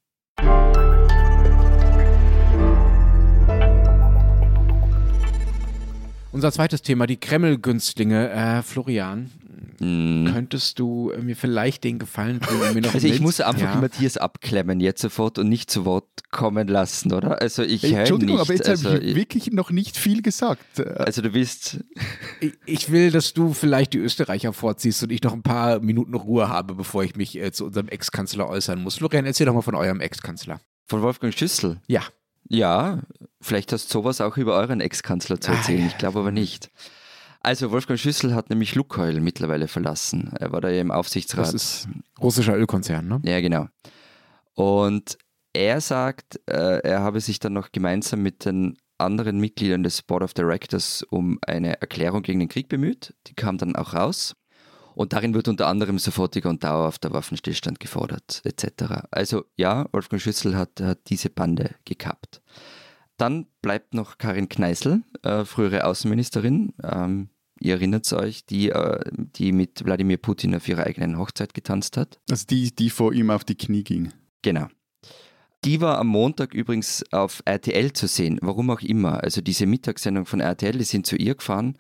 Unser 6.30 6.50
zweites 6.50 6.80
Thema, 6.80 7.06
die 7.06 7.18
Kreml-Günstlinge. 7.18 8.30
Äh, 8.30 8.62
Florian, 8.62 9.30
Mm. 9.80 10.26
Könntest 10.32 10.78
du 10.78 11.11
äh, 11.11 11.18
mir 11.18 11.37
vielleicht 11.37 11.85
den 11.85 11.98
Gefallen 11.98 12.40
tun 12.40 12.61
und 12.61 12.74
mir 12.74 12.80
noch 12.82 12.94
Also 12.94 13.06
ich 13.06 13.20
muss 13.20 13.40
einfach 13.40 13.74
ja. 13.74 13.80
Matthias 13.80 14.16
abklemmen 14.16 14.80
jetzt 14.80 15.00
sofort 15.00 15.38
und 15.38 15.48
nicht 15.48 15.70
zu 15.70 15.85
Wort 15.85 16.08
kommen 16.30 16.68
lassen, 16.68 17.12
oder? 17.12 17.40
Also 17.40 17.62
ich 17.62 17.85
Entschuldigung, 17.85 18.37
nicht. 18.37 18.42
aber 18.42 18.52
jetzt 18.52 18.68
also 18.68 18.90
habe 18.90 18.98
ich 18.98 19.14
wirklich 19.14 19.52
noch 19.52 19.70
nicht 19.70 19.96
viel 19.96 20.22
gesagt. 20.22 20.80
Also 20.80 21.22
du 21.22 21.30
bist... 21.30 21.85
Ich, 22.40 22.52
ich, 22.66 22.92
will, 22.92 23.11
dass 23.11 23.32
du 23.32 23.52
vielleicht 23.52 23.92
die 23.92 23.98
Österreicher 23.98 24.52
vorziehst 24.52 25.02
und 25.02 25.11
ich 25.11 25.22
noch 25.22 25.32
ein 25.32 25.42
paar 25.42 25.80
Minuten 25.80 26.14
Ruhe 26.14 26.48
habe, 26.48 26.74
bevor 26.74 27.04
ich 27.04 27.16
mich 27.16 27.38
äh, 27.38 27.52
zu 27.52 27.66
unserem 27.66 27.88
Ex-Kanzler 27.88 28.48
äußern 28.48 28.82
muss. 28.82 28.96
Florian, 28.96 29.26
erzähl 29.26 29.46
doch 29.46 29.54
mal 29.54 29.62
von 29.62 29.74
eurem 29.74 30.00
Ex-Kanzler. 30.00 30.61
Von 30.87 31.02
Wolfgang 31.02 31.32
Schüssel? 31.37 31.80
Ja. 31.87 32.02
Ja, 32.48 33.00
vielleicht 33.40 33.72
hast 33.72 33.88
du 33.88 34.00
sowas 34.00 34.20
auch 34.20 34.37
über 34.37 34.54
euren 34.54 34.80
Ex-Kanzler 34.80 35.40
zu 35.40 35.52
erzählen. 35.52 35.85
Ah, 35.85 35.87
ich 35.87 35.98
glaube 35.98 36.18
aber 36.18 36.32
nicht. 36.32 36.70
Also 37.42 37.72
Wolfgang 37.72 37.98
Schüssel 37.98 38.35
hat 38.35 38.50
nämlich 38.50 38.74
Lukoil 38.74 39.20
mittlerweile 39.20 39.66
verlassen. 39.66 40.33
Er 40.38 40.52
war 40.52 40.61
da 40.61 40.70
ja 40.70 40.81
im 40.81 40.92
Aufsichtsrat. 40.92 41.46
Das 41.46 41.55
ist 41.55 41.88
russischer 42.20 42.57
Ölkonzern, 42.57 43.09
ne? 43.09 43.20
Ja, 43.24 43.40
genau. 43.40 43.66
Und 44.55 45.18
er 45.52 45.81
sagt, 45.81 46.40
äh, 46.46 46.78
er 46.78 47.00
habe 47.00 47.20
sich 47.20 47.40
dann 47.40 47.52
noch 47.52 47.72
gemeinsam 47.72 48.22
mit 48.22 48.44
den 48.44 48.78
anderen 48.98 49.38
Mitgliedern 49.38 49.83
des 49.83 50.02
Board 50.02 50.22
of 50.22 50.35
Directors 50.35 51.02
um 51.11 51.38
eine 51.46 51.81
Erklärung 51.81 52.22
gegen 52.22 52.38
den 52.38 52.48
Krieg 52.48 52.68
bemüht. 52.68 53.14
Die 53.26 53.35
kam 53.35 53.59
dann 53.59 53.74
auch 53.74 53.94
raus. 53.94 54.37
Und 54.94 55.12
darin 55.12 55.35
wird 55.35 55.48
unter 55.48 55.68
anderem 55.68 55.98
sofortiger 55.98 56.50
und 56.50 56.62
dauerhafter 56.62 57.12
Waffenstillstand 57.12 57.81
gefordert, 57.81 58.42
etc. 58.44 59.07
Also 59.11 59.44
ja, 59.57 59.87
Wolfgang 59.92 60.20
Schüssel 60.20 60.55
hat, 60.57 60.81
hat 60.81 61.00
diese 61.09 61.31
Bande 61.31 61.74
gekappt. 61.87 62.42
Dann 63.16 63.46
bleibt 63.62 63.94
noch 63.94 64.18
Karin 64.18 64.48
Kneißl, 64.48 65.02
äh, 65.22 65.44
frühere 65.44 65.87
Außenministerin. 65.87 66.74
Ähm, 66.83 67.31
ihr 67.62 67.75
erinnert 67.75 68.12
euch, 68.12 68.44
die, 68.44 68.70
äh, 68.70 69.01
die 69.14 69.53
mit 69.53 69.85
Wladimir 69.85 70.18
Putin 70.18 70.55
auf 70.55 70.68
ihrer 70.68 70.85
eigenen 70.85 71.18
Hochzeit 71.18 71.55
getanzt 71.55 71.96
hat. 71.96 72.20
Also 72.31 72.46
die, 72.48 72.75
die 72.75 72.90
vor 72.90 73.12
ihm 73.12 73.31
auf 73.31 73.44
die 73.44 73.57
Knie 73.57 73.85
ging. 73.85 74.12
Genau. 74.42 74.66
Die 75.64 75.81
war 75.81 75.98
am 75.98 76.09
Montag 76.09 76.55
übrigens 76.55 77.05
auf 77.12 77.40
RTL 77.44 77.92
zu 77.92 78.09
sehen, 78.09 78.38
warum 78.42 78.70
auch 78.70 78.81
immer. 78.81 79.22
Also 79.22 79.40
diese 79.40 79.66
Mittagssendung 79.66 80.27
von 80.27 80.40
RTL, 80.40 80.77
die 80.77 80.85
sind 80.85 81.07
zu 81.07 81.16
ihr 81.16 81.37
gefahren 81.37 81.79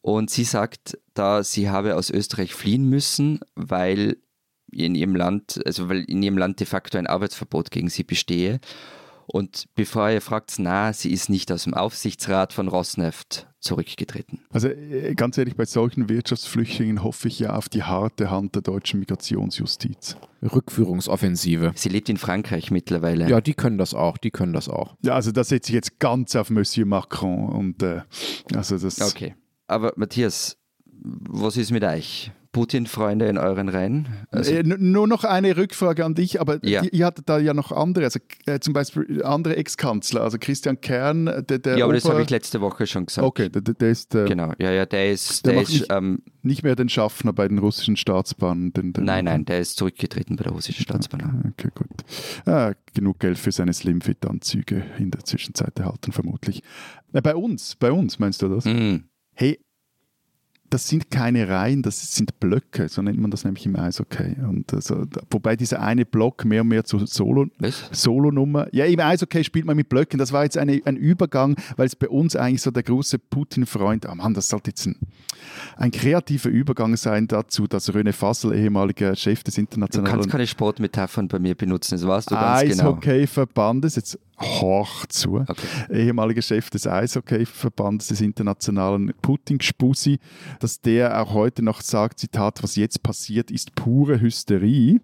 und 0.00 0.30
sie 0.30 0.44
sagt 0.44 0.98
da, 1.12 1.44
sie 1.44 1.68
habe 1.68 1.96
aus 1.96 2.08
Österreich 2.08 2.54
fliehen 2.54 2.88
müssen, 2.88 3.40
weil 3.54 4.16
in 4.72 4.94
ihrem 4.94 5.14
Land, 5.14 5.60
also 5.66 5.90
weil 5.90 6.04
in 6.04 6.22
ihrem 6.22 6.38
Land 6.38 6.60
de 6.60 6.66
facto 6.66 6.96
ein 6.96 7.06
Arbeitsverbot 7.06 7.70
gegen 7.70 7.90
sie 7.90 8.04
bestehe. 8.04 8.60
Und 9.26 9.66
bevor 9.74 10.10
ihr 10.10 10.22
fragt, 10.22 10.54
na, 10.58 10.92
sie 10.92 11.12
ist 11.12 11.28
nicht 11.28 11.52
aus 11.52 11.64
dem 11.64 11.74
Aufsichtsrat 11.74 12.52
von 12.52 12.68
Rosneft 12.68 13.49
zurückgetreten. 13.60 14.40
Also 14.50 14.68
äh, 14.68 15.14
ganz 15.14 15.38
ehrlich, 15.38 15.54
bei 15.54 15.64
solchen 15.64 16.08
Wirtschaftsflüchtlingen 16.08 17.02
hoffe 17.02 17.28
ich 17.28 17.38
ja 17.38 17.54
auf 17.54 17.68
die 17.68 17.82
harte 17.82 18.30
Hand 18.30 18.54
der 18.54 18.62
deutschen 18.62 19.00
Migrationsjustiz. 19.00 20.16
Rückführungsoffensive. 20.42 21.72
Sie 21.74 21.88
lebt 21.90 22.08
in 22.08 22.16
Frankreich 22.16 22.70
mittlerweile. 22.70 23.28
Ja, 23.28 23.40
die 23.40 23.54
können 23.54 23.78
das 23.78 23.94
auch, 23.94 24.16
die 24.16 24.30
können 24.30 24.52
das 24.52 24.68
auch. 24.68 24.96
Ja, 25.02 25.14
also 25.14 25.32
da 25.32 25.44
setze 25.44 25.70
ich 25.70 25.74
jetzt 25.74 25.98
ganz 25.98 26.34
auf 26.34 26.50
Monsieur 26.50 26.86
Macron 26.86 27.50
und 27.50 27.82
äh, 27.82 28.00
also 28.54 28.78
das. 28.78 29.00
Okay. 29.00 29.34
Aber 29.66 29.92
Matthias, 29.96 30.56
was 30.86 31.56
ist 31.56 31.70
mit 31.70 31.84
euch? 31.84 32.32
Putin-Freunde 32.52 33.26
in 33.28 33.38
euren 33.38 33.68
Reihen? 33.68 34.08
Also 34.30 34.52
äh, 34.52 34.62
nur 34.62 35.06
noch 35.06 35.24
eine 35.24 35.56
Rückfrage 35.56 36.04
an 36.04 36.14
dich, 36.14 36.40
aber 36.40 36.64
ja. 36.64 36.82
ihr 36.82 37.06
hattet 37.06 37.28
da 37.28 37.38
ja 37.38 37.54
noch 37.54 37.72
andere, 37.72 38.04
also 38.04 38.18
äh, 38.46 38.58
zum 38.58 38.72
Beispiel 38.72 39.22
andere 39.22 39.56
Ex-Kanzler, 39.56 40.22
also 40.22 40.38
Christian 40.38 40.80
Kern, 40.80 41.26
der, 41.26 41.42
der 41.42 41.78
Ja, 41.78 41.84
aber 41.84 41.92
Ober 41.92 41.94
das 41.94 42.04
habe 42.08 42.22
ich 42.22 42.30
letzte 42.30 42.60
Woche 42.60 42.86
schon 42.86 43.06
gesagt. 43.06 43.26
Okay, 43.26 43.48
der, 43.48 43.62
der 43.62 43.90
ist... 43.90 44.14
Äh, 44.14 44.26
genau, 44.26 44.52
ja, 44.58 44.72
ja, 44.72 44.86
der 44.86 45.12
ist... 45.12 45.46
Der, 45.46 45.52
der 45.52 45.62
ist 45.62 45.70
nicht, 45.70 45.86
ähm, 45.90 46.22
nicht, 46.42 46.62
mehr 46.62 46.76
den 46.76 46.88
Schaffner 46.88 47.32
bei 47.32 47.46
den 47.46 47.58
russischen 47.58 47.96
Staatsbahnen. 47.96 48.72
Den, 48.72 48.92
den 48.92 49.04
nein, 49.04 49.26
nein, 49.26 49.44
der 49.44 49.60
ist 49.60 49.76
zurückgetreten 49.76 50.36
bei 50.36 50.44
der 50.44 50.52
russischen 50.52 50.82
Staatsbahn. 50.82 51.52
Okay, 51.52 51.70
gut. 51.74 51.88
Ah, 52.46 52.72
genug 52.94 53.20
Geld 53.20 53.38
für 53.38 53.52
seine 53.52 53.72
Slimfit-Anzüge 53.72 54.84
in 54.98 55.10
der 55.10 55.24
Zwischenzeit 55.24 55.78
erhalten, 55.78 56.12
vermutlich. 56.12 56.62
Äh, 57.12 57.22
bei 57.22 57.36
uns, 57.36 57.76
bei 57.76 57.92
uns 57.92 58.18
meinst 58.18 58.42
du 58.42 58.48
das? 58.48 58.64
Mm. 58.64 59.04
Hey, 59.34 59.58
das 60.70 60.86
sind 60.88 61.10
keine 61.10 61.48
Reihen, 61.48 61.82
das 61.82 62.14
sind 62.14 62.38
Blöcke, 62.38 62.88
so 62.88 63.02
nennt 63.02 63.18
man 63.18 63.32
das 63.32 63.44
nämlich 63.44 63.66
im 63.66 63.74
Eishockey. 63.74 64.36
Und 64.48 64.72
also, 64.72 65.04
wobei 65.30 65.56
dieser 65.56 65.82
eine 65.82 66.06
Block 66.06 66.44
mehr 66.44 66.62
und 66.62 66.68
mehr 66.68 66.84
zur 66.84 67.06
Solo, 67.08 67.46
Solo-Nummer. 67.90 68.68
Ja, 68.72 68.84
im 68.84 69.00
Eishockey 69.00 69.42
spielt 69.42 69.64
man 69.64 69.76
mit 69.76 69.88
Blöcken. 69.88 70.18
Das 70.18 70.32
war 70.32 70.44
jetzt 70.44 70.56
eine, 70.56 70.80
ein 70.84 70.96
Übergang, 70.96 71.56
weil 71.76 71.86
es 71.86 71.96
bei 71.96 72.08
uns 72.08 72.36
eigentlich 72.36 72.62
so 72.62 72.70
der 72.70 72.84
große 72.84 73.18
Putin-Freund, 73.18 74.06
oh 74.08 74.14
Mann, 74.14 74.32
das 74.32 74.48
sollte 74.48 74.70
jetzt 74.70 74.86
ein, 74.86 74.96
ein, 75.76 75.90
kreativer 75.90 76.50
Übergang 76.50 76.96
sein 76.96 77.26
dazu, 77.26 77.66
dass 77.66 77.92
René 77.92 78.12
Fassel, 78.12 78.54
ehemaliger 78.54 79.16
Chef 79.16 79.42
des 79.42 79.58
internationalen... 79.58 80.12
Du 80.12 80.18
kannst 80.18 80.30
keine 80.30 80.46
Sportmetaphern 80.46 81.26
bei 81.26 81.40
mir 81.40 81.56
benutzen, 81.56 81.96
das 81.96 82.06
weißt 82.06 82.30
du 82.30 82.36
ganz 82.36 82.62
genau. 82.62 82.92
Eishockey-Verbandes, 82.92 83.96
jetzt 83.96 84.18
hoch 84.40 85.06
zu, 85.06 85.36
okay. 85.36 85.66
ehemaliger 85.90 86.42
Chef 86.42 86.70
des 86.70 86.86
Eishockey-Verbandes 86.86 88.08
des 88.08 88.20
internationalen 88.20 89.12
Putin-Spusi, 89.20 90.18
dass 90.60 90.80
der 90.80 91.20
auch 91.22 91.34
heute 91.34 91.62
noch 91.62 91.80
sagt, 91.80 92.18
Zitat, 92.20 92.62
was 92.62 92.76
jetzt 92.76 93.02
passiert, 93.02 93.50
ist 93.50 93.74
pure 93.74 94.20
Hysterie. 94.20 95.00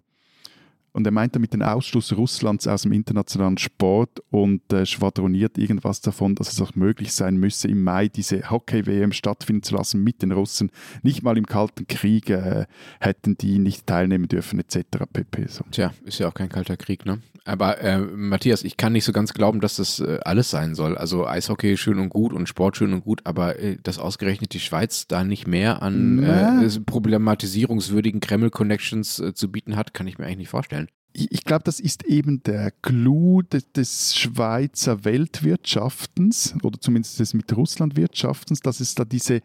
Und 0.97 1.07
er 1.07 1.13
meint 1.13 1.37
damit 1.37 1.53
den 1.53 1.63
Ausschluss 1.63 2.17
Russlands 2.17 2.67
aus 2.67 2.83
dem 2.83 2.93
internationalen 2.93 3.59
Sport 3.59 4.23
und 4.31 4.73
äh, 4.73 4.87
schwadroniert 4.87 5.59
irgendwas 5.59 6.01
davon, 6.01 6.35
dass 6.35 6.51
es 6.51 6.59
auch 6.63 6.75
möglich 6.75 7.13
sein 7.13 7.37
müsse, 7.37 7.69
im 7.69 7.85
Mai 7.85 8.09
diese 8.09 8.49
Hockey-WM 8.49 9.13
stattfinden 9.13 9.63
zu 9.63 9.75
lassen 9.75 10.03
mit 10.03 10.23
den 10.23 10.33
Russen. 10.33 10.71
Nicht 11.03 11.23
mal 11.23 11.37
im 11.37 11.45
Kalten 11.45 11.87
Krieg 11.87 12.31
äh, 12.31 12.65
hätten 12.99 13.37
die 13.37 13.59
nicht 13.59 13.87
teilnehmen 13.87 14.27
dürfen, 14.27 14.59
etc. 14.59 15.05
pp. 15.13 15.49
So. 15.49 15.65
Tja, 15.71 15.93
ist 16.07 16.19
ja 16.19 16.29
auch 16.29 16.35
kein 16.35 16.49
kalter 16.49 16.79
Krieg, 16.79 17.05
ne? 17.05 17.21
Aber 17.45 17.79
äh, 17.81 17.99
Matthias, 17.99 18.65
ich 18.65 18.77
kann 18.77 18.93
nicht 18.93 19.05
so 19.05 19.13
ganz 19.13 19.33
glauben, 19.33 19.61
dass 19.61 19.77
das 19.77 20.01
äh, 20.01 20.19
alles 20.25 20.51
sein 20.51 20.75
soll. 20.75 20.99
Also 20.99 21.27
Eishockey 21.27 21.77
schön 21.77 22.01
und 22.01 22.09
gut 22.09 22.33
und 22.33 22.49
Sport 22.49 22.79
schön 22.79 22.93
und 22.93 23.05
gut, 23.05 23.21
aber 23.25 23.61
äh, 23.61 23.77
dass 23.83 23.99
ausgerechnet 23.99 24.53
die 24.53 24.61
Schweiz 24.61 25.07
da 25.07 25.23
nicht 25.23 25.47
mehr 25.47 25.81
an 25.81 26.25
äh, 26.25 26.69
problematisierungswürdigen 26.87 28.21
Kreml-Connections 28.21 29.23
zu 29.35 29.53
bieten 29.53 29.77
hat, 29.77 29.95
kann 29.95 30.09
ich 30.09 30.19
mir 30.19 30.25
eigentlich 30.25 30.39
nicht 30.39 30.49
vorstellen 30.49 30.86
ich 31.17 31.45
glaube, 31.45 31.65
das 31.65 31.81
ist 31.81 32.05
eben 32.05 32.43
der 32.43 32.71
Clou 32.83 33.43
des, 33.43 34.17
Schweizer 34.17 35.05
Weltwirtschaftens 35.05 36.55
oder 36.63 36.79
zumindest 36.81 37.21
des 37.21 37.33
mit 37.33 37.57
Russland 37.57 37.97
Wirtschaftens, 37.97 38.61
dass 38.61 38.81
es 38.81 38.95
da 38.95 39.05
diese 39.05 39.41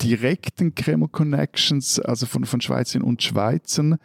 direkten 0.00 0.74
Kreml-Connections, 0.74 1.98
also 2.00 2.26
von, 2.26 2.44
von 2.44 2.60
Schweizern 2.60 3.02
und 3.02 3.22
Schweizern, 3.22 3.98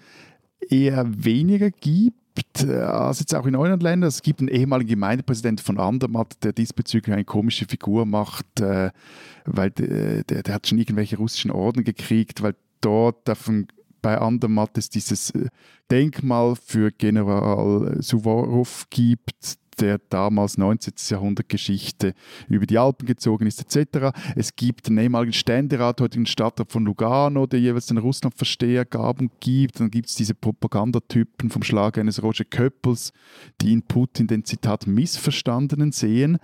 eher 0.70 1.06
weniger 1.24 1.70
gibt 1.70 2.64
äh, 2.64 2.80
als 2.80 3.20
jetzt 3.20 3.36
auch 3.36 3.46
in 3.46 3.56
euren 3.56 3.80
Ländern. 3.80 4.08
Es 4.08 4.22
gibt 4.22 4.40
einen 4.40 4.50
ehemaligen 4.50 4.90
Gemeindepräsident 4.90 5.62
von 5.62 5.80
Andermatt, 5.80 6.44
der 6.44 6.54
diesbezüglich 6.54 7.14
eine 7.14 7.24
komische 7.24 7.66
Figur 7.66 8.06
macht, 8.06 8.60
äh, 8.60 8.90
weil 9.46 9.72
der, 9.72 10.24
der, 10.24 10.44
der, 10.44 10.54
hat 10.54 10.68
schon 10.68 10.80
irgendwelche 10.80 11.18
russischen 11.18 11.52
Orden 11.52 11.84
gekriegt, 11.84 12.42
weil 12.42 12.56
dort 12.82 13.28
davon 13.28 13.68
bei 14.06 14.20
Andermatt 14.20 14.78
es 14.78 14.92
dieses 14.92 15.32
äh, 15.32 15.48
Denkmal 15.90 16.56
für 16.56 16.92
General 16.92 17.98
Suvorov 18.04 18.86
gibt, 18.92 19.58
der 19.80 19.98
damals 19.98 20.60
19. 20.60 20.94
Jahrhundert 21.10 21.50
Geschichte 21.50 22.14
über 22.48 22.68
die 22.68 22.78
Alpen 22.78 23.08
gezogen 23.08 23.48
ist, 23.48 23.60
etc. 23.62 24.16
Es 24.36 24.56
gibt 24.56 24.88
einen 24.88 25.00
ehemaligen 25.00 25.34
Ständerat, 25.34 26.02
heute 26.02 26.20
den 26.20 26.28
Stadtrat 26.28 26.72
von 26.72 26.86
Lugano, 26.86 27.48
der 27.48 27.60
jeweils 27.60 27.88
den 27.88 27.98
Russlandversteher 27.98 28.86
gab 28.86 29.20
und 29.20 29.32
gibt. 29.40 29.80
Dann 29.80 29.90
gibt 29.90 30.08
es 30.08 30.14
diese 30.14 30.36
Propagandatypen 30.36 31.50
vom 31.50 31.64
Schlag 31.64 31.98
eines 31.98 32.22
Roger 32.22 32.46
Köppels, 32.46 33.12
die 33.60 33.74
in 33.74 33.82
Putin 33.82 34.28
den 34.28 34.46
Zitat 34.46 34.86
Missverstandenen 34.86 35.92
sehen. 35.92 36.38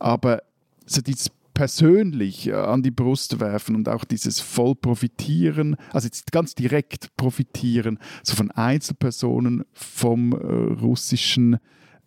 Aber 0.00 0.42
so 0.84 1.00
dieses 1.00 1.30
persönlich 1.54 2.48
äh, 2.48 2.52
an 2.52 2.82
die 2.82 2.90
Brust 2.90 3.40
werfen 3.40 3.74
und 3.76 3.88
auch 3.88 4.04
dieses 4.04 4.40
voll 4.40 4.74
profitieren, 4.74 5.76
also 5.92 6.06
jetzt 6.06 6.32
ganz 6.32 6.54
direkt 6.54 7.16
profitieren, 7.16 7.98
so 8.22 8.34
von 8.34 8.50
Einzelpersonen 8.50 9.64
vom 9.72 10.32
äh, 10.32 10.36
russischen 10.80 11.58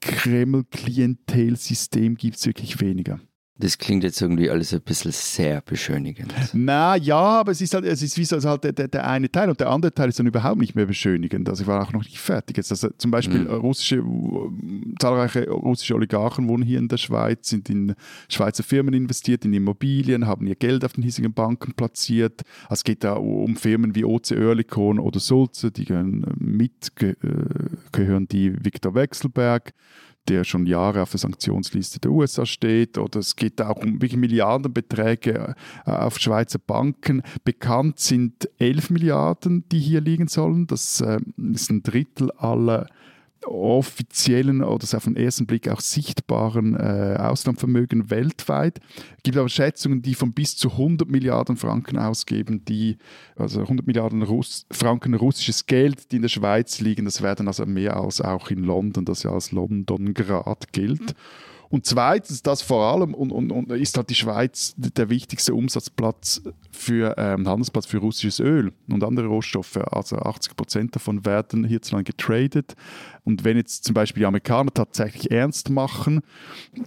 Kreml-Klientelsystem 0.01 2.15
gibt 2.15 2.37
es 2.37 2.45
wirklich 2.45 2.79
weniger. 2.81 3.19
Das 3.59 3.77
klingt 3.77 4.03
jetzt 4.03 4.21
irgendwie 4.21 4.49
alles 4.49 4.71
ein 4.73 4.81
bisschen 4.81 5.11
sehr 5.11 5.61
beschönigend. 5.61 6.31
Na 6.53 6.95
ja, 6.95 7.17
aber 7.17 7.51
es 7.51 7.61
ist 7.61 7.73
halt, 7.73 7.85
es 7.85 8.03
ist 8.03 8.17
wie 8.17 8.25
so 8.25 8.39
halt 8.41 8.63
der, 8.63 8.71
der, 8.71 8.87
der, 8.87 9.07
eine 9.07 9.31
Teil 9.31 9.49
und 9.49 9.59
der 9.59 9.69
andere 9.69 9.91
Teil 9.91 10.09
ist 10.09 10.19
dann 10.19 10.27
überhaupt 10.27 10.59
nicht 10.59 10.75
mehr 10.75 10.85
beschönigend. 10.85 11.49
Also 11.49 11.63
ich 11.63 11.67
war 11.67 11.81
auch 11.81 11.91
noch 11.91 12.03
nicht 12.03 12.19
fertig. 12.19 12.57
Jetzt, 12.57 12.71
also 12.71 12.89
zum 12.97 13.09
Beispiel 13.09 13.41
mhm. 13.41 13.47
russische, 13.47 14.03
zahlreiche 14.99 15.49
russische 15.49 15.95
Oligarchen 15.95 16.47
wohnen 16.47 16.63
hier 16.63 16.77
in 16.77 16.87
der 16.87 16.97
Schweiz, 16.97 17.49
sind 17.49 17.69
in 17.69 17.95
Schweizer 18.29 18.63
Firmen 18.63 18.93
investiert, 18.93 19.43
in 19.43 19.53
Immobilien, 19.53 20.27
haben 20.27 20.45
ihr 20.45 20.55
Geld 20.55 20.85
auf 20.85 20.93
den 20.93 21.03
hiesigen 21.03 21.33
Banken 21.33 21.73
platziert. 21.73 22.41
Also 22.63 22.81
es 22.81 22.83
geht 22.83 23.03
da 23.03 23.13
um 23.13 23.55
Firmen 23.55 23.95
wie 23.95 24.05
OC 24.05 24.31
Oerlikon 24.31 24.99
oder 24.99 25.19
Sulze, 25.19 25.71
die 25.71 25.85
gehören 25.85 26.25
mit, 26.37 26.91
äh, 27.01 27.15
gehören 27.91 28.27
die 28.27 28.53
Viktor 28.63 28.93
Wechselberg 28.93 29.73
der 30.27 30.43
schon 30.43 30.65
Jahre 30.65 31.01
auf 31.01 31.11
der 31.11 31.19
Sanktionsliste 31.19 31.99
der 31.99 32.11
USA 32.11 32.45
steht. 32.45 32.97
Oder 32.97 33.19
es 33.19 33.35
geht 33.35 33.61
auch 33.61 33.77
um 33.77 34.01
wirklich 34.01 34.17
Milliardenbeträge 34.17 35.55
äh, 35.85 35.91
auf 35.91 36.19
Schweizer 36.19 36.59
Banken. 36.59 37.21
Bekannt 37.43 37.99
sind 37.99 38.49
11 38.59 38.89
Milliarden, 38.89 39.63
die 39.71 39.79
hier 39.79 40.01
liegen 40.01 40.27
sollen. 40.27 40.67
Das 40.67 41.01
äh, 41.01 41.19
ist 41.53 41.69
ein 41.69 41.83
Drittel 41.83 42.31
aller 42.31 42.87
offiziellen 43.45 44.63
oder 44.63 44.85
auf 44.97 45.03
den 45.03 45.15
ersten 45.15 45.45
Blick 45.45 45.69
auch 45.69 45.79
sichtbaren 45.79 46.75
äh, 46.75 47.17
Auslandvermögen 47.19 48.09
weltweit. 48.09 48.79
Es 49.17 49.23
gibt 49.23 49.37
aber 49.37 49.49
Schätzungen, 49.49 50.01
die 50.01 50.15
von 50.15 50.33
bis 50.33 50.57
zu 50.57 50.71
100 50.71 51.09
Milliarden 51.09 51.57
Franken 51.57 51.97
ausgeben, 51.97 52.63
die, 52.65 52.97
also 53.35 53.61
100 53.61 53.85
Milliarden 53.85 54.23
Russ 54.23 54.65
Franken 54.71 55.13
russisches 55.13 55.65
Geld, 55.65 56.11
die 56.11 56.17
in 56.17 56.21
der 56.21 56.29
Schweiz 56.29 56.79
liegen. 56.79 57.05
Das 57.05 57.21
werden 57.21 57.47
also 57.47 57.65
mehr 57.65 57.97
als 57.97 58.21
auch 58.21 58.49
in 58.49 58.63
London, 58.63 59.05
das 59.05 59.23
ja 59.23 59.31
als 59.31 59.51
London 59.51 60.13
Grad 60.13 60.71
gilt. 60.73 61.01
Mhm. 61.01 61.47
Und 61.69 61.85
zweitens, 61.85 62.41
das 62.41 62.61
vor 62.61 62.85
allem, 62.85 63.13
und, 63.13 63.31
und, 63.31 63.51
und 63.51 63.71
ist 63.71 63.97
halt 63.97 64.09
die 64.09 64.15
Schweiz 64.15 64.73
der 64.77 65.09
wichtigste 65.09 65.53
Umsatzplatz 65.53 66.41
für 66.71 67.15
ähm, 67.17 67.47
Handelsplatz 67.47 67.85
für 67.85 67.97
russisches 67.97 68.39
Öl 68.39 68.71
und 68.89 69.03
andere 69.03 69.27
Rohstoffe. 69.27 69.77
Also 69.77 70.17
80 70.17 70.55
Prozent 70.55 70.95
davon 70.95 71.25
werden 71.25 71.65
hierzulande 71.65 72.11
getradet. 72.11 72.75
Und 73.23 73.43
wenn 73.43 73.57
jetzt 73.57 73.83
zum 73.83 73.93
Beispiel 73.93 74.21
die 74.21 74.25
Amerikaner 74.25 74.73
tatsächlich 74.73 75.31
ernst 75.31 75.69
machen 75.69 76.21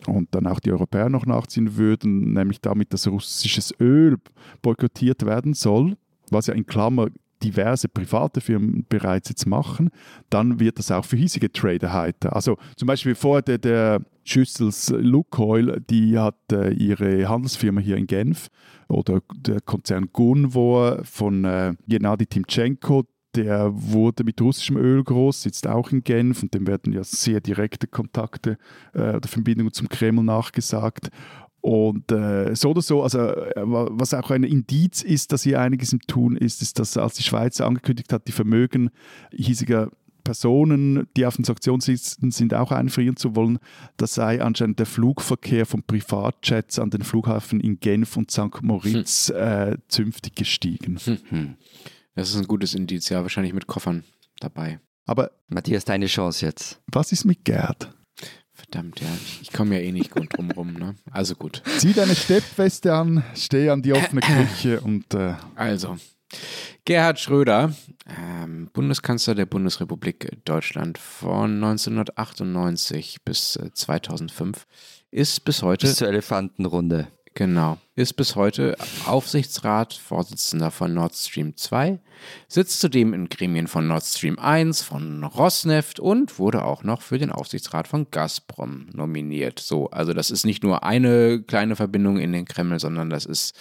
und 0.06 0.34
dann 0.34 0.46
auch 0.46 0.60
die 0.60 0.72
Europäer 0.72 1.10
noch 1.10 1.26
nachziehen 1.26 1.76
würden, 1.76 2.32
nämlich 2.32 2.60
damit, 2.60 2.92
dass 2.92 3.06
russisches 3.06 3.74
Öl 3.80 4.16
boykottiert 4.62 5.26
werden 5.26 5.54
soll, 5.54 5.96
was 6.30 6.46
ja 6.46 6.54
in 6.54 6.66
Klammer 6.66 7.08
diverse 7.42 7.88
private 7.88 8.40
Firmen 8.40 8.84
bereits 8.88 9.28
jetzt 9.28 9.46
machen, 9.46 9.90
dann 10.28 10.60
wird 10.60 10.78
das 10.78 10.90
auch 10.90 11.04
für 11.04 11.16
hiesige 11.16 11.52
Trader 11.52 11.92
heiter. 11.92 12.34
Also 12.34 12.56
zum 12.76 12.86
Beispiel 12.86 13.14
vor 13.14 13.42
der, 13.42 13.58
der 13.58 14.00
Schüssels 14.24 14.90
Lukoil, 14.90 15.80
die 15.88 16.18
hat 16.18 16.36
äh, 16.52 16.70
ihre 16.70 17.28
Handelsfirma 17.28 17.80
hier 17.80 17.96
in 17.96 18.06
Genf 18.06 18.48
oder 18.88 19.20
der 19.34 19.60
Konzern 19.60 20.08
Gunvor 20.12 21.04
von 21.04 21.44
äh, 21.44 21.74
Gennady 21.88 22.26
Timchenko, 22.26 23.04
der 23.34 23.70
wurde 23.72 24.24
mit 24.24 24.40
russischem 24.40 24.76
Öl 24.76 25.04
groß, 25.04 25.42
sitzt 25.42 25.66
auch 25.66 25.92
in 25.92 26.02
Genf 26.02 26.42
und 26.42 26.52
dem 26.52 26.66
werden 26.66 26.92
ja 26.92 27.04
sehr 27.04 27.40
direkte 27.40 27.86
Kontakte 27.86 28.58
äh, 28.92 29.16
oder 29.16 29.28
Verbindungen 29.28 29.72
zum 29.72 29.88
Kreml 29.88 30.24
nachgesagt. 30.24 31.10
Und 31.60 32.10
äh, 32.10 32.54
so 32.54 32.70
oder 32.70 32.80
so, 32.80 33.02
also 33.02 33.18
äh, 33.18 33.52
was 33.64 34.14
auch 34.14 34.30
ein 34.30 34.44
Indiz 34.44 35.02
ist, 35.02 35.32
dass 35.32 35.42
hier 35.42 35.60
einiges 35.60 35.92
im 35.92 36.00
Tun 36.00 36.36
ist, 36.36 36.62
ist, 36.62 36.78
dass 36.78 36.96
als 36.96 37.14
die 37.14 37.22
Schweiz 37.22 37.60
angekündigt 37.60 38.12
hat, 38.12 38.28
die 38.28 38.32
Vermögen 38.32 38.90
hiesiger 39.30 39.90
Personen, 40.24 41.08
die 41.16 41.26
auf 41.26 41.36
den 41.36 41.44
Sanktionslisten 41.44 42.30
sind, 42.30 42.54
auch 42.54 42.72
einfrieren 42.72 43.16
zu 43.16 43.36
wollen, 43.36 43.58
da 43.96 44.06
sei 44.06 44.42
anscheinend 44.42 44.78
der 44.78 44.86
Flugverkehr 44.86 45.66
von 45.66 45.82
Privatjets 45.82 46.78
an 46.78 46.90
den 46.90 47.02
Flughafen 47.02 47.60
in 47.60 47.80
Genf 47.80 48.16
und 48.16 48.30
St. 48.30 48.62
Moritz 48.62 49.28
hm. 49.28 49.36
äh, 49.36 49.76
zünftig 49.88 50.36
gestiegen. 50.36 50.98
Hm. 50.98 51.56
Das 52.14 52.30
ist 52.30 52.36
ein 52.36 52.46
gutes 52.46 52.74
Indiz, 52.74 53.08
ja, 53.08 53.22
wahrscheinlich 53.22 53.54
mit 53.54 53.66
Koffern 53.66 54.04
dabei. 54.40 54.80
Aber 55.06 55.32
Matthias, 55.48 55.84
deine 55.84 56.06
Chance 56.06 56.46
jetzt. 56.46 56.80
Was 56.86 57.12
ist 57.12 57.24
mit 57.24 57.44
Gerd? 57.44 57.92
Verdammt, 58.70 59.00
ja. 59.00 59.08
Ich 59.42 59.52
komme 59.52 59.76
ja 59.76 59.82
eh 59.82 59.90
nicht 59.90 60.12
gut 60.12 60.36
drum 60.36 60.50
rum. 60.52 60.74
Ne? 60.74 60.94
Also 61.10 61.34
gut. 61.34 61.62
Zieh 61.78 61.92
deine 61.92 62.14
Steppweste 62.14 62.94
an, 62.94 63.24
steh 63.34 63.68
an 63.68 63.82
die 63.82 63.92
offene 63.92 64.20
Küche 64.52 64.80
und. 64.80 65.12
Äh 65.14 65.34
also. 65.56 65.96
Gerhard 66.84 67.18
Schröder, 67.18 67.74
ähm, 68.06 68.70
Bundeskanzler 68.72 69.34
der 69.34 69.46
Bundesrepublik 69.46 70.44
Deutschland 70.44 70.98
von 70.98 71.56
1998 71.56 73.24
bis 73.24 73.58
2005, 73.74 74.56
äh, 75.10 75.20
ist 75.20 75.44
bis 75.44 75.62
heute. 75.62 75.88
Bis 75.88 75.96
zur 75.96 76.06
Elefantenrunde. 76.06 77.08
Genau. 77.40 77.78
Ist 77.96 78.16
bis 78.16 78.36
heute 78.36 78.76
Aufsichtsrat, 79.06 79.94
Vorsitzender 79.94 80.70
von 80.70 80.92
Nord 80.92 81.14
Stream 81.14 81.56
2, 81.56 81.98
sitzt 82.48 82.82
zudem 82.82 83.14
in 83.14 83.30
Gremien 83.30 83.66
von 83.66 83.88
Nord 83.88 84.04
Stream 84.04 84.38
1, 84.38 84.82
von 84.82 85.24
Rosneft 85.24 86.00
und 86.00 86.38
wurde 86.38 86.62
auch 86.62 86.82
noch 86.82 87.00
für 87.00 87.16
den 87.16 87.32
Aufsichtsrat 87.32 87.88
von 87.88 88.08
Gazprom 88.10 88.88
nominiert. 88.92 89.58
So, 89.58 89.88
also 89.88 90.12
das 90.12 90.30
ist 90.30 90.44
nicht 90.44 90.62
nur 90.62 90.82
eine 90.84 91.40
kleine 91.40 91.76
Verbindung 91.76 92.18
in 92.18 92.34
den 92.34 92.44
Kreml, 92.44 92.78
sondern 92.78 93.08
das 93.08 93.24
ist 93.24 93.56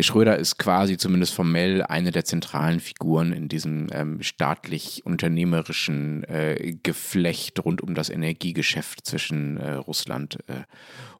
Schröder 0.00 0.36
ist 0.36 0.58
quasi 0.58 0.96
zumindest 0.96 1.34
formell 1.34 1.82
eine 1.82 2.10
der 2.10 2.24
zentralen 2.24 2.80
Figuren 2.80 3.32
in 3.32 3.48
diesem 3.48 3.86
ähm, 3.92 4.20
staatlich-unternehmerischen 4.20 6.24
äh, 6.24 6.76
Geflecht 6.82 7.64
rund 7.64 7.82
um 7.82 7.94
das 7.94 8.10
Energiegeschäft 8.10 9.06
zwischen 9.06 9.58
äh, 9.58 9.74
Russland 9.74 10.38
äh, 10.48 10.64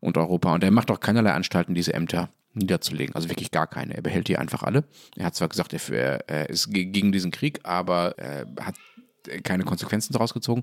und 0.01 0.19
Europa. 0.19 0.53
Und 0.53 0.65
er 0.65 0.73
macht 0.73 0.91
auch 0.91 0.99
keinerlei 0.99 1.33
Anstalten, 1.33 1.75
diese 1.75 1.95
Ämter 1.95 2.29
niederzulegen. 2.55 3.15
Also 3.15 3.29
wirklich 3.29 3.53
gar 3.53 3.69
keine. 3.69 3.95
Er 3.95 4.03
behält 4.03 4.29
die 4.29 4.39
einfach 4.39 4.65
alle. 4.65 4.85
Er 5.17 5.27
hat 5.27 5.37
zwar 5.37 5.49
gesagt, 5.49 5.73
er, 5.73 6.29
er 6.29 6.51
ist 6.51 6.73
gegen 6.73 7.13
diesen 7.13 7.31
Krieg, 7.31 7.61
aber 7.63 8.19
er 8.19 8.47
hat 8.61 8.75
keine 9.43 9.65
Konsequenzen 9.65 10.13
daraus 10.13 10.35
gezogen. 10.35 10.63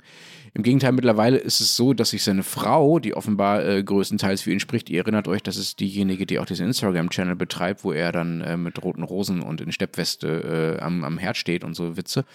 Im 0.54 0.64
Gegenteil, 0.64 0.92
mittlerweile 0.92 1.38
ist 1.38 1.60
es 1.60 1.76
so, 1.76 1.94
dass 1.94 2.12
sich 2.12 2.24
seine 2.24 2.44
Frau, 2.44 3.00
die 3.00 3.14
offenbar 3.14 3.66
äh, 3.66 3.84
größtenteils 3.84 4.42
für 4.42 4.52
ihn 4.52 4.60
spricht, 4.60 4.90
ihr 4.90 5.02
erinnert 5.02 5.28
euch, 5.28 5.44
das 5.44 5.58
ist 5.58 5.80
diejenige, 5.80 6.26
die 6.26 6.40
auch 6.40 6.46
diesen 6.46 6.68
Instagram-Channel 6.68 7.36
betreibt, 7.36 7.84
wo 7.84 7.92
er 7.92 8.12
dann 8.12 8.42
äh, 8.42 8.58
mit 8.58 8.84
roten 8.84 9.04
Rosen 9.04 9.42
und 9.42 9.62
in 9.62 9.72
Steppweste 9.72 10.78
äh, 10.80 10.82
am, 10.82 11.04
am 11.04 11.18
Herd 11.18 11.38
steht 11.38 11.64
und 11.64 11.76
so 11.76 11.98
Witze. 11.98 12.26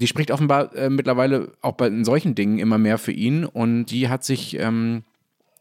Die 0.00 0.06
spricht 0.06 0.30
offenbar 0.30 0.74
äh, 0.74 0.90
mittlerweile 0.90 1.52
auch 1.60 1.74
bei 1.74 1.90
solchen 2.04 2.34
Dingen 2.34 2.58
immer 2.58 2.78
mehr 2.78 2.98
für 2.98 3.12
ihn 3.12 3.44
und 3.44 3.86
die 3.86 4.08
hat 4.08 4.24
sich 4.24 4.58
ähm, 4.58 5.04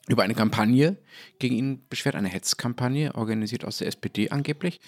über 0.08 0.24
eine 0.24 0.36
Kampagne 0.36 0.97
gegen 1.39 1.56
ihn 1.56 1.82
beschwert, 1.89 2.16
eine 2.16 2.28
Hetzkampagne, 2.28 3.16
organisiert 3.16 3.66
aus 3.66 3.78
der 3.78 3.88
SPD 3.88 4.30
angeblich. 4.30 4.80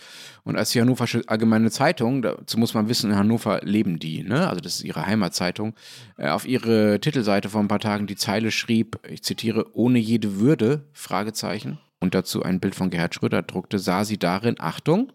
Und 0.43 0.57
als 0.57 0.71
die 0.71 0.81
Hannoversche 0.81 1.23
Allgemeine 1.27 1.71
Zeitung, 1.71 2.21
dazu 2.21 2.57
muss 2.59 2.73
man 2.73 2.87
wissen, 2.87 3.11
in 3.11 3.17
Hannover 3.17 3.61
leben 3.63 3.99
die, 3.99 4.23
ne? 4.23 4.47
also 4.47 4.61
das 4.61 4.75
ist 4.75 4.83
ihre 4.83 5.05
Heimatzeitung, 5.05 5.73
äh, 6.17 6.29
auf 6.29 6.47
ihre 6.47 6.99
Titelseite 6.99 7.49
vor 7.49 7.61
ein 7.61 7.67
paar 7.67 7.79
Tagen 7.79 8.07
die 8.07 8.15
Zeile 8.15 8.51
schrieb, 8.51 8.99
ich 9.09 9.23
zitiere, 9.23 9.75
ohne 9.75 9.99
jede 9.99 10.39
Würde, 10.39 10.85
Fragezeichen, 10.93 11.79
und 11.99 12.13
dazu 12.13 12.43
ein 12.43 12.59
Bild 12.59 12.75
von 12.75 12.91
Gerhard 12.91 13.15
Schröder 13.15 13.41
druckte, 13.41 13.79
sah 13.79 14.05
sie 14.05 14.19
darin, 14.19 14.55
Achtung, 14.59 15.11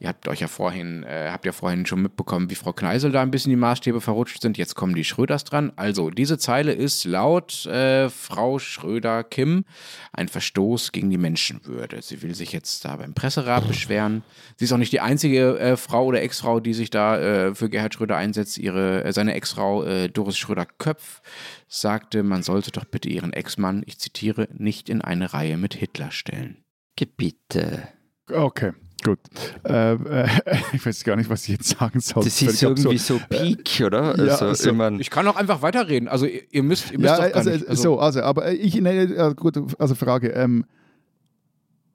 Ihr 0.00 0.08
habt 0.08 0.26
euch 0.28 0.40
ja 0.40 0.48
vorhin, 0.48 1.02
äh, 1.02 1.28
habt 1.30 1.44
ja 1.44 1.52
vorhin 1.52 1.84
schon 1.84 2.00
mitbekommen, 2.00 2.48
wie 2.48 2.54
Frau 2.54 2.72
Kneisel 2.72 3.12
da 3.12 3.20
ein 3.20 3.30
bisschen 3.30 3.50
die 3.50 3.56
Maßstäbe 3.56 4.00
verrutscht 4.00 4.40
sind. 4.40 4.56
Jetzt 4.56 4.74
kommen 4.74 4.94
die 4.94 5.04
Schröders 5.04 5.44
dran. 5.44 5.74
Also, 5.76 6.08
diese 6.08 6.38
Zeile 6.38 6.72
ist 6.72 7.04
laut 7.04 7.66
äh, 7.66 8.08
Frau 8.08 8.58
Schröder-Kim 8.58 9.66
ein 10.14 10.28
Verstoß 10.28 10.92
gegen 10.92 11.10
die 11.10 11.18
Menschenwürde. 11.18 12.00
Sie 12.00 12.22
will 12.22 12.34
sich 12.34 12.52
jetzt 12.52 12.82
da 12.86 12.96
beim 12.96 13.12
Presserat 13.12 13.68
beschweren. 13.68 14.22
Sie 14.56 14.64
ist 14.64 14.72
auch 14.72 14.78
nicht 14.78 14.92
die 14.92 15.00
einzige 15.00 15.58
äh, 15.58 15.76
Frau 15.76 16.06
oder 16.06 16.22
Ex-Frau, 16.22 16.60
die 16.60 16.72
sich 16.72 16.88
da 16.88 17.18
äh, 17.18 17.54
für 17.54 17.68
Gerhard 17.68 17.92
Schröder 17.92 18.16
einsetzt. 18.16 18.56
Ihre, 18.56 19.04
äh, 19.04 19.12
seine 19.12 19.34
Ex-Frau 19.34 19.84
äh, 19.84 20.08
Doris 20.08 20.38
Schröder-Köpf 20.38 21.20
sagte, 21.68 22.22
man 22.22 22.42
sollte 22.42 22.70
doch 22.70 22.86
bitte 22.86 23.10
ihren 23.10 23.34
Ex-Mann, 23.34 23.82
ich 23.84 23.98
zitiere, 23.98 24.48
nicht 24.56 24.88
in 24.88 25.02
eine 25.02 25.34
Reihe 25.34 25.58
mit 25.58 25.74
Hitler 25.74 26.10
stellen. 26.10 26.64
Gebitte. 26.96 27.88
Okay. 28.32 28.72
Gut. 29.02 29.18
Äh, 29.64 29.94
äh, 29.94 30.28
ich 30.72 30.84
weiß 30.84 31.04
gar 31.04 31.16
nicht, 31.16 31.30
was 31.30 31.44
ich 31.44 31.56
jetzt 31.56 31.78
sagen 31.78 32.00
soll. 32.00 32.24
Das 32.24 32.40
ist 32.42 32.62
irgendwie 32.62 32.98
so 32.98 33.20
Peak, 33.28 33.80
oder? 33.84 34.16
Ja, 34.16 34.32
also, 34.32 34.46
also, 34.46 34.70
ich, 34.70 34.76
mein 34.76 35.00
ich 35.00 35.10
kann 35.10 35.26
auch 35.26 35.36
einfach 35.36 35.62
weiterreden. 35.62 36.08
Also 36.08 36.26
ihr 36.26 36.62
müsst, 36.62 36.90
ihr 36.92 36.98
müsst 36.98 37.18
ja, 37.18 37.24
also, 37.24 37.50
nicht, 37.50 37.68
also, 37.68 37.82
so, 37.82 37.98
also, 37.98 38.22
aber 38.22 38.52
ich, 38.52 38.74
ne, 38.80 39.34
gut, 39.34 39.58
also 39.78 39.94
Frage. 39.94 40.28
Ähm, 40.28 40.64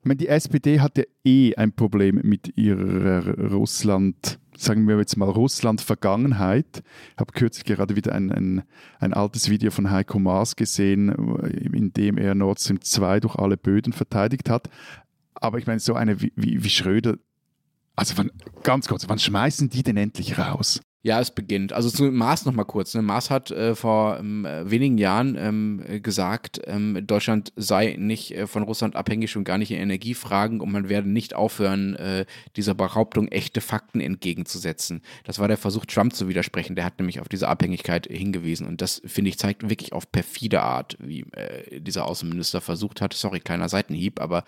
ich 0.06 0.08
meine, 0.08 0.18
die 0.18 0.28
SPD 0.28 0.82
hat 0.82 1.00
ja 1.00 1.04
eh 1.24 1.56
ein 1.56 1.72
Problem 1.72 2.22
mit 2.24 2.56
ihrer 2.56 3.50
Russland, 3.50 4.40
sagen 4.56 4.88
wir 4.88 5.00
jetzt 5.00 5.18
mal 5.18 5.28
Russland-Vergangenheit. 5.28 6.84
Ich 7.14 7.18
habe 7.20 7.34
kürzlich 7.34 7.66
gerade 7.66 7.96
wieder 7.96 8.14
ein, 8.14 8.32
ein, 8.32 8.64
ein, 9.00 9.14
altes 9.16 9.50
Video 9.50 9.72
von 9.72 9.90
Heiko 9.90 10.20
Maas 10.20 10.56
gesehen, 10.56 11.10
in 11.74 11.92
dem 11.92 12.20
er 12.20 12.36
Nord 12.36 12.60
Stream 12.60 12.82
2 12.82 13.22
durch 13.22 13.36
alle 13.36 13.58
Böden 13.58 13.94
verteidigt 13.94 14.48
hat. 14.48 14.70
Aber 15.36 15.58
ich 15.58 15.68
meine, 15.68 15.80
so 15.80 15.94
eine 15.94 16.22
wie, 16.22 16.34
wie, 16.36 16.64
wie 16.64 16.70
Schröder, 16.70 17.18
also 17.96 18.18
wann, 18.18 18.32
ganz 18.64 18.88
kurz, 18.88 19.08
wann 19.08 19.20
schmeißen 19.20 19.70
die 19.70 19.84
denn 19.84 19.98
endlich 19.98 20.38
raus? 20.38 20.82
Ja, 21.06 21.22
es 21.22 21.30
beginnt. 21.30 21.72
Also 21.72 21.92
zu 21.92 22.06
Maas 22.06 22.46
noch 22.46 22.54
mal 22.54 22.64
kurz. 22.64 22.96
Ne? 22.96 23.04
Maas 23.04 23.30
hat 23.30 23.52
äh, 23.52 23.76
vor 23.76 24.18
ähm, 24.18 24.48
wenigen 24.64 24.98
Jahren 24.98 25.36
ähm, 25.38 26.02
gesagt, 26.02 26.60
ähm, 26.66 27.06
Deutschland 27.06 27.54
sei 27.56 27.96
nicht 28.00 28.32
äh, 28.32 28.48
von 28.48 28.64
Russland 28.64 28.96
abhängig 28.96 29.38
und 29.38 29.44
gar 29.44 29.60
nicht 29.60 29.70
in 29.70 29.78
Energiefragen 29.78 30.62
und 30.62 30.72
man 30.72 30.90
werde 30.90 31.08
nicht 31.08 31.36
aufhören, 31.36 31.96
äh, 31.98 32.26
dieser 32.56 32.74
Behauptung 32.74 33.28
echte 33.28 33.62
Fakten 33.62 34.02
entgegenzusetzen. 34.02 35.04
Das 35.26 35.38
war 35.38 35.48
der 35.48 35.58
Versuch, 35.58 35.86
Trump 35.86 36.16
zu 36.16 36.28
widersprechen. 36.28 36.76
Der 36.76 36.86
hat 36.86 36.98
nämlich 36.98 37.20
auf 37.20 37.30
diese 37.30 37.50
Abhängigkeit 37.50 38.08
hingewiesen 38.08 38.66
und 38.66 38.82
das, 38.82 39.00
finde 39.06 39.30
ich, 39.30 39.38
zeigt 39.38 39.70
wirklich 39.70 39.94
auf 39.94 40.12
perfide 40.12 40.64
Art, 40.64 40.98
wie 41.00 41.28
äh, 41.34 41.82
dieser 41.82 42.08
Außenminister 42.08 42.62
versucht 42.62 43.00
hat, 43.00 43.14
sorry, 43.14 43.42
kleiner 43.42 43.70
Seitenhieb, 43.70 44.20
aber 44.20 44.44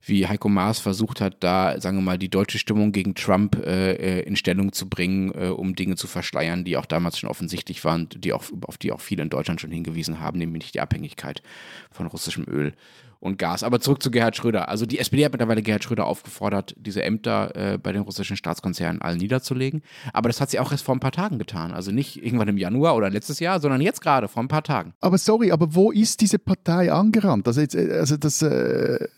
wie 0.00 0.26
Heiko 0.26 0.48
Maas 0.48 0.78
versucht 0.78 1.20
hat, 1.20 1.36
da, 1.40 1.80
sagen 1.80 1.98
wir 1.98 2.02
mal, 2.02 2.18
die 2.18 2.30
deutsche 2.30 2.58
Stimmung 2.58 2.92
gegen 2.92 3.14
Trump 3.14 3.56
äh, 3.56 3.92
äh, 3.92 4.20
in 4.20 4.36
Stellung 4.36 4.72
zu 4.72 4.88
bringen, 4.88 5.30
um 5.30 5.74
Dinge 5.74 5.96
zu 5.96 6.06
verschleiern, 6.06 6.64
die 6.64 6.76
auch 6.76 6.86
damals 6.86 7.18
schon 7.18 7.30
offensichtlich 7.30 7.84
waren, 7.84 8.08
die 8.08 8.32
auch, 8.32 8.44
auf 8.66 8.78
die 8.78 8.92
auch 8.92 9.00
viele 9.00 9.22
in 9.22 9.30
Deutschland 9.30 9.60
schon 9.60 9.70
hingewiesen 9.70 10.20
haben, 10.20 10.38
nämlich 10.38 10.72
die 10.72 10.80
Abhängigkeit 10.80 11.42
von 11.90 12.06
russischem 12.06 12.44
Öl 12.48 12.74
und 13.20 13.38
Gas. 13.38 13.62
Aber 13.62 13.80
zurück 13.80 14.02
zu 14.02 14.10
Gerhard 14.10 14.36
Schröder. 14.36 14.68
Also 14.68 14.86
die 14.86 14.98
SPD 14.98 15.24
hat 15.24 15.32
mittlerweile 15.32 15.62
Gerhard 15.62 15.84
Schröder 15.84 16.06
aufgefordert, 16.06 16.74
diese 16.78 17.02
Ämter 17.02 17.54
äh, 17.54 17.78
bei 17.78 17.92
den 17.92 18.02
russischen 18.02 18.36
Staatskonzernen 18.36 19.02
all 19.02 19.16
niederzulegen. 19.16 19.82
Aber 20.12 20.28
das 20.28 20.40
hat 20.40 20.50
sie 20.50 20.60
auch 20.60 20.70
erst 20.72 20.84
vor 20.84 20.94
ein 20.94 21.00
paar 21.00 21.12
Tagen 21.12 21.38
getan. 21.38 21.72
Also 21.72 21.90
nicht 21.90 22.22
irgendwann 22.22 22.48
im 22.48 22.58
Januar 22.58 22.96
oder 22.96 23.10
letztes 23.10 23.40
Jahr, 23.40 23.60
sondern 23.60 23.80
jetzt 23.80 24.00
gerade 24.00 24.28
vor 24.28 24.42
ein 24.42 24.48
paar 24.48 24.62
Tagen. 24.62 24.94
Aber 25.00 25.18
sorry, 25.18 25.50
aber 25.50 25.74
wo 25.74 25.90
ist 25.90 26.20
diese 26.20 26.38
Partei 26.38 26.92
angerannt? 26.92 27.46
Also, 27.46 27.60
jetzt, 27.60 27.74
äh, 27.74 27.92
also 27.92 28.16
das, 28.16 28.42
äh, 28.42 29.08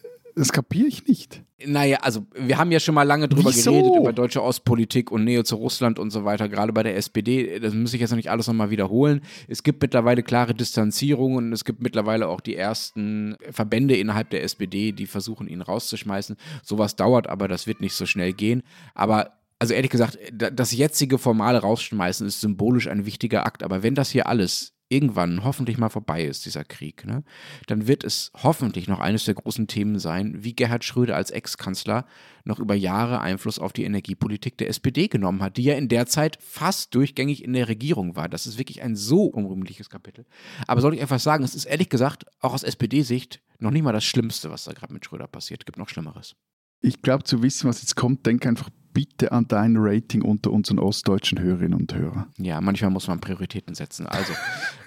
das 0.40 0.52
kapiere 0.52 0.88
ich 0.88 1.06
nicht. 1.06 1.42
Naja, 1.66 1.98
also 2.00 2.26
wir 2.34 2.56
haben 2.56 2.72
ja 2.72 2.80
schon 2.80 2.94
mal 2.94 3.02
lange 3.02 3.28
drüber 3.28 3.50
Wieso? 3.50 3.72
geredet, 3.72 3.96
über 3.98 4.12
deutsche 4.14 4.42
Ostpolitik 4.42 5.10
und 5.12 5.24
Nähe 5.24 5.44
zu 5.44 5.56
Russland 5.56 5.98
und 5.98 6.10
so 6.10 6.24
weiter, 6.24 6.48
gerade 6.48 6.72
bei 6.72 6.82
der 6.82 6.96
SPD. 6.96 7.60
Das 7.60 7.74
muss 7.74 7.92
ich 7.92 8.00
jetzt 8.00 8.10
noch 8.10 8.16
nicht 8.16 8.30
alles 8.30 8.46
nochmal 8.46 8.70
wiederholen. 8.70 9.20
Es 9.48 9.62
gibt 9.62 9.82
mittlerweile 9.82 10.22
klare 10.22 10.54
Distanzierungen 10.54 11.48
und 11.48 11.52
es 11.52 11.66
gibt 11.66 11.82
mittlerweile 11.82 12.28
auch 12.28 12.40
die 12.40 12.56
ersten 12.56 13.36
Verbände 13.50 13.96
innerhalb 13.96 14.30
der 14.30 14.42
SPD, 14.42 14.92
die 14.92 15.06
versuchen, 15.06 15.46
ihn 15.46 15.60
rauszuschmeißen. 15.60 16.36
Sowas 16.62 16.96
dauert 16.96 17.26
aber, 17.26 17.46
das 17.46 17.66
wird 17.66 17.82
nicht 17.82 17.94
so 17.94 18.06
schnell 18.06 18.32
gehen. 18.32 18.62
Aber 18.94 19.32
also 19.58 19.74
ehrlich 19.74 19.90
gesagt, 19.90 20.18
das 20.32 20.72
jetzige 20.72 21.18
formale 21.18 21.58
Rausschmeißen 21.58 22.26
ist 22.26 22.40
symbolisch 22.40 22.88
ein 22.88 23.04
wichtiger 23.04 23.44
Akt. 23.44 23.62
Aber 23.62 23.82
wenn 23.82 23.94
das 23.94 24.10
hier 24.10 24.26
alles 24.26 24.72
irgendwann 24.90 25.44
hoffentlich 25.44 25.78
mal 25.78 25.88
vorbei 25.88 26.24
ist, 26.24 26.44
dieser 26.44 26.64
Krieg, 26.64 27.06
ne, 27.06 27.22
dann 27.68 27.86
wird 27.86 28.04
es 28.04 28.32
hoffentlich 28.42 28.88
noch 28.88 28.98
eines 29.00 29.24
der 29.24 29.34
großen 29.34 29.68
Themen 29.68 29.98
sein, 29.98 30.42
wie 30.44 30.54
Gerhard 30.54 30.84
Schröder 30.84 31.16
als 31.16 31.30
Ex-Kanzler 31.30 32.04
noch 32.44 32.58
über 32.58 32.74
Jahre 32.74 33.20
Einfluss 33.20 33.58
auf 33.58 33.72
die 33.72 33.84
Energiepolitik 33.84 34.58
der 34.58 34.68
SPD 34.68 35.08
genommen 35.08 35.42
hat, 35.42 35.56
die 35.56 35.62
ja 35.62 35.74
in 35.74 35.88
der 35.88 36.06
Zeit 36.06 36.38
fast 36.40 36.94
durchgängig 36.94 37.44
in 37.44 37.52
der 37.52 37.68
Regierung 37.68 38.16
war. 38.16 38.28
Das 38.28 38.46
ist 38.46 38.58
wirklich 38.58 38.82
ein 38.82 38.96
so 38.96 39.24
unrühmliches 39.24 39.90
Kapitel. 39.90 40.26
Aber 40.66 40.80
soll 40.80 40.94
ich 40.94 41.00
einfach 41.00 41.20
sagen, 41.20 41.44
es 41.44 41.54
ist 41.54 41.66
ehrlich 41.66 41.88
gesagt 41.88 42.24
auch 42.40 42.52
aus 42.52 42.64
SPD-Sicht 42.64 43.40
noch 43.60 43.70
nicht 43.70 43.82
mal 43.82 43.92
das 43.92 44.04
Schlimmste, 44.04 44.50
was 44.50 44.64
da 44.64 44.72
gerade 44.72 44.92
mit 44.92 45.04
Schröder 45.04 45.28
passiert. 45.28 45.62
Es 45.62 45.66
gibt 45.66 45.78
noch 45.78 45.88
Schlimmeres. 45.88 46.34
Ich 46.82 47.02
glaube, 47.02 47.24
zu 47.24 47.42
wissen, 47.42 47.68
was 47.68 47.82
jetzt 47.82 47.94
kommt, 47.94 48.24
denk 48.26 48.46
einfach 48.46 48.70
bitte 48.92 49.32
an 49.32 49.46
dein 49.48 49.76
Rating 49.76 50.22
unter 50.22 50.50
unseren 50.50 50.78
ostdeutschen 50.78 51.40
Hörerinnen 51.40 51.78
und 51.78 51.94
Hörern. 51.94 52.26
Ja, 52.38 52.60
manchmal 52.60 52.90
muss 52.90 53.08
man 53.08 53.20
Prioritäten 53.20 53.74
setzen. 53.74 54.06
Also, 54.06 54.32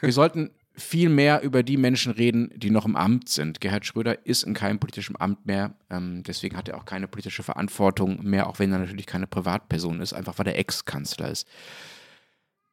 wir 0.01 0.11
sollten 0.11 0.51
viel 0.75 1.09
mehr 1.09 1.43
über 1.43 1.61
die 1.61 1.77
Menschen 1.77 2.11
reden, 2.13 2.51
die 2.55 2.71
noch 2.71 2.85
im 2.85 2.95
Amt 2.95 3.29
sind. 3.29 3.61
Gerhard 3.61 3.85
Schröder 3.85 4.25
ist 4.25 4.43
in 4.43 4.53
keinem 4.53 4.79
politischen 4.79 5.19
Amt 5.19 5.45
mehr. 5.45 5.75
Ähm, 5.89 6.23
deswegen 6.23 6.57
hat 6.57 6.67
er 6.67 6.77
auch 6.77 6.85
keine 6.85 7.07
politische 7.07 7.43
Verantwortung 7.43 8.23
mehr, 8.23 8.47
auch 8.47 8.59
wenn 8.59 8.71
er 8.71 8.79
natürlich 8.79 9.05
keine 9.05 9.27
Privatperson 9.27 10.01
ist, 10.01 10.13
einfach 10.13 10.39
weil 10.39 10.47
er 10.47 10.57
Ex-Kanzler 10.57 11.29
ist. 11.29 11.47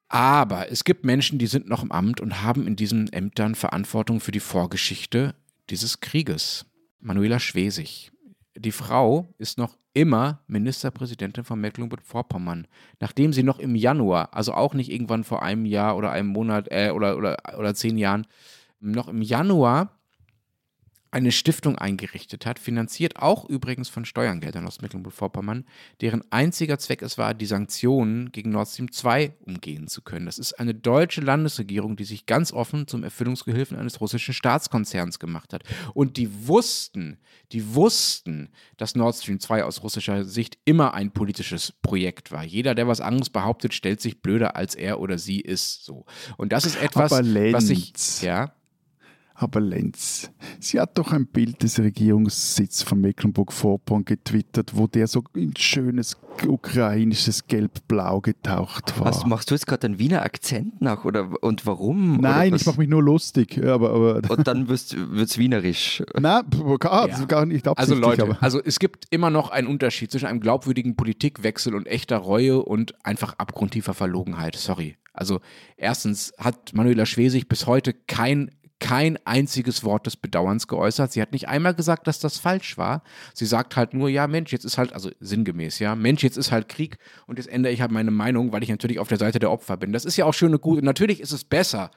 Aber 0.09 0.73
es 0.73 0.85
gibt 0.85 1.05
Menschen, 1.05 1.39
die 1.39 1.47
sind 1.47 1.69
noch 1.69 1.83
im 1.83 1.93
Amt 1.93 2.21
und 2.21 2.43
haben 2.43 2.67
in 2.67 2.75
diesen 2.75 3.13
Ämtern 3.13 3.55
Verantwortung 3.55 4.21
für 4.21 4.33
die 4.33 4.41
Vorgeschichte 4.41 5.35
dieses 5.69 6.01
Krieges. 6.01 6.67
Manuela 7.01 7.39
Schwesig. 7.39 8.11
Die 8.57 8.73
Frau 8.73 9.33
ist 9.39 9.57
noch 9.57 9.77
immer 9.93 10.41
Ministerpräsidentin 10.47 11.45
von 11.45 11.61
Mecklenburg-Vorpommern, 11.61 12.67
nachdem 13.01 13.33
sie 13.33 13.43
noch 13.43 13.59
im 13.59 13.75
Januar, 13.75 14.33
also 14.33 14.55
auch 14.55 14.75
nicht 14.75 14.91
irgendwann 14.91 15.25
vor 15.25 15.43
einem 15.43 15.65
Jahr 15.65 15.97
oder 15.97 16.11
einem 16.11 16.29
Monat 16.29 16.69
äh, 16.71 16.91
oder, 16.91 17.17
oder, 17.17 17.37
oder 17.59 17.75
zehn 17.75 17.99
Jahren, 17.99 18.27
noch 18.81 19.09
im 19.09 19.23
Januar 19.23 20.00
eine 21.13 21.33
Stiftung 21.33 21.77
eingerichtet 21.77 22.47
hat, 22.47 22.59
finanziert 22.59 23.17
auch 23.17 23.45
übrigens 23.49 23.89
von 23.89 24.05
Steuergeldern 24.05 24.67
aus 24.67 24.81
Mecklenburg-Vorpommern, 24.81 25.65
deren 26.01 26.23
einziger 26.31 26.79
Zweck 26.79 27.03
es 27.03 27.19
war, 27.19 27.35
die 27.35 27.47
Sanktionen 27.47 28.31
gegen 28.31 28.51
Nord 28.51 28.69
Stream 28.69 28.93
2 28.93 29.35
umgehen 29.45 29.89
zu 29.89 30.03
können. 30.03 30.27
Das 30.27 30.39
ist 30.39 30.55
eine 30.61 30.75
deutsche 30.75 31.21
Landesregierung, 31.21 31.97
die 31.97 32.05
sich 32.05 32.27
ganz 32.27 32.53
offen 32.53 32.87
zum 32.87 33.03
Erfüllungsgehilfen 33.03 33.77
eines 33.77 34.01
russischen 34.01 34.35
Staatskonzerns 34.35 35.19
gemacht 35.19 35.53
hat. 35.53 35.65
Und 35.95 36.17
die 36.17 36.47
wussten, 36.47 37.19
die 37.53 37.75
wussten, 37.75 38.51
dass 38.77 38.95
Nord 38.95 39.17
Stream 39.17 39.41
2 39.41 39.65
aus 39.65 39.83
russischer 39.83 40.25
Sicht 40.25 40.59
immer 40.65 40.95
ein 40.95 41.11
politisches 41.11 41.73
Projekt 41.83 42.31
war. 42.31 42.45
Jeder, 42.45 42.75
der 42.75 42.87
was 42.87 43.01
anderes 43.01 43.31
behauptet, 43.31 43.75
stellt 43.75 44.01
sich 44.01 44.23
blöder, 44.23 44.55
als 44.55 44.77
er 44.77 45.01
oder 45.01 45.19
sie 45.19 45.41
ist. 45.41 45.85
So. 45.85 46.05
Und 46.37 46.53
das 46.53 46.65
ist 46.65 46.81
etwas, 46.81 47.11
was 47.11 47.67
sich. 47.67 47.93
Ja, 48.23 48.55
aber 49.41 49.61
Lenz, 49.61 50.31
sie 50.59 50.79
hat 50.79 50.99
doch 50.99 51.13
ein 51.13 51.27
Bild 51.27 51.63
des 51.63 51.79
Regierungssitzes 51.79 52.83
von 52.83 53.01
Mecklenburg-Vorpommern 53.01 54.05
getwittert, 54.05 54.73
wo 54.75 54.87
der 54.87 55.07
so 55.07 55.25
in 55.35 55.57
schönes 55.57 56.19
ukrainisches 56.47 57.47
Gelb-Blau 57.47 58.21
getaucht 58.21 58.99
war. 58.99 59.07
Was 59.07 59.25
machst 59.25 59.51
du 59.51 59.55
jetzt 59.55 59.67
gerade 59.67 59.87
einen 59.87 59.99
Wiener 59.99 60.23
Akzent 60.23 60.83
nach 60.83 61.07
oder 61.07 61.43
und 61.43 61.65
warum? 61.65 62.19
Nein, 62.19 62.55
ich 62.55 62.67
mache 62.67 62.79
mich 62.79 62.89
nur 62.89 63.03
lustig. 63.03 63.59
Aber, 63.65 63.93
aber 63.95 64.31
und 64.31 64.47
dann 64.47 64.69
wird 64.69 64.93
es 64.93 65.39
wienerisch. 65.39 66.03
Nein, 66.19 66.43
gar, 66.79 67.09
ja. 67.09 67.25
gar 67.25 67.47
nicht 67.47 67.67
Also 67.67 67.95
Leute, 67.95 68.23
aber. 68.25 68.43
also 68.43 68.61
es 68.63 68.79
gibt 68.79 69.07
immer 69.11 69.31
noch 69.31 69.51
einen 69.51 69.69
Unterschied 69.69 70.11
zwischen 70.11 70.27
einem 70.27 70.41
glaubwürdigen 70.41 70.97
Politikwechsel 70.97 71.75
und 71.75 71.87
echter 71.87 72.19
Reue 72.19 72.63
und 72.63 72.95
einfach 73.07 73.35
abgrundtiefer 73.39 73.95
Verlogenheit. 73.95 74.55
Sorry. 74.57 74.97
Also 75.13 75.41
erstens 75.77 76.33
hat 76.39 76.73
Manuela 76.73 77.05
Schwesig 77.05 77.49
bis 77.49 77.67
heute 77.67 77.93
kein 77.93 78.51
kein 78.81 79.19
einziges 79.25 79.85
Wort 79.85 80.07
des 80.07 80.17
Bedauerns 80.17 80.67
geäußert. 80.67 81.13
Sie 81.13 81.23
hat 81.23 81.33
nicht 81.33 81.49
einmal 81.49 81.75
gesagt, 81.75 82.07
dass 82.07 82.19
das 82.19 82.39
falsch 82.39 82.77
war. 82.79 83.03
Sie 83.35 83.47
sagt 83.47 83.77
halt 83.77 83.95
nur, 83.95 84.09
ja, 84.09 84.27
Mensch, 84.27 84.53
jetzt 84.53 84.65
ist 84.65 84.79
halt, 84.79 84.93
also 84.93 85.11
sinngemäß, 85.21 85.79
ja, 85.79 85.95
Mensch, 85.95 86.23
jetzt 86.25 86.37
ist 86.37 86.51
halt 86.51 86.69
Krieg 86.69 86.99
und 87.27 87.39
jetzt 87.39 87.49
ändere 87.49 87.73
ich 87.73 87.81
halt 87.81 87.93
meine 87.93 88.11
Meinung, 88.11 88.53
weil 88.53 88.63
ich 88.63 88.71
natürlich 88.71 88.99
auf 88.99 89.09
der 89.09 89.19
Seite 89.19 89.39
der 89.39 89.51
Opfer 89.51 89.77
bin. 89.77 89.93
Das 89.93 90.05
ist 90.05 90.17
ja 90.17 90.25
auch 90.25 90.35
schön 90.35 90.53
und 90.53 90.61
gut. 90.61 90.83
Natürlich 90.83 91.21
ist 91.21 91.33
es 91.33 91.45
besser, 91.45 91.91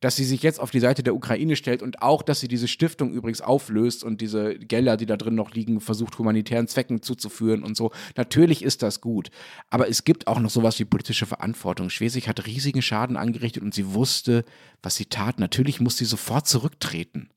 dass 0.00 0.16
sie 0.16 0.24
sich 0.24 0.42
jetzt 0.42 0.60
auf 0.60 0.70
die 0.70 0.80
Seite 0.80 1.02
der 1.02 1.14
Ukraine 1.14 1.56
stellt 1.56 1.82
und 1.82 2.02
auch, 2.02 2.22
dass 2.22 2.40
sie 2.40 2.48
diese 2.48 2.68
Stiftung 2.68 3.12
übrigens 3.12 3.40
auflöst 3.40 4.04
und 4.04 4.20
diese 4.20 4.56
Gelder, 4.56 4.96
die 4.96 5.06
da 5.06 5.16
drin 5.16 5.34
noch 5.34 5.52
liegen, 5.52 5.80
versucht 5.80 6.18
humanitären 6.18 6.68
Zwecken 6.68 7.02
zuzuführen 7.02 7.62
und 7.62 7.76
so. 7.76 7.90
Natürlich 8.16 8.62
ist 8.62 8.82
das 8.82 9.00
gut. 9.00 9.30
Aber 9.70 9.88
es 9.88 10.04
gibt 10.04 10.26
auch 10.26 10.38
noch 10.38 10.50
sowas 10.50 10.78
wie 10.78 10.84
politische 10.84 11.26
Verantwortung. 11.26 11.90
Schwesig 11.90 12.28
hat 12.28 12.46
riesigen 12.46 12.82
Schaden 12.82 13.16
angerichtet 13.16 13.62
und 13.62 13.74
sie 13.74 13.92
wusste, 13.94 14.44
was 14.82 14.96
sie 14.96 15.06
tat. 15.06 15.40
Natürlich 15.40 15.80
muss 15.80 15.96
sie 15.96 16.04
sofort 16.04 16.46
zurücktreten. 16.46 17.30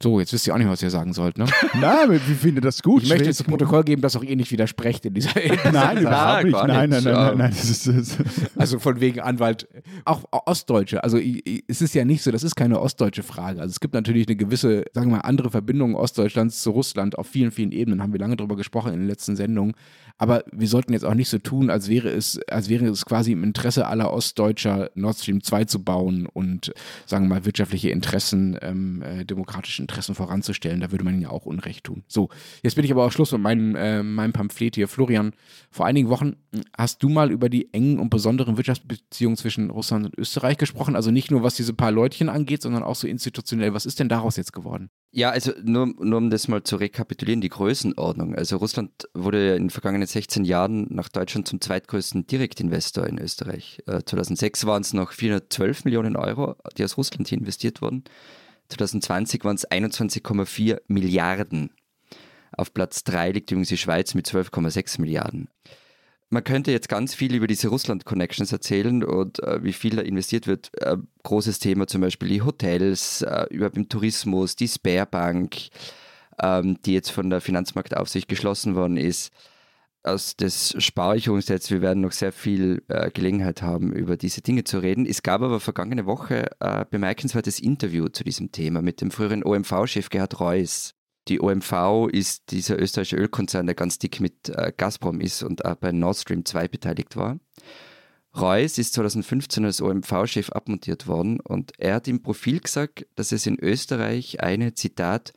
So, 0.00 0.18
jetzt 0.18 0.32
wisst 0.32 0.48
ihr 0.48 0.54
auch 0.54 0.58
nicht, 0.58 0.68
was 0.68 0.82
ihr 0.82 0.90
sagen 0.90 1.12
sollt, 1.12 1.38
ne? 1.38 1.46
Nein, 1.80 2.10
wir 2.10 2.18
finden 2.18 2.60
das 2.60 2.82
gut. 2.82 3.04
Ich 3.04 3.08
möchte 3.08 3.26
jetzt 3.26 3.40
das 3.40 3.46
Protokoll 3.46 3.84
geben, 3.84 4.02
dass 4.02 4.16
auch 4.16 4.24
ihr 4.24 4.34
nicht 4.34 4.50
widersprecht 4.50 5.04
in 5.06 5.14
dieser 5.14 5.30
Nein, 5.72 5.98
überhaupt 5.98 6.44
nicht. 6.44 6.52
Nein, 6.54 6.90
nein, 6.90 7.04
nein, 7.04 7.38
nein, 7.38 7.54
also 8.56 8.78
von 8.80 9.00
wegen 9.00 9.20
Anwalt. 9.20 9.68
Auch 10.04 10.24
Ostdeutsche. 10.30 11.04
Also 11.04 11.18
es 11.18 11.82
ist 11.82 11.94
ja 11.94 12.04
nicht 12.04 12.22
so, 12.22 12.32
das 12.32 12.42
ist 12.42 12.56
keine 12.56 12.80
ostdeutsche 12.80 13.22
Frage. 13.22 13.60
Also 13.60 13.70
es 13.70 13.80
gibt 13.80 13.94
natürlich 13.94 14.26
eine 14.26 14.36
gewisse, 14.36 14.84
sagen 14.92 15.10
wir 15.10 15.18
mal, 15.18 15.22
andere 15.22 15.50
Verbindung 15.50 15.94
Ostdeutschlands 15.94 16.62
zu 16.62 16.70
Russland 16.70 17.16
auf 17.16 17.28
vielen, 17.28 17.52
vielen 17.52 17.70
Ebenen. 17.70 18.02
Haben 18.02 18.12
wir 18.12 18.20
lange 18.20 18.36
darüber 18.36 18.56
gesprochen 18.56 18.92
in 18.92 19.00
den 19.00 19.08
letzten 19.08 19.36
Sendungen. 19.36 19.74
Aber 20.18 20.44
wir 20.52 20.68
sollten 20.68 20.92
jetzt 20.92 21.04
auch 21.04 21.14
nicht 21.14 21.28
so 21.28 21.38
tun, 21.38 21.70
als 21.70 21.88
wäre 21.88 22.08
es, 22.08 22.40
als 22.48 22.68
wäre 22.68 22.86
es 22.86 23.04
quasi 23.04 23.32
im 23.32 23.44
Interesse 23.44 23.86
aller 23.86 24.12
Ostdeutscher 24.12 24.90
Nord 24.94 25.18
Stream 25.18 25.42
2 25.42 25.64
zu 25.64 25.82
bauen 25.82 26.26
und, 26.26 26.72
sagen 27.06 27.24
wir 27.24 27.36
mal, 27.36 27.44
wirtschaftliche 27.44 27.90
Interessen, 27.90 28.58
ähm, 28.62 29.02
äh, 29.02 29.24
demokratische 29.24 29.82
Interessen 29.82 30.14
voranzustellen. 30.14 30.80
Da 30.80 30.90
würde 30.90 31.04
man 31.04 31.20
ja 31.20 31.30
auch 31.30 31.46
Unrecht 31.46 31.84
tun. 31.84 32.04
So, 32.08 32.28
jetzt 32.62 32.74
bin 32.74 32.84
ich 32.84 32.92
aber 32.92 33.04
auch 33.04 33.12
Schluss 33.12 33.32
mit 33.32 33.40
meinem, 33.40 33.74
äh, 33.74 34.02
meinem 34.02 34.32
Pamphlet 34.32 34.74
hier. 34.74 34.88
Florian, 34.88 35.32
vor 35.70 35.86
einigen 35.86 36.08
Wochen 36.08 36.36
hast 36.76 37.02
du 37.02 37.08
mal 37.08 37.30
über 37.30 37.48
die 37.48 37.72
engen 37.72 37.98
und 37.98 38.10
besonderen 38.10 38.56
Wirtschaftsbeziehungen 38.56 39.36
zwischen 39.36 39.70
Russland 39.70 40.06
und 40.06 40.18
Österreich 40.18 40.58
gesprochen. 40.58 40.96
Also 40.96 41.10
nicht 41.10 41.30
nur, 41.30 41.42
was 41.42 41.54
diese 41.54 41.74
paar 41.74 41.92
Leutchen 41.92 42.28
angeht, 42.28 42.62
sondern 42.62 42.82
auch 42.82 42.96
so 42.96 43.06
institutionell. 43.06 43.74
Was 43.74 43.86
ist 43.86 44.00
denn 44.00 44.08
daraus 44.08 44.36
jetzt 44.36 44.52
geworden? 44.52 44.90
Ja, 45.14 45.28
also 45.28 45.52
nur, 45.62 45.86
nur 45.86 46.16
um 46.16 46.30
das 46.30 46.48
mal 46.48 46.62
zu 46.62 46.76
rekapitulieren, 46.76 47.42
die 47.42 47.50
Größenordnung. 47.50 48.34
Also 48.34 48.56
Russland 48.56 49.08
wurde 49.12 49.56
in 49.56 49.64
den 49.64 49.70
vergangenen 49.70 50.06
16 50.06 50.44
Jahren 50.44 50.86
nach 50.88 51.10
Deutschland 51.10 51.46
zum 51.46 51.60
zweitgrößten 51.60 52.26
Direktinvestor 52.26 53.06
in 53.06 53.18
Österreich. 53.18 53.82
Äh, 53.86 54.02
2006 54.04 54.64
waren 54.64 54.80
es 54.80 54.94
noch 54.94 55.12
412 55.12 55.84
Millionen 55.84 56.16
Euro, 56.16 56.56
die 56.78 56.84
aus 56.84 56.96
Russland 56.96 57.28
hier 57.28 57.36
investiert 57.36 57.82
wurden. 57.82 58.04
2020 58.70 59.44
waren 59.44 59.56
es 59.56 59.70
21,4 59.70 60.80
Milliarden. 60.86 61.72
Auf 62.52 62.72
Platz 62.72 63.04
3 63.04 63.32
liegt 63.32 63.50
übrigens 63.50 63.68
die 63.68 63.76
Schweiz 63.76 64.14
mit 64.14 64.26
12,6 64.26 64.98
Milliarden 64.98 65.48
man 66.32 66.44
könnte 66.44 66.72
jetzt 66.72 66.88
ganz 66.88 67.14
viel 67.14 67.34
über 67.34 67.46
diese 67.46 67.68
Russland-Connections 67.68 68.52
erzählen 68.52 69.04
und 69.04 69.42
äh, 69.42 69.62
wie 69.62 69.74
viel 69.74 69.96
da 69.96 70.02
investiert 70.02 70.46
wird. 70.46 70.70
Äh, 70.80 70.96
großes 71.24 71.58
Thema 71.58 71.86
zum 71.86 72.00
Beispiel 72.00 72.30
die 72.30 72.40
Hotels, 72.40 73.20
äh, 73.20 73.44
über 73.50 73.68
den 73.68 73.90
Tourismus, 73.90 74.56
die 74.56 74.66
Sparebank, 74.66 75.56
ähm, 76.42 76.78
die 76.86 76.94
jetzt 76.94 77.10
von 77.10 77.28
der 77.28 77.42
Finanzmarktaufsicht 77.42 78.28
geschlossen 78.28 78.74
worden 78.74 78.96
ist. 78.96 79.30
Aus 80.04 80.34
des 80.34 80.74
spare 80.78 81.18
wir 81.18 81.82
werden 81.82 82.00
noch 82.00 82.12
sehr 82.12 82.32
viel 82.32 82.82
äh, 82.88 83.10
Gelegenheit 83.10 83.60
haben, 83.60 83.92
über 83.92 84.16
diese 84.16 84.40
Dinge 84.40 84.64
zu 84.64 84.78
reden. 84.78 85.04
Es 85.04 85.22
gab 85.22 85.42
aber 85.42 85.60
vergangene 85.60 86.06
Woche 86.06 86.50
ein 86.60 86.86
bemerkenswertes 86.90 87.60
Interview 87.60 88.08
zu 88.08 88.24
diesem 88.24 88.50
Thema 88.52 88.80
mit 88.80 89.02
dem 89.02 89.10
früheren 89.10 89.44
OMV-Chef 89.44 90.08
Gerhard 90.08 90.40
Reuss. 90.40 90.94
Die 91.28 91.40
OMV 91.40 92.08
ist 92.10 92.50
dieser 92.50 92.80
österreichische 92.80 93.16
Ölkonzern, 93.16 93.66
der 93.66 93.74
ganz 93.74 93.98
dick 93.98 94.20
mit 94.20 94.48
äh, 94.48 94.72
Gazprom 94.76 95.20
ist 95.20 95.42
und 95.42 95.64
auch 95.64 95.76
bei 95.76 95.92
Nord 95.92 96.16
Stream 96.16 96.44
2 96.44 96.68
beteiligt 96.68 97.16
war. 97.16 97.38
Reuss 98.34 98.78
ist 98.78 98.94
2015 98.94 99.64
als 99.64 99.82
OMV-Chef 99.82 100.50
abmontiert 100.50 101.06
worden 101.06 101.38
und 101.40 101.72
er 101.78 101.96
hat 101.96 102.08
im 102.08 102.22
Profil 102.22 102.60
gesagt, 102.60 103.06
dass 103.14 103.30
es 103.30 103.46
in 103.46 103.58
Österreich 103.60 104.40
eine, 104.42 104.74
Zitat, 104.74 105.32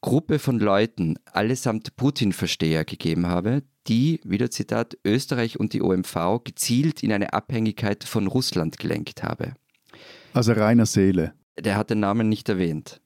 Gruppe 0.00 0.38
von 0.38 0.60
Leuten, 0.60 1.16
allesamt 1.32 1.96
Putin-Versteher 1.96 2.84
gegeben 2.84 3.26
habe, 3.26 3.62
die, 3.88 4.20
wieder 4.24 4.50
Zitat, 4.50 4.96
Österreich 5.04 5.58
und 5.58 5.72
die 5.72 5.82
OMV 5.82 6.44
gezielt 6.44 7.02
in 7.02 7.12
eine 7.12 7.32
Abhängigkeit 7.32 8.04
von 8.04 8.26
Russland 8.26 8.78
gelenkt 8.78 9.22
habe. 9.22 9.54
Also 10.34 10.52
reiner 10.52 10.86
Seele. 10.86 11.32
Der 11.58 11.76
hat 11.76 11.90
den 11.90 12.00
Namen 12.00 12.28
nicht 12.28 12.48
erwähnt. 12.48 13.00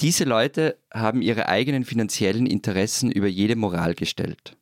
Diese 0.00 0.22
Leute 0.22 0.78
haben 0.94 1.22
ihre 1.22 1.48
eigenen 1.48 1.84
finanziellen 1.84 2.46
Interessen 2.46 3.10
über 3.10 3.26
jede 3.26 3.56
Moral 3.56 3.94
gestellt. 3.94 4.56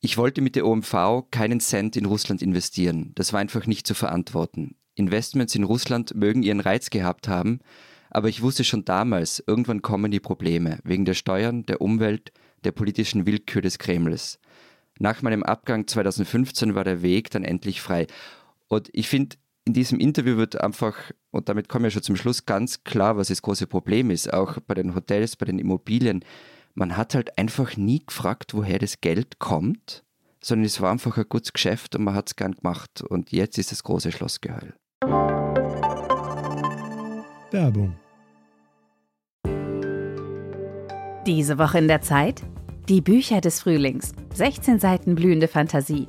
Ich 0.00 0.18
wollte 0.18 0.40
mit 0.40 0.56
der 0.56 0.66
OMV 0.66 1.30
keinen 1.30 1.60
Cent 1.60 1.96
in 1.96 2.06
Russland 2.06 2.42
investieren. 2.42 3.12
Das 3.14 3.32
war 3.32 3.38
einfach 3.38 3.66
nicht 3.66 3.86
zu 3.86 3.94
verantworten. 3.94 4.74
Investments 4.96 5.54
in 5.54 5.62
Russland 5.62 6.16
mögen 6.16 6.42
ihren 6.42 6.58
Reiz 6.58 6.90
gehabt 6.90 7.28
haben, 7.28 7.60
aber 8.10 8.28
ich 8.28 8.42
wusste 8.42 8.64
schon 8.64 8.84
damals, 8.84 9.42
irgendwann 9.46 9.82
kommen 9.82 10.10
die 10.10 10.18
Probleme, 10.18 10.80
wegen 10.82 11.04
der 11.04 11.14
Steuern, 11.14 11.64
der 11.66 11.80
Umwelt, 11.80 12.32
der 12.64 12.72
politischen 12.72 13.24
Willkür 13.24 13.62
des 13.62 13.78
Kremls. 13.78 14.40
Nach 14.98 15.22
meinem 15.22 15.44
Abgang 15.44 15.86
2015 15.86 16.74
war 16.74 16.82
der 16.82 17.02
Weg 17.02 17.30
dann 17.30 17.44
endlich 17.44 17.80
frei. 17.80 18.08
Und 18.66 18.90
ich 18.92 19.08
finde, 19.08 19.36
in 19.64 19.74
diesem 19.74 20.00
Interview 20.00 20.36
wird 20.36 20.60
einfach, 20.60 20.96
und 21.30 21.48
damit 21.48 21.68
kommen 21.68 21.84
wir 21.84 21.90
schon 21.90 22.02
zum 22.02 22.16
Schluss, 22.16 22.46
ganz 22.46 22.84
klar, 22.84 23.16
was 23.16 23.28
das 23.28 23.42
große 23.42 23.66
Problem 23.66 24.10
ist, 24.10 24.32
auch 24.32 24.58
bei 24.66 24.74
den 24.74 24.94
Hotels, 24.94 25.36
bei 25.36 25.46
den 25.46 25.58
Immobilien. 25.58 26.24
Man 26.74 26.96
hat 26.96 27.14
halt 27.14 27.38
einfach 27.38 27.76
nie 27.76 28.04
gefragt, 28.04 28.54
woher 28.54 28.78
das 28.78 29.00
Geld 29.00 29.38
kommt, 29.38 30.02
sondern 30.42 30.64
es 30.64 30.80
war 30.80 30.90
einfach 30.90 31.16
ein 31.16 31.26
gutes 31.28 31.52
Geschäft 31.52 31.94
und 31.94 32.04
man 32.04 32.14
hat 32.14 32.28
es 32.28 32.36
gern 32.36 32.52
gemacht. 32.52 33.02
Und 33.02 33.30
jetzt 33.30 33.58
ist 33.58 33.70
das 33.70 33.84
große 33.84 34.10
Schlossgeheul. 34.10 34.74
Werbung. 37.52 37.96
Diese 41.26 41.58
Woche 41.58 41.78
in 41.78 41.86
der 41.86 42.00
Zeit? 42.00 42.42
Die 42.88 43.00
Bücher 43.00 43.40
des 43.40 43.60
Frühlings. 43.60 44.12
16 44.34 44.80
Seiten 44.80 45.14
blühende 45.14 45.46
Fantasie. 45.46 46.08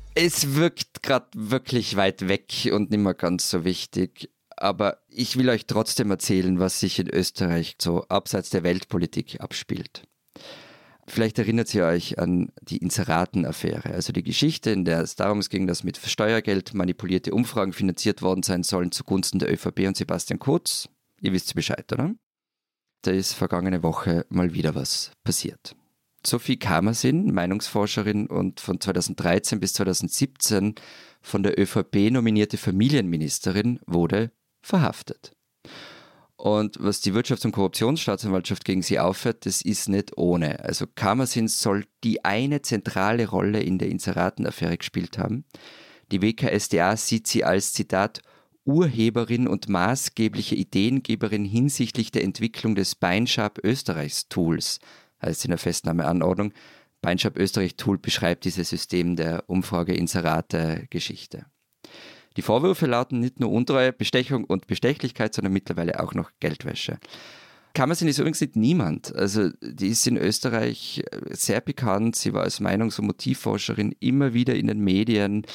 Es 0.13 0.55
wirkt 0.55 1.03
gerade 1.03 1.27
wirklich 1.33 1.95
weit 1.95 2.27
weg 2.27 2.69
und 2.73 2.91
nicht 2.91 2.99
mehr 2.99 3.13
ganz 3.13 3.49
so 3.49 3.63
wichtig. 3.63 4.29
Aber 4.57 4.97
ich 5.07 5.37
will 5.37 5.49
euch 5.49 5.65
trotzdem 5.65 6.11
erzählen, 6.11 6.59
was 6.59 6.79
sich 6.79 6.99
in 6.99 7.09
Österreich 7.09 7.75
so 7.81 8.03
abseits 8.09 8.49
der 8.49 8.63
Weltpolitik 8.63 9.39
abspielt. 9.39 10.03
Vielleicht 11.07 11.39
erinnert 11.39 11.73
ihr 11.73 11.85
euch 11.85 12.19
an 12.19 12.51
die 12.61 12.77
Inseraten-Affäre, 12.77 13.91
also 13.91 14.13
die 14.13 14.23
Geschichte, 14.23 14.69
in 14.69 14.85
der 14.85 15.01
es 15.01 15.15
darum 15.15 15.41
ging, 15.41 15.65
dass 15.65 15.83
mit 15.83 15.97
Steuergeld 15.97 16.73
manipulierte 16.73 17.33
Umfragen 17.33 17.73
finanziert 17.73 18.21
worden 18.21 18.43
sein 18.43 18.63
sollen 18.63 18.91
zugunsten 18.91 19.39
der 19.39 19.51
ÖVP 19.51 19.87
und 19.87 19.97
Sebastian 19.97 20.39
Kurz. 20.39 20.89
Ihr 21.19 21.33
wisst 21.33 21.55
Bescheid, 21.55 21.91
oder? 21.91 22.13
Da 23.01 23.11
ist 23.11 23.33
vergangene 23.33 23.81
Woche 23.81 24.25
mal 24.29 24.53
wieder 24.53 24.75
was 24.75 25.11
passiert. 25.23 25.75
Sophie 26.25 26.57
Kamersin, 26.57 27.33
Meinungsforscherin 27.33 28.27
und 28.27 28.59
von 28.59 28.79
2013 28.79 29.59
bis 29.59 29.73
2017 29.73 30.75
von 31.21 31.43
der 31.43 31.59
ÖVP 31.59 32.11
nominierte 32.11 32.57
Familienministerin, 32.57 33.79
wurde 33.85 34.31
verhaftet. 34.61 35.35
Und 36.35 36.77
was 36.79 37.01
die 37.01 37.13
Wirtschafts- 37.13 37.45
und 37.45 37.51
Korruptionsstaatsanwaltschaft 37.51 38.65
gegen 38.65 38.81
sie 38.81 38.99
aufhört, 38.99 39.45
das 39.45 39.61
ist 39.61 39.89
nicht 39.89 40.17
ohne. 40.17 40.59
Also 40.63 40.85
Kamersin 40.87 41.47
soll 41.47 41.85
die 42.03 42.25
eine 42.25 42.63
zentrale 42.63 43.27
Rolle 43.29 43.61
in 43.61 43.77
der 43.77 43.89
Inseratenaffäre 43.89 44.77
gespielt 44.77 45.19
haben. 45.19 45.45
Die 46.11 46.21
WKSDA 46.23 46.97
sieht 46.97 47.27
sie 47.27 47.43
als 47.43 47.73
Zitat 47.73 48.21
Urheberin 48.65 49.47
und 49.47 49.69
maßgebliche 49.69 50.55
Ideengeberin 50.55 51.45
hinsichtlich 51.45 52.11
der 52.11 52.23
Entwicklung 52.23 52.75
des 52.75 52.95
Beinschab 52.95 53.59
Österreichs 53.63 54.27
Tools, 54.27 54.79
heißt 55.21 55.45
in 55.45 55.51
der 55.51 55.57
Festnahmeanordnung. 55.57 56.53
Beinschab 57.01 57.37
Österreich 57.37 57.75
Tool 57.75 57.97
beschreibt 57.97 58.45
dieses 58.45 58.69
System 58.69 59.15
der 59.15 59.43
Umfrage-Inserate-Geschichte. 59.47 61.45
Die 62.37 62.41
Vorwürfe 62.41 62.85
lauten 62.85 63.19
nicht 63.19 63.39
nur 63.39 63.51
Untreue, 63.51 63.91
Bestechung 63.91 64.45
und 64.45 64.67
Bestechlichkeit, 64.67 65.33
sondern 65.33 65.51
mittlerweile 65.53 65.99
auch 65.99 66.13
noch 66.13 66.31
Geldwäsche. 66.39 66.97
Kammersin 67.73 68.07
ist 68.07 68.19
übrigens 68.19 68.41
nicht 68.41 68.55
niemand. 68.55 69.15
Also 69.15 69.49
die 69.61 69.87
ist 69.87 70.05
in 70.05 70.17
Österreich 70.17 71.03
sehr 71.29 71.61
bekannt. 71.61 72.15
Sie 72.15 72.33
war 72.33 72.43
als 72.43 72.59
Meinungs- 72.59 72.99
und 72.99 73.07
Motivforscherin 73.07 73.95
immer 73.99 74.33
wieder 74.33 74.55
in 74.55 74.67
den 74.67 74.79
Medien, 74.79 75.45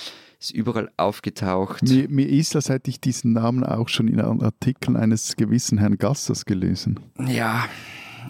ist 0.41 0.51
überall 0.51 0.91
aufgetaucht. 0.97 1.83
Mir, 1.83 2.09
mir 2.09 2.29
ist, 2.29 2.57
als 2.57 2.69
hätte 2.69 2.91
ich 2.91 3.01
diesen 3.01 3.33
Namen 3.33 3.65
auch 3.65 3.89
schon 3.89 4.09
in 4.09 4.21
Artikeln 4.21 4.97
eines 4.97 5.37
gewissen 5.37 5.79
Herrn 5.79 5.99
Gassers 5.99 6.45
gelesen. 6.45 7.01
Ja, 7.27 7.67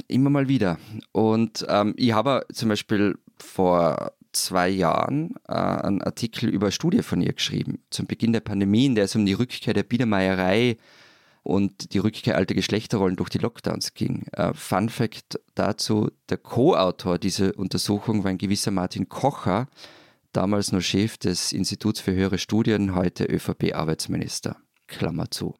immer 0.08 0.30
mal 0.30 0.48
wieder. 0.48 0.78
Und 1.12 1.66
ähm, 1.68 1.94
ich 1.96 2.12
habe 2.12 2.46
zum 2.52 2.68
Beispiel 2.68 3.18
vor 3.38 4.12
zwei 4.32 4.68
Jahren 4.68 5.34
äh, 5.48 5.52
einen 5.52 6.02
Artikel 6.02 6.48
über 6.48 6.66
eine 6.66 6.72
Studie 6.72 7.02
von 7.02 7.20
ihr 7.20 7.32
geschrieben, 7.32 7.82
zum 7.90 8.06
Beginn 8.06 8.32
der 8.32 8.40
Pandemie, 8.40 8.86
in 8.86 8.94
der 8.94 9.04
es 9.04 9.16
um 9.16 9.26
die 9.26 9.32
Rückkehr 9.32 9.74
der 9.74 9.82
Biedermeierei 9.82 10.76
und 11.42 11.92
die 11.94 11.98
Rückkehr 11.98 12.36
alter 12.36 12.54
Geschlechterrollen 12.54 13.16
durch 13.16 13.30
die 13.30 13.38
Lockdowns 13.38 13.94
ging. 13.94 14.26
Äh, 14.32 14.52
Fun 14.54 14.88
Fact 14.88 15.40
dazu, 15.54 16.10
der 16.28 16.38
Co-Autor 16.38 17.18
dieser 17.18 17.56
Untersuchung 17.58 18.24
war 18.24 18.30
ein 18.30 18.38
gewisser 18.38 18.70
Martin 18.70 19.08
Kocher, 19.08 19.68
damals 20.32 20.72
noch 20.72 20.82
Chef 20.82 21.16
des 21.16 21.52
Instituts 21.52 22.00
für 22.00 22.12
höhere 22.12 22.38
Studien, 22.38 22.94
heute 22.94 23.24
ÖVP-Arbeitsminister. 23.24 24.56
Klammer 24.86 25.30
zu. 25.30 25.54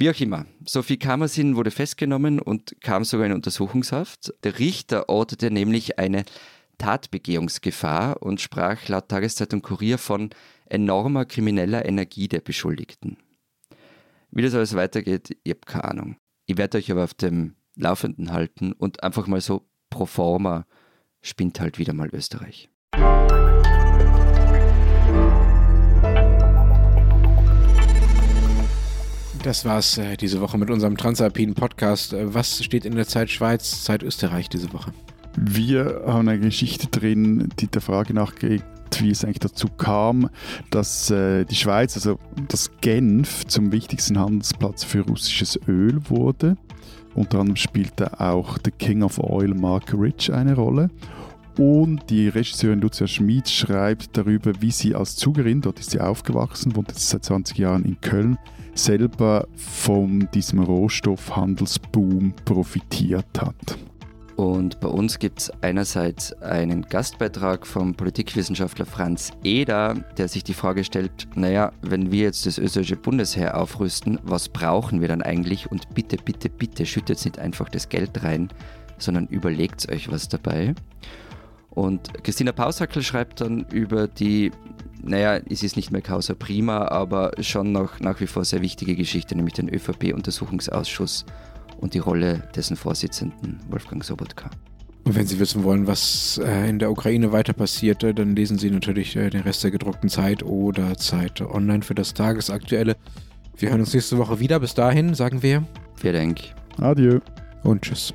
Wie 0.00 0.08
auch 0.08 0.20
immer, 0.20 0.46
Sophie 0.64 0.96
Kamersin 0.96 1.56
wurde 1.56 1.72
festgenommen 1.72 2.38
und 2.38 2.76
kam 2.82 3.02
sogar 3.02 3.26
in 3.26 3.32
Untersuchungshaft. 3.32 4.32
Der 4.44 4.60
Richter 4.60 5.08
ordnete 5.08 5.50
nämlich 5.50 5.98
eine 5.98 6.24
Tatbegehungsgefahr 6.78 8.22
und 8.22 8.40
sprach 8.40 8.86
laut 8.86 9.08
Tageszeitung 9.08 9.60
Kurier 9.60 9.98
von 9.98 10.30
enormer 10.66 11.24
krimineller 11.24 11.84
Energie 11.84 12.28
der 12.28 12.38
Beschuldigten. 12.38 13.16
Wie 14.30 14.42
das 14.42 14.54
alles 14.54 14.76
weitergeht, 14.76 15.36
ich 15.42 15.50
habe 15.50 15.62
keine 15.66 15.86
Ahnung. 15.86 16.16
Ich 16.46 16.56
werde 16.56 16.78
euch 16.78 16.92
aber 16.92 17.02
auf 17.02 17.14
dem 17.14 17.56
Laufenden 17.74 18.30
halten 18.30 18.74
und 18.74 19.02
einfach 19.02 19.26
mal 19.26 19.40
so 19.40 19.68
pro 19.90 20.06
forma 20.06 20.64
spinnt 21.22 21.58
halt 21.58 21.80
wieder 21.80 21.92
mal 21.92 22.08
Österreich. 22.12 22.70
Das 29.48 29.64
war's 29.64 29.96
äh, 29.96 30.18
diese 30.18 30.42
Woche 30.42 30.58
mit 30.58 30.68
unserem 30.68 30.98
Transalpinen 30.98 31.54
Podcast. 31.54 32.12
Äh, 32.12 32.34
was 32.34 32.62
steht 32.62 32.84
in 32.84 32.94
der 32.96 33.06
Zeit 33.06 33.30
Schweiz, 33.30 33.82
Zeit 33.82 34.02
Österreich 34.02 34.50
diese 34.50 34.70
Woche? 34.74 34.92
Wir 35.38 36.02
haben 36.06 36.28
eine 36.28 36.38
Geschichte 36.38 36.88
drin, 36.88 37.48
die 37.58 37.66
der 37.66 37.80
Frage 37.80 38.12
nachgeht, 38.12 38.62
wie 38.98 39.08
es 39.08 39.24
eigentlich 39.24 39.38
dazu 39.38 39.68
kam, 39.68 40.28
dass 40.68 41.10
äh, 41.10 41.46
die 41.46 41.54
Schweiz, 41.54 41.94
also 41.94 42.18
das 42.48 42.70
Genf, 42.82 43.46
zum 43.46 43.72
wichtigsten 43.72 44.18
Handelsplatz 44.18 44.84
für 44.84 45.00
russisches 45.00 45.58
Öl 45.66 45.98
wurde. 46.10 46.58
Unter 47.14 47.38
anderem 47.38 47.56
spielte 47.56 48.20
auch 48.20 48.58
The 48.62 48.70
King 48.70 49.02
of 49.02 49.18
Oil 49.18 49.54
Mark 49.54 49.94
Rich 49.98 50.30
eine 50.30 50.56
Rolle. 50.56 50.90
Und 51.56 52.10
die 52.10 52.28
Regisseurin 52.28 52.82
Lucia 52.82 53.06
Schmid 53.06 53.48
schreibt 53.48 54.14
darüber, 54.14 54.52
wie 54.60 54.72
sie 54.72 54.94
als 54.94 55.16
Zugerin, 55.16 55.62
dort 55.62 55.80
ist 55.80 55.92
sie 55.92 56.00
aufgewachsen, 56.00 56.76
wohnt 56.76 56.88
jetzt 56.88 57.08
seit 57.08 57.24
20 57.24 57.56
Jahren 57.56 57.86
in 57.86 57.98
Köln, 58.02 58.36
selber 58.78 59.46
von 59.56 60.28
diesem 60.32 60.60
Rohstoffhandelsboom 60.60 62.32
profitiert 62.44 63.40
hat. 63.40 63.78
Und 64.38 64.78
bei 64.78 64.86
uns 64.86 65.18
gibt 65.18 65.40
es 65.40 65.52
einerseits 65.62 66.32
einen 66.42 66.82
Gastbeitrag 66.82 67.66
vom 67.66 67.94
Politikwissenschaftler 67.94 68.86
Franz 68.86 69.32
Eder, 69.42 69.94
der 70.16 70.28
sich 70.28 70.44
die 70.44 70.54
Frage 70.54 70.84
stellt, 70.84 71.26
naja, 71.34 71.72
wenn 71.82 72.12
wir 72.12 72.22
jetzt 72.22 72.46
das 72.46 72.56
österreichische 72.56 72.94
Bundesheer 72.94 73.60
aufrüsten, 73.60 74.20
was 74.22 74.48
brauchen 74.48 75.00
wir 75.00 75.08
dann 75.08 75.22
eigentlich? 75.22 75.72
Und 75.72 75.92
bitte, 75.92 76.16
bitte, 76.24 76.48
bitte 76.48 76.86
schüttet 76.86 77.24
nicht 77.24 77.40
einfach 77.40 77.68
das 77.68 77.88
Geld 77.88 78.22
rein, 78.22 78.48
sondern 78.96 79.26
überlegt 79.26 79.90
euch 79.90 80.08
was 80.08 80.28
dabei. 80.28 80.76
Und 81.70 82.22
Christina 82.22 82.52
Pausackel 82.52 83.02
schreibt 83.02 83.40
dann 83.40 83.66
über 83.72 84.06
die, 84.06 84.52
naja, 85.02 85.40
es 85.48 85.62
ist 85.62 85.76
nicht 85.76 85.90
mehr 85.90 86.02
Causa 86.02 86.34
Prima, 86.34 86.88
aber 86.88 87.32
schon 87.40 87.72
noch 87.72 88.00
nach 88.00 88.20
wie 88.20 88.26
vor 88.26 88.44
sehr 88.44 88.62
wichtige 88.62 88.96
Geschichte, 88.96 89.34
nämlich 89.36 89.54
den 89.54 89.68
ÖVP-Untersuchungsausschuss 89.68 91.24
und 91.80 91.94
die 91.94 91.98
Rolle 91.98 92.42
dessen 92.54 92.76
Vorsitzenden 92.76 93.60
Wolfgang 93.68 94.04
Sobotka. 94.04 94.50
Und 95.04 95.14
wenn 95.14 95.26
Sie 95.26 95.38
wissen 95.38 95.64
wollen, 95.64 95.86
was 95.86 96.38
äh, 96.44 96.68
in 96.68 96.78
der 96.78 96.90
Ukraine 96.90 97.32
weiter 97.32 97.54
passiert, 97.54 98.02
dann 98.02 98.36
lesen 98.36 98.58
Sie 98.58 98.70
natürlich 98.70 99.16
äh, 99.16 99.30
den 99.30 99.40
Rest 99.40 99.64
der 99.64 99.70
gedruckten 99.70 100.10
Zeit 100.10 100.42
oder 100.42 100.96
Zeit 100.98 101.40
online 101.40 101.82
für 101.82 101.94
das 101.94 102.12
Tagesaktuelle. 102.12 102.96
Wir 103.56 103.70
hören 103.70 103.80
uns 103.80 103.94
nächste 103.94 104.18
Woche 104.18 104.38
wieder. 104.38 104.60
Bis 104.60 104.74
dahin 104.74 105.14
sagen 105.14 105.42
wir. 105.42 105.64
Vielen 105.96 106.14
Dank. 106.14 106.40
Adieu. 106.78 107.20
Und 107.62 107.82
tschüss. 107.82 108.12